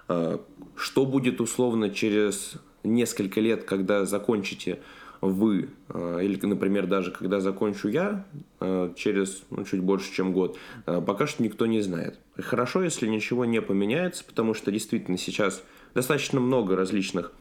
А, 0.08 0.40
что 0.76 1.06
будет 1.06 1.40
условно 1.40 1.90
через 1.90 2.54
несколько 2.82 3.40
лет, 3.40 3.64
когда 3.64 4.04
закончите 4.04 4.80
вы, 5.20 5.70
а, 5.88 6.18
или, 6.18 6.44
например, 6.44 6.86
даже 6.86 7.12
когда 7.12 7.40
закончу 7.40 7.88
я 7.88 8.24
а, 8.58 8.92
через 8.94 9.42
ну, 9.50 9.64
чуть 9.64 9.80
больше, 9.80 10.12
чем 10.12 10.32
год, 10.32 10.58
пока 10.84 11.28
что 11.28 11.44
никто 11.44 11.66
не 11.66 11.80
знает. 11.80 12.18
Хорошо, 12.36 12.82
если 12.82 13.06
ничего 13.06 13.44
не 13.44 13.62
поменяется, 13.62 14.24
потому 14.24 14.52
что 14.52 14.72
действительно 14.72 15.16
сейчас 15.16 15.62
достаточно 15.94 16.40
много 16.40 16.74
различных 16.74 17.32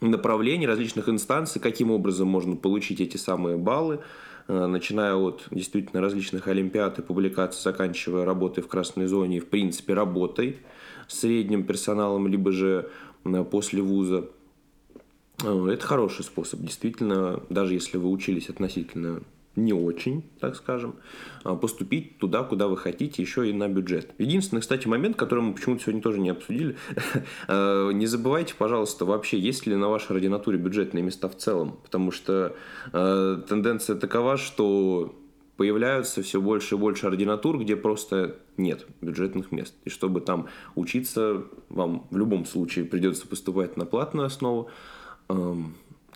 направлений, 0.00 0.66
различных 0.66 1.08
инстанций, 1.08 1.60
каким 1.60 1.90
образом 1.90 2.28
можно 2.28 2.56
получить 2.56 3.00
эти 3.00 3.16
самые 3.16 3.56
баллы, 3.56 4.00
э, 4.48 4.66
начиная 4.66 5.14
от 5.14 5.46
действительно 5.50 6.00
различных 6.00 6.48
олимпиад 6.48 6.98
и 6.98 7.02
публикаций, 7.02 7.62
заканчивая 7.62 8.24
работой 8.24 8.62
в 8.62 8.68
красной 8.68 9.06
зоне 9.06 9.38
и, 9.38 9.40
в 9.40 9.48
принципе, 9.48 9.94
работой 9.94 10.58
с 11.08 11.20
средним 11.20 11.64
персоналом, 11.64 12.26
либо 12.26 12.52
же 12.52 12.90
э, 13.24 13.44
после 13.44 13.82
вуза. 13.82 14.28
Э, 15.42 15.66
это 15.68 15.86
хороший 15.86 16.24
способ, 16.24 16.60
действительно, 16.60 17.42
даже 17.50 17.74
если 17.74 17.96
вы 17.96 18.10
учились 18.10 18.48
относительно 18.48 19.22
не 19.56 19.72
очень, 19.72 20.24
так 20.40 20.56
скажем, 20.56 20.96
а, 21.44 21.54
поступить 21.54 22.18
туда, 22.18 22.42
куда 22.42 22.68
вы 22.68 22.76
хотите, 22.76 23.22
еще 23.22 23.48
и 23.48 23.52
на 23.52 23.68
бюджет. 23.68 24.12
Единственный, 24.18 24.60
кстати, 24.60 24.86
момент, 24.86 25.16
который 25.16 25.40
мы 25.40 25.54
почему-то 25.54 25.82
сегодня 25.82 26.02
тоже 26.02 26.20
не 26.20 26.30
обсудили, 26.30 26.76
а, 27.48 27.90
не 27.90 28.06
забывайте, 28.06 28.54
пожалуйста, 28.56 29.04
вообще, 29.04 29.38
есть 29.38 29.66
ли 29.66 29.76
на 29.76 29.88
вашей 29.88 30.12
ординатуре 30.12 30.58
бюджетные 30.58 31.02
места 31.02 31.28
в 31.28 31.36
целом, 31.36 31.78
потому 31.82 32.10
что 32.10 32.54
а, 32.92 33.40
тенденция 33.42 33.96
такова, 33.96 34.36
что 34.36 35.14
появляются 35.56 36.22
все 36.22 36.40
больше 36.40 36.74
и 36.74 36.78
больше 36.78 37.06
ординатур, 37.06 37.60
где 37.60 37.76
просто 37.76 38.36
нет 38.56 38.86
бюджетных 39.00 39.52
мест. 39.52 39.74
И 39.84 39.90
чтобы 39.90 40.20
там 40.20 40.48
учиться, 40.74 41.44
вам 41.68 42.06
в 42.10 42.16
любом 42.16 42.44
случае 42.44 42.84
придется 42.84 43.26
поступать 43.28 43.76
на 43.76 43.86
платную 43.86 44.26
основу. 44.26 44.68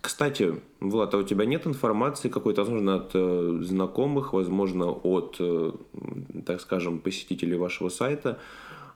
Кстати, 0.09 0.55
Влад, 0.81 1.13
а 1.13 1.19
у 1.19 1.23
тебя 1.23 1.45
нет 1.45 1.67
информации 1.67 2.31
какой-то, 2.31 2.63
возможно, 2.63 2.95
от 2.95 3.11
э, 3.13 3.59
знакомых, 3.61 4.33
возможно, 4.33 4.87
от, 4.87 5.37
э, 5.39 5.73
так 6.47 6.63
скажем, 6.63 6.99
посетителей 7.01 7.57
вашего 7.57 7.91
сайта, 7.91 8.39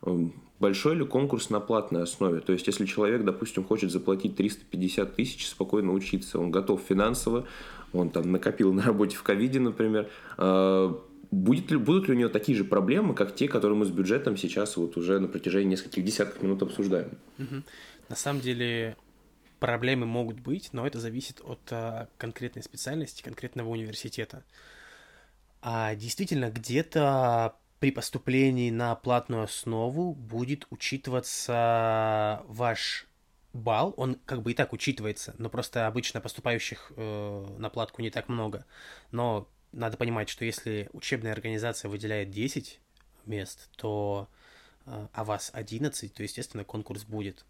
э, 0.06 0.28
большой 0.58 0.94
ли 0.94 1.04
конкурс 1.04 1.50
на 1.50 1.60
платной 1.60 2.04
основе? 2.04 2.40
То 2.40 2.54
есть, 2.54 2.66
если 2.66 2.86
человек, 2.86 3.24
допустим, 3.24 3.62
хочет 3.62 3.90
заплатить 3.90 4.36
350 4.36 5.14
тысяч, 5.14 5.46
спокойно 5.48 5.92
учиться, 5.92 6.40
он 6.40 6.50
готов 6.50 6.80
финансово, 6.80 7.44
он 7.92 8.08
там 8.08 8.32
накопил 8.32 8.72
на 8.72 8.82
работе 8.82 9.14
в 9.14 9.22
ковиде, 9.22 9.60
например, 9.60 10.08
э, 10.38 10.94
будет 11.30 11.70
ли, 11.70 11.76
будут 11.76 12.08
ли 12.08 12.14
у 12.14 12.16
него 12.16 12.30
такие 12.30 12.56
же 12.56 12.64
проблемы, 12.64 13.12
как 13.14 13.34
те, 13.34 13.48
которые 13.48 13.76
мы 13.76 13.84
с 13.84 13.90
бюджетом 13.90 14.38
сейчас 14.38 14.78
вот 14.78 14.96
уже 14.96 15.18
на 15.20 15.28
протяжении 15.28 15.72
нескольких 15.72 16.06
десятков 16.06 16.42
минут 16.42 16.62
обсуждаем? 16.62 17.10
На 18.08 18.16
самом 18.16 18.40
деле, 18.40 18.96
проблемы 19.62 20.06
могут 20.06 20.40
быть, 20.40 20.72
но 20.72 20.84
это 20.84 20.98
зависит 20.98 21.40
от 21.40 21.60
а, 21.70 22.08
конкретной 22.18 22.64
специальности, 22.64 23.22
конкретного 23.22 23.68
университета. 23.68 24.42
А 25.60 25.94
действительно, 25.94 26.50
где-то 26.50 27.54
при 27.78 27.92
поступлении 27.92 28.70
на 28.72 28.96
платную 28.96 29.44
основу 29.44 30.14
будет 30.14 30.66
учитываться 30.70 32.42
ваш 32.48 33.06
балл, 33.52 33.94
он 33.96 34.16
как 34.26 34.42
бы 34.42 34.50
и 34.50 34.54
так 34.54 34.72
учитывается, 34.72 35.36
но 35.38 35.48
просто 35.48 35.86
обычно 35.86 36.20
поступающих 36.20 36.90
э, 36.96 37.46
на 37.56 37.70
платку 37.70 38.02
не 38.02 38.10
так 38.10 38.28
много. 38.28 38.66
Но 39.12 39.48
надо 39.70 39.96
понимать, 39.96 40.28
что 40.28 40.44
если 40.44 40.90
учебная 40.92 41.30
организация 41.30 41.88
выделяет 41.88 42.32
10 42.32 42.80
мест, 43.26 43.70
то 43.76 44.28
э, 44.86 45.06
а 45.12 45.22
вас 45.22 45.50
11, 45.54 46.12
то, 46.12 46.22
естественно, 46.24 46.64
конкурс 46.64 47.04
будет. 47.04 47.44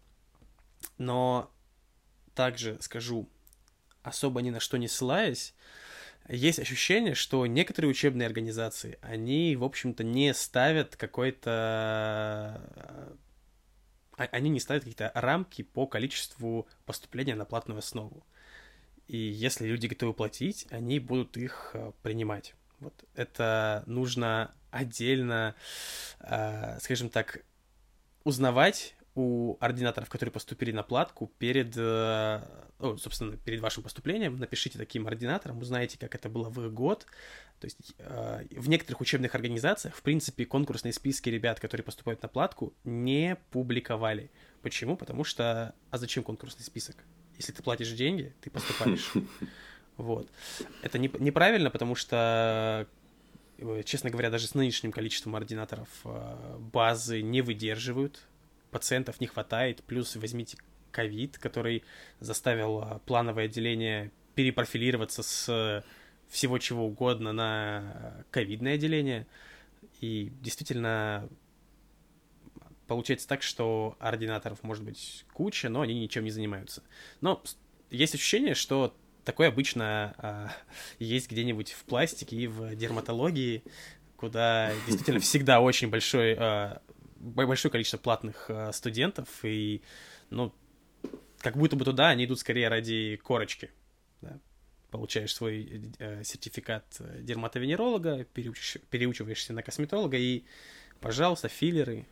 Но 0.99 1.49
также 2.35 2.77
скажу, 2.81 3.27
особо 4.01 4.41
ни 4.41 4.49
на 4.49 4.59
что 4.59 4.77
не 4.77 4.87
ссылаясь, 4.87 5.53
есть 6.29 6.59
ощущение, 6.59 7.15
что 7.15 7.45
некоторые 7.45 7.91
учебные 7.91 8.27
организации, 8.27 8.97
они, 9.01 9.55
в 9.55 9.63
общем-то, 9.63 10.03
не 10.03 10.33
ставят 10.33 10.95
какой-то... 10.95 12.61
А, 14.15 14.23
они 14.31 14.49
не 14.49 14.59
ставят 14.59 14.83
какие-то 14.83 15.11
рамки 15.15 15.63
по 15.63 15.85
количеству 15.85 16.67
поступления 16.85 17.35
на 17.35 17.45
платную 17.45 17.79
основу. 17.79 18.25
И 19.07 19.17
если 19.17 19.67
люди 19.67 19.87
готовы 19.87 20.13
платить, 20.13 20.65
они 20.69 20.99
будут 20.99 21.35
их 21.35 21.71
э, 21.73 21.91
принимать. 22.03 22.55
Вот 22.79 22.93
это 23.15 23.83
нужно 23.85 24.53
отдельно, 24.71 25.55
э, 26.19 26.77
скажем 26.79 27.09
так, 27.09 27.43
узнавать 28.23 28.95
у 29.15 29.57
ординаторов, 29.59 30.09
которые 30.09 30.31
поступили 30.31 30.71
на 30.71 30.81
платку 30.81 31.31
перед, 31.37 31.77
о, 31.77 32.41
собственно, 32.97 33.37
перед 33.37 33.61
вашим 33.61 33.83
поступлением, 33.83 34.37
напишите 34.37 34.79
таким 34.79 35.05
ординаторам, 35.07 35.59
узнаете, 35.59 35.99
как 35.99 36.15
это 36.15 36.29
было 36.29 36.49
в 36.49 36.65
их 36.65 36.73
год. 36.73 37.05
То 37.59 37.65
есть 37.65 37.93
э, 37.99 38.45
в 38.51 38.67
некоторых 38.67 39.01
учебных 39.01 39.35
организациях, 39.35 39.95
в 39.95 40.01
принципе, 40.01 40.45
конкурсные 40.45 40.93
списки 40.93 41.29
ребят, 41.29 41.59
которые 41.59 41.85
поступают 41.85 42.21
на 42.23 42.27
платку, 42.27 42.73
не 42.83 43.37
публиковали. 43.51 44.31
Почему? 44.61 44.97
Потому 44.97 45.23
что, 45.23 45.75
а 45.91 45.97
зачем 45.97 46.23
конкурсный 46.23 46.65
список? 46.65 46.97
Если 47.37 47.51
ты 47.51 47.61
платишь 47.61 47.91
деньги, 47.91 48.33
ты 48.41 48.49
поступаешь. 48.49 49.11
Вот. 49.95 50.27
Это 50.81 50.97
не, 50.97 51.07
неправильно, 51.19 51.69
потому 51.69 51.93
что 51.93 52.87
э, 53.59 53.83
честно 53.85 54.09
говоря, 54.09 54.31
даже 54.31 54.47
с 54.47 54.55
нынешним 54.55 54.91
количеством 54.91 55.35
ординаторов 55.35 55.87
базы 56.57 57.21
не 57.21 57.43
выдерживают 57.43 58.27
пациентов 58.73 59.21
не 59.21 59.27
хватает, 59.27 59.83
плюс 59.83 60.15
возьмите 60.15 60.57
ковид, 60.91 61.37
который 61.37 61.83
заставил 62.19 62.79
а, 62.79 62.99
плановое 63.05 63.45
отделение 63.45 64.11
перепрофилироваться 64.35 65.23
с 65.23 65.83
всего 66.27 66.57
чего 66.57 66.87
угодно 66.87 67.31
на 67.31 68.25
ковидное 68.31 68.75
отделение. 68.75 69.27
И 70.01 70.31
действительно 70.41 71.29
получается 72.87 73.27
так, 73.27 73.43
что 73.43 73.95
ординаторов 73.99 74.63
может 74.63 74.83
быть 74.83 75.25
куча, 75.33 75.69
но 75.69 75.81
они 75.81 75.99
ничем 75.99 76.23
не 76.23 76.31
занимаются. 76.31 76.83
Но 77.21 77.41
есть 77.89 78.15
ощущение, 78.15 78.55
что 78.55 78.95
такое 79.23 79.49
обычно 79.49 80.13
а, 80.17 80.51
есть 80.99 81.29
где-нибудь 81.29 81.71
в 81.71 81.83
пластике 81.85 82.35
и 82.35 82.47
в 82.47 82.75
дерматологии, 82.75 83.63
куда 84.17 84.71
действительно 84.87 85.19
всегда 85.19 85.61
очень 85.61 85.89
большой 85.89 86.35
а, 86.37 86.81
большое 87.23 87.71
количество 87.71 87.97
платных 87.97 88.45
э, 88.49 88.71
студентов, 88.73 89.27
и, 89.43 89.81
ну, 90.29 90.53
как 91.39 91.57
будто 91.57 91.75
бы 91.75 91.85
туда 91.85 92.09
они 92.09 92.25
идут 92.25 92.39
скорее 92.39 92.67
ради 92.67 93.19
корочки. 93.23 93.71
Да? 94.21 94.39
Получаешь 94.91 95.33
свой 95.33 95.91
э, 95.99 96.23
сертификат 96.23 97.01
дерматовенеролога, 97.19 98.25
переуч... 98.25 98.77
переучиваешься 98.89 99.53
на 99.53 99.63
косметолога, 99.63 100.17
и, 100.17 100.43
пожалуйста, 100.99 101.47
филлеры, 101.47 102.05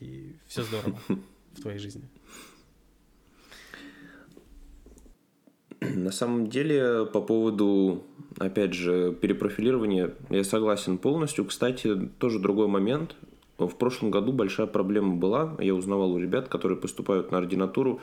и 0.00 0.36
все 0.46 0.62
здорово 0.62 1.00
в 1.52 1.60
твоей 1.62 1.78
жизни. 1.78 2.08
На 5.80 6.12
самом 6.12 6.48
деле, 6.48 7.06
по 7.06 7.22
поводу, 7.22 8.04
опять 8.38 8.74
же, 8.74 9.14
перепрофилирования, 9.14 10.14
я 10.28 10.44
согласен 10.44 10.98
полностью. 10.98 11.46
Кстати, 11.46 11.96
тоже 12.18 12.38
другой 12.38 12.68
момент. 12.68 13.16
В 13.66 13.76
прошлом 13.76 14.10
году 14.10 14.32
большая 14.32 14.66
проблема 14.66 15.16
была, 15.16 15.56
я 15.60 15.74
узнавал 15.74 16.12
у 16.12 16.18
ребят, 16.18 16.48
которые 16.48 16.78
поступают 16.78 17.30
на 17.30 17.38
ординатуру, 17.38 18.00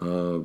э, 0.00 0.44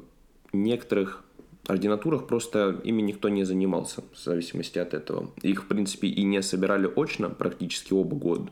некоторых 0.54 1.24
ординатурах 1.68 2.28
просто 2.28 2.80
ими 2.84 3.02
никто 3.02 3.30
не 3.30 3.44
занимался, 3.44 4.04
в 4.14 4.20
зависимости 4.20 4.78
от 4.80 4.94
этого. 4.94 5.32
Их, 5.42 5.64
в 5.64 5.68
принципе, 5.68 6.08
и 6.08 6.24
не 6.24 6.42
собирали 6.42 6.90
очно 6.96 7.30
практически 7.30 7.94
оба 7.94 8.16
года. 8.16 8.52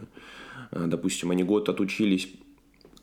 Э, 0.72 0.86
допустим, 0.88 1.32
они 1.32 1.44
год 1.44 1.70
отучились, 1.70 2.30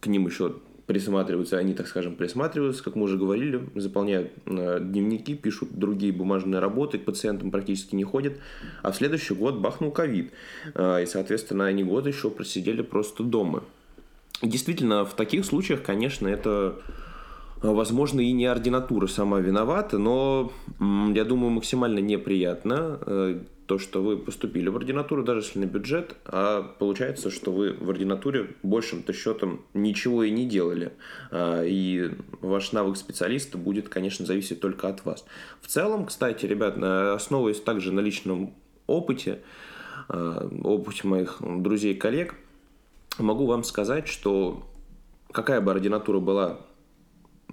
к 0.01 0.07
ним 0.07 0.27
еще 0.27 0.55
присматриваются, 0.91 1.57
они, 1.57 1.73
так 1.73 1.87
скажем, 1.87 2.17
присматриваются, 2.17 2.83
как 2.83 2.97
мы 2.97 3.05
уже 3.05 3.17
говорили, 3.17 3.61
заполняют 3.77 4.33
э, 4.47 4.81
дневники, 4.81 5.37
пишут 5.37 5.69
другие 5.71 6.13
бумажные 6.13 6.59
работы, 6.59 6.99
к 6.99 7.05
пациентам 7.05 7.53
практически 7.53 7.95
не 7.95 8.03
ходят, 8.03 8.39
а 8.83 8.91
в 8.91 8.97
следующий 8.97 9.35
год 9.35 9.61
бахнул 9.61 9.93
ковид, 9.93 10.33
э, 10.75 11.05
и, 11.05 11.07
соответственно, 11.07 11.67
они 11.67 11.85
год 11.85 12.09
еще 12.09 12.29
просидели 12.29 12.83
просто 12.83 13.23
дома. 13.23 13.63
Действительно, 14.43 15.05
в 15.05 15.15
таких 15.15 15.45
случаях, 15.45 15.85
конечно, 15.85 16.27
это 16.27 16.81
Возможно, 17.63 18.21
и 18.23 18.33
не 18.33 18.47
ординатура 18.47 19.07
сама 19.07 19.39
виновата, 19.39 19.99
но 19.99 20.51
я 20.81 21.25
думаю, 21.25 21.51
максимально 21.51 21.99
неприятно 21.99 22.99
э, 23.05 23.41
то, 23.71 23.79
что 23.79 24.03
вы 24.03 24.17
поступили 24.17 24.69
в 24.69 24.75
ординатуру, 24.75 25.23
даже 25.23 25.43
если 25.43 25.61
на 25.61 25.65
бюджет, 25.65 26.17
а 26.25 26.75
получается, 26.81 27.31
что 27.31 27.53
вы 27.53 27.73
в 27.73 27.89
ординатуре 27.89 28.57
большим-то 28.65 29.13
счетом 29.13 29.65
ничего 29.75 30.25
и 30.25 30.33
не 30.33 30.45
делали. 30.45 30.93
А, 31.31 31.63
и 31.63 32.11
ваш 32.41 32.73
навык 32.73 32.97
специалиста 32.97 33.59
будет, 33.59 33.89
конечно, 33.89 34.27
зависеть 34.27 34.61
только 34.61 34.89
от 34.89 35.05
вас. 35.05 35.25
В 35.61 35.69
целом, 35.69 36.07
кстати, 36.07 36.47
ребят, 36.47 36.79
основываясь 36.79 37.61
также 37.61 37.93
на 37.93 38.01
личном 38.01 38.55
опыте, 38.89 39.39
а, 40.09 40.51
опыте 40.65 41.07
моих 41.07 41.41
друзей 41.41 41.95
и 41.95 41.97
коллег, 41.97 42.35
могу 43.19 43.47
вам 43.47 43.63
сказать, 43.63 44.09
что 44.09 44.67
какая 45.31 45.61
бы 45.61 45.71
ординатура 45.71 46.19
была 46.19 46.59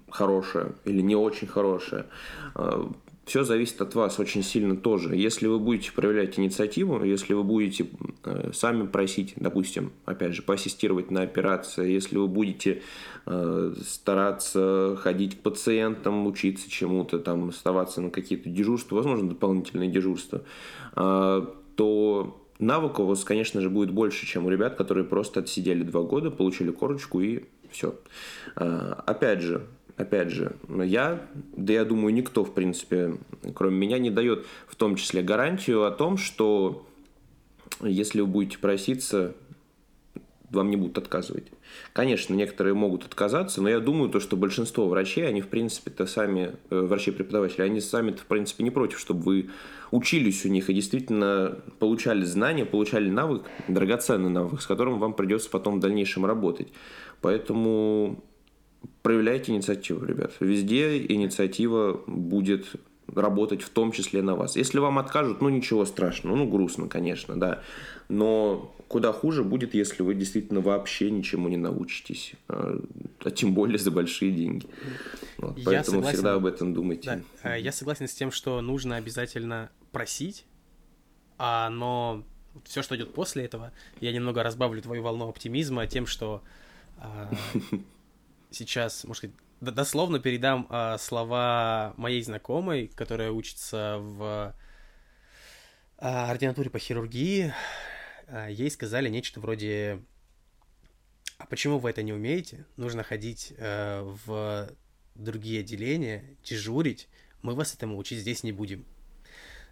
хорошая 0.10 0.72
или 0.84 1.02
не 1.02 1.16
очень 1.16 1.46
хорошая, 1.46 2.08
а, 2.56 2.92
все 3.28 3.44
зависит 3.44 3.82
от 3.82 3.94
вас 3.94 4.20
очень 4.20 4.42
сильно 4.42 4.78
тоже. 4.78 5.16
Если 5.16 5.48
вы 5.48 5.60
будете 5.60 5.92
проявлять 5.92 6.40
инициативу, 6.40 7.04
если 7.04 7.34
вы 7.34 7.44
будете 7.44 7.88
э, 8.24 8.52
сами 8.54 8.88
просить, 8.88 9.34
допустим, 9.36 9.92
опять 10.06 10.34
же, 10.34 10.42
поассистировать 10.42 11.12
на 11.12 11.24
операции, 11.24 11.92
если 11.92 12.18
вы 12.18 12.28
будете 12.28 12.82
э, 13.26 13.74
стараться 13.86 14.98
ходить 15.02 15.38
к 15.38 15.42
пациентам, 15.42 16.26
учиться 16.26 16.72
чему-то, 16.72 17.20
там, 17.20 17.50
оставаться 17.50 18.02
на 18.02 18.12
какие-то 18.12 18.50
дежурства, 18.50 18.96
возможно, 18.96 19.28
дополнительные 19.28 19.92
дежурства, 19.92 20.44
э, 20.96 21.46
то 21.76 22.42
навыков 22.60 23.06
у 23.06 23.10
вас, 23.10 23.26
конечно 23.26 23.60
же, 23.60 23.70
будет 23.70 23.92
больше, 23.92 24.26
чем 24.26 24.46
у 24.46 24.50
ребят, 24.50 24.76
которые 24.76 25.04
просто 25.04 25.42
отсидели 25.42 25.84
два 25.84 26.02
года, 26.02 26.32
получили 26.32 26.72
корочку 26.72 27.20
и 27.20 27.44
все. 27.70 27.94
Э, 28.56 28.96
опять 29.06 29.42
же, 29.42 29.68
опять 29.98 30.30
же, 30.30 30.56
я, 30.70 31.28
да 31.56 31.74
я 31.74 31.84
думаю, 31.84 32.14
никто, 32.14 32.46
в 32.46 32.54
принципе, 32.54 33.18
кроме 33.54 33.78
меня, 33.78 33.98
не 33.98 34.12
дает 34.12 34.46
в 34.68 34.76
том 34.76 34.96
числе 34.96 35.22
гарантию 35.22 35.86
о 35.86 35.92
том, 35.92 36.18
что 36.18 36.88
если 37.82 38.22
вы 38.22 38.28
будете 38.28 38.60
проситься, 38.60 39.36
вам 40.50 40.70
не 40.70 40.78
будут 40.78 40.98
отказывать. 40.98 41.48
Конечно, 41.92 42.34
некоторые 42.34 42.74
могут 42.74 43.04
отказаться, 43.04 43.62
но 43.62 43.70
я 43.70 43.80
думаю, 43.80 44.10
то, 44.10 44.20
что 44.22 44.38
большинство 44.38 44.88
врачей, 44.88 45.28
они, 45.28 45.42
в 45.42 45.50
принципе-то 45.50 46.06
сами, 46.06 46.54
э, 46.70 46.80
врачи-преподаватели, 46.80 47.64
они 47.64 47.82
сами-то, 47.82 48.22
в 48.22 48.26
принципе, 48.28 48.64
не 48.64 48.72
против, 48.72 49.00
чтобы 49.00 49.24
вы 49.24 49.50
учились 49.92 50.46
у 50.46 50.50
них 50.50 50.70
и 50.70 50.74
действительно 50.74 51.58
получали 51.80 52.24
знания, 52.24 52.66
получали 52.66 53.10
навык, 53.10 53.44
драгоценный 53.68 54.30
навык, 54.30 54.62
с 54.62 54.68
которым 54.68 55.00
вам 55.00 55.14
придется 55.14 55.50
потом 55.50 55.78
в 55.78 55.80
дальнейшем 55.82 56.26
работать. 56.26 56.70
Поэтому 57.20 58.24
проявляйте 59.02 59.52
инициативу, 59.52 60.06
ребят. 60.06 60.34
Везде 60.40 61.06
инициатива 61.06 62.02
будет 62.08 62.76
работать 63.14 63.62
в 63.62 63.70
том 63.70 63.92
числе 63.92 64.22
на 64.22 64.36
вас. 64.36 64.56
Если 64.56 64.80
вам 64.80 65.00
откажут, 65.00 65.42
ну 65.42 65.50
ничего 65.50 65.86
страшного, 65.86 66.36
ну 66.36 66.48
грустно, 66.48 66.88
конечно, 66.88 67.40
да. 67.40 67.62
Но 68.10 68.74
куда 68.88 69.12
хуже 69.12 69.44
будет, 69.44 69.74
если 69.74 70.04
вы 70.04 70.16
действительно 70.16 70.62
вообще 70.62 71.10
ничему 71.10 71.50
не 71.50 71.58
научитесь, 71.58 72.34
а, 72.48 72.82
а 73.24 73.32
тем 73.32 73.54
более 73.54 73.78
за 73.78 73.92
большие 73.92 74.32
деньги. 74.32 74.68
Вот, 75.38 75.58
поэтому 75.64 75.98
согласен, 75.98 76.14
всегда 76.14 76.34
об 76.36 76.46
этом 76.46 76.74
думайте. 76.74 77.24
Да, 77.44 77.56
я 77.56 77.72
согласен 77.72 78.08
с 78.08 78.14
тем, 78.14 78.32
что 78.32 78.62
нужно 78.62 78.96
обязательно 78.96 79.70
просить, 79.92 80.46
а, 81.38 81.70
но 81.70 82.24
все, 82.66 82.82
что 82.82 82.96
идет 82.96 83.14
после 83.14 83.46
этого, 83.46 83.72
я 84.00 84.12
немного 84.12 84.44
разбавлю 84.44 84.82
твою 84.82 85.04
волну 85.04 85.28
оптимизма 85.28 85.86
тем, 85.88 86.06
что 86.06 86.42
а, 86.98 87.30
сейчас, 88.52 89.04
может 89.04 89.20
сказать, 89.20 89.36
дословно 89.62 90.20
передам 90.20 90.68
э, 90.70 90.98
слова 91.00 91.94
моей 91.98 92.22
знакомой, 92.22 92.88
которая 92.96 93.32
учится 93.32 93.98
в 94.00 94.56
э, 95.98 96.06
ординатуре 96.06 96.70
по 96.70 96.80
хирургии. 96.80 97.54
Э, 98.28 98.48
ей 98.50 98.70
сказали 98.70 99.10
нечто 99.10 99.40
вроде 99.40 100.04
«А 101.38 101.46
почему 101.46 101.80
вы 101.80 101.90
это 101.90 102.04
не 102.04 102.14
умеете? 102.14 102.66
Нужно 102.76 103.04
ходить 103.04 103.54
э, 103.58 104.02
в 104.26 104.70
другие 105.16 105.62
отделения, 105.62 106.38
дежурить. 106.44 107.08
Мы 107.42 107.56
вас 107.56 107.74
этому 107.74 107.98
учить 107.98 108.20
здесь 108.20 108.44
не 108.44 108.52
будем». 108.52 108.86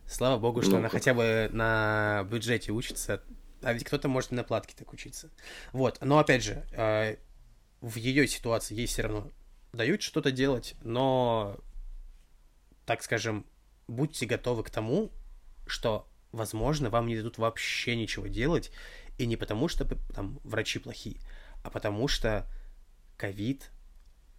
Слава 0.08 0.40
богу, 0.40 0.62
что 0.62 0.74
ну 0.74 0.78
она 0.78 0.90
хотя 0.90 1.16
бы 1.16 1.50
на 1.52 2.28
бюджете 2.30 2.72
учится, 2.72 3.24
а 3.64 3.74
ведь 3.74 3.84
кто-то 3.84 4.08
может 4.08 4.32
на 4.32 4.44
платке 4.44 4.76
так 4.78 4.94
учиться. 4.94 5.32
Вот, 5.74 5.98
но 6.02 6.20
опять 6.20 6.44
же, 6.44 6.64
в 7.86 7.98
ее 7.98 8.28
ситуации 8.28 8.74
ей 8.74 8.88
все 8.88 9.04
равно 9.04 9.32
дают 9.72 10.02
что-то 10.02 10.32
делать, 10.32 10.74
но, 10.82 11.60
так 12.86 13.04
скажем, 13.04 13.46
будьте 13.88 14.26
готовы 14.26 14.64
к 14.64 14.72
тому, 14.72 15.12
что, 15.68 16.08
возможно, 16.32 16.90
вам 16.90 17.06
не 17.06 17.16
дадут 17.16 17.38
вообще 17.38 17.96
ничего 17.96 18.26
делать, 18.26 18.72
и 19.20 19.28
не 19.28 19.38
потому, 19.38 19.68
что 19.68 19.86
там 20.16 20.40
врачи 20.44 20.80
плохие, 20.80 21.20
а 21.64 21.70
потому 21.70 22.08
что 22.08 22.48
ковид 23.18 23.70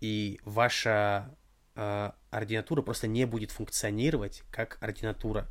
и 0.01 0.41
ваша 0.45 1.33
э, 1.77 2.11
ординатура 2.31 2.83
просто 2.83 3.07
не 3.07 3.27
будет 3.27 3.53
функционировать 3.53 4.43
как 4.51 4.77
ординатура. 4.81 5.47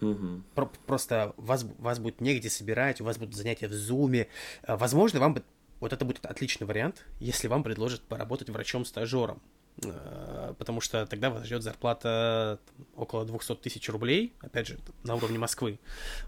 Угу. 0.00 0.42
Про- 0.54 0.72
просто 0.86 1.34
вас, 1.36 1.64
вас 1.78 1.98
будет 1.98 2.22
негде 2.22 2.48
собирать, 2.48 3.02
у 3.02 3.04
вас 3.04 3.18
будут 3.18 3.34
занятия 3.34 3.68
в 3.68 3.72
зуме. 3.74 4.28
Э, 4.62 4.76
возможно, 4.76 5.20
вам 5.20 5.44
вот 5.80 5.92
это 5.92 6.04
будет 6.04 6.24
отличный 6.26 6.66
вариант, 6.66 7.04
если 7.20 7.48
вам 7.48 7.62
предложат 7.62 8.02
поработать 8.02 8.50
врачом-стажером. 8.50 9.42
Э, 9.82 10.54
потому 10.58 10.80
что 10.80 11.06
тогда 11.06 11.30
вас 11.30 11.44
ждет 11.44 11.62
зарплата 11.62 12.60
около 12.94 13.24
200 13.24 13.56
тысяч 13.56 13.88
рублей, 13.88 14.34
опять 14.40 14.68
же, 14.68 14.78
на 15.02 15.14
уровне 15.14 15.38
Москвы. 15.38 15.78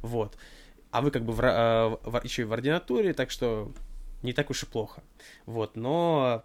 Вот. 0.03 0.37
А 0.91 1.01
вы 1.01 1.11
как 1.11 1.25
бы 1.25 1.33
в, 1.33 1.41
в, 2.03 2.25
еще 2.25 2.43
и 2.43 2.45
в 2.45 2.53
ординатуре, 2.53 3.13
так 3.13 3.31
что 3.31 3.73
не 4.23 4.33
так 4.33 4.51
уж 4.51 4.63
и 4.63 4.67
плохо. 4.67 5.03
Вот, 5.45 5.77
но 5.77 6.45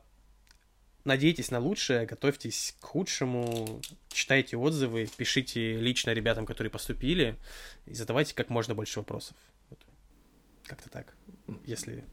надейтесь 1.04 1.52
на 1.52 1.60
лучшее, 1.60 2.06
готовьтесь 2.06 2.76
к 2.80 2.86
худшему, 2.86 3.82
читайте 4.10 4.58
отзывы, 4.58 5.10
пишите 5.18 5.78
лично 5.78 6.12
ребятам, 6.12 6.46
которые 6.46 6.70
поступили, 6.70 7.38
и 7.86 7.94
задавайте 7.94 8.36
как 8.36 8.50
можно 8.50 8.76
больше 8.76 9.00
вопросов. 9.00 9.36
Вот. 9.70 9.80
Как-то 10.66 10.90
так, 10.90 11.16
если 11.66 12.04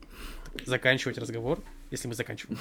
заканчивать 0.65 1.19
разговор, 1.19 1.61
если 1.91 2.09
мы 2.09 2.15
заканчиваем. 2.15 2.59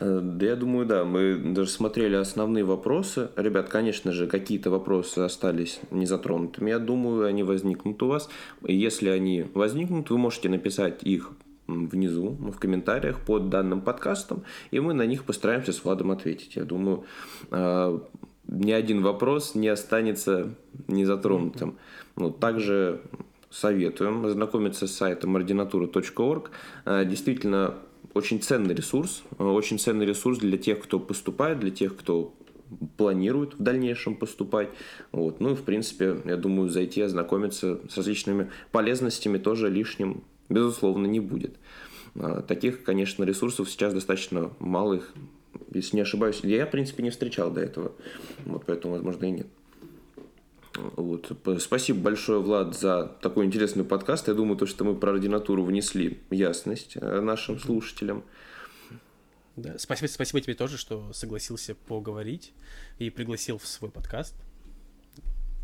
Э, 0.00 0.20
да, 0.22 0.46
я 0.46 0.56
думаю, 0.56 0.86
да. 0.86 1.04
Мы 1.04 1.36
даже 1.36 1.70
смотрели 1.70 2.14
основные 2.14 2.64
вопросы. 2.64 3.28
Ребят, 3.36 3.68
конечно 3.68 4.12
же, 4.12 4.26
какие-то 4.26 4.70
вопросы 4.70 5.18
остались 5.18 5.80
незатронутыми. 5.90 6.70
Я 6.70 6.78
думаю, 6.78 7.26
они 7.26 7.42
возникнут 7.42 8.02
у 8.02 8.08
вас. 8.08 8.28
Если 8.66 9.08
они 9.08 9.46
возникнут, 9.54 10.10
вы 10.10 10.18
можете 10.18 10.48
написать 10.48 11.02
их 11.02 11.32
внизу, 11.66 12.30
в 12.30 12.58
комментариях 12.58 13.20
под 13.20 13.48
данным 13.48 13.80
подкастом, 13.80 14.44
и 14.70 14.80
мы 14.80 14.92
на 14.92 15.06
них 15.06 15.24
постараемся 15.24 15.72
с 15.72 15.82
Владом 15.82 16.10
ответить. 16.10 16.56
Я 16.56 16.64
думаю, 16.64 17.04
э, 17.50 17.98
ни 18.46 18.72
один 18.72 19.02
вопрос 19.02 19.54
не 19.54 19.68
останется 19.68 20.54
незатронутым. 20.88 21.78
Ну, 22.16 22.30
также 22.30 23.00
советуем 23.54 24.26
ознакомиться 24.26 24.86
с 24.86 24.92
сайтом 24.92 25.36
ordinatura.org. 25.36 26.50
Э, 26.84 27.04
действительно, 27.04 27.76
очень 28.12 28.42
ценный 28.42 28.74
ресурс, 28.74 29.22
э, 29.38 29.44
очень 29.44 29.78
ценный 29.78 30.06
ресурс 30.06 30.38
для 30.38 30.58
тех, 30.58 30.80
кто 30.82 30.98
поступает, 30.98 31.60
для 31.60 31.70
тех, 31.70 31.96
кто 31.96 32.34
планирует 32.96 33.54
в 33.54 33.62
дальнейшем 33.62 34.16
поступать. 34.16 34.70
Вот. 35.12 35.38
Ну 35.38 35.52
и, 35.52 35.54
в 35.54 35.62
принципе, 35.62 36.16
я 36.24 36.36
думаю, 36.36 36.68
зайти 36.68 37.00
ознакомиться 37.02 37.80
с 37.88 37.96
различными 37.96 38.50
полезностями 38.72 39.38
тоже 39.38 39.70
лишним, 39.70 40.24
безусловно, 40.48 41.06
не 41.06 41.20
будет. 41.20 41.54
Э, 42.16 42.42
таких, 42.46 42.82
конечно, 42.82 43.22
ресурсов 43.22 43.70
сейчас 43.70 43.94
достаточно 43.94 44.50
малых, 44.58 45.14
если 45.72 45.96
не 45.96 46.02
ошибаюсь. 46.02 46.40
Я, 46.42 46.66
в 46.66 46.72
принципе, 46.72 47.04
не 47.04 47.10
встречал 47.10 47.52
до 47.52 47.60
этого. 47.60 47.92
Вот, 48.46 48.64
поэтому, 48.66 48.94
возможно, 48.94 49.26
и 49.26 49.30
нет. 49.30 49.46
Вот. 50.76 51.32
Спасибо 51.60 52.00
большое, 52.00 52.40
Влад, 52.40 52.76
за 52.76 53.16
такой 53.20 53.46
интересный 53.46 53.84
подкаст. 53.84 54.28
Я 54.28 54.34
думаю, 54.34 54.56
то, 54.56 54.66
что 54.66 54.84
мы 54.84 54.94
про 54.94 55.12
ординатуру 55.12 55.64
внесли 55.64 56.20
ясность 56.30 56.96
э, 56.96 57.20
нашим 57.20 57.58
слушателям. 57.58 58.24
Да, 59.56 59.78
спасибо, 59.78 60.08
спасибо 60.08 60.40
тебе 60.40 60.54
тоже, 60.54 60.78
что 60.78 61.12
согласился 61.12 61.74
поговорить 61.74 62.52
и 62.98 63.10
пригласил 63.10 63.58
в 63.58 63.66
свой 63.66 63.90
подкаст. 63.90 64.34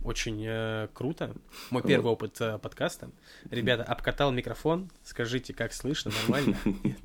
Очень 0.04 0.44
э, 0.46 0.88
круто. 0.94 1.34
Мой 1.70 1.82
первый 1.82 2.04
вот. 2.04 2.12
опыт 2.12 2.40
э, 2.40 2.58
подкаста. 2.58 3.10
Ребята, 3.50 3.82
обкатал 3.82 4.30
микрофон. 4.30 4.90
Скажите, 5.02 5.52
как 5.52 5.72
слышно, 5.72 6.12
нормально? 6.22 6.56
Нет. 6.84 6.98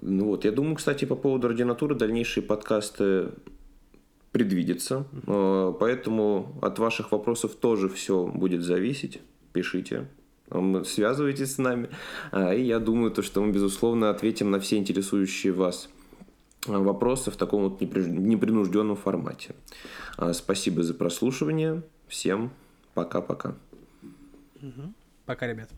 Ну 0.00 0.26
вот, 0.26 0.44
я 0.44 0.52
думаю, 0.52 0.76
кстати, 0.76 1.04
по 1.04 1.16
поводу 1.16 1.48
ординатуры 1.48 1.94
дальнейшие 1.94 2.42
подкасты 2.42 3.30
предвидится. 4.32 5.06
Поэтому 5.26 6.58
от 6.60 6.78
ваших 6.78 7.12
вопросов 7.12 7.54
тоже 7.54 7.88
все 7.88 8.26
будет 8.26 8.62
зависеть. 8.62 9.20
Пишите. 9.52 10.08
связывайтесь 10.84 11.54
с 11.54 11.58
нами. 11.58 11.90
А, 12.30 12.54
и 12.54 12.62
я 12.62 12.78
думаю, 12.78 13.10
то, 13.10 13.22
что 13.22 13.42
мы, 13.42 13.52
безусловно, 13.52 14.08
ответим 14.10 14.50
на 14.50 14.58
все 14.60 14.78
интересующие 14.78 15.52
вас 15.52 15.88
вопросы 16.66 17.30
в 17.30 17.36
таком 17.36 17.68
вот 17.68 17.80
непринужденном 17.80 18.96
формате. 18.96 19.54
А, 20.16 20.32
спасибо 20.32 20.82
за 20.82 20.94
прослушивание. 20.94 21.82
Всем 22.08 22.50
пока-пока. 22.94 23.54
Пока, 25.26 25.46
ребят. 25.46 25.68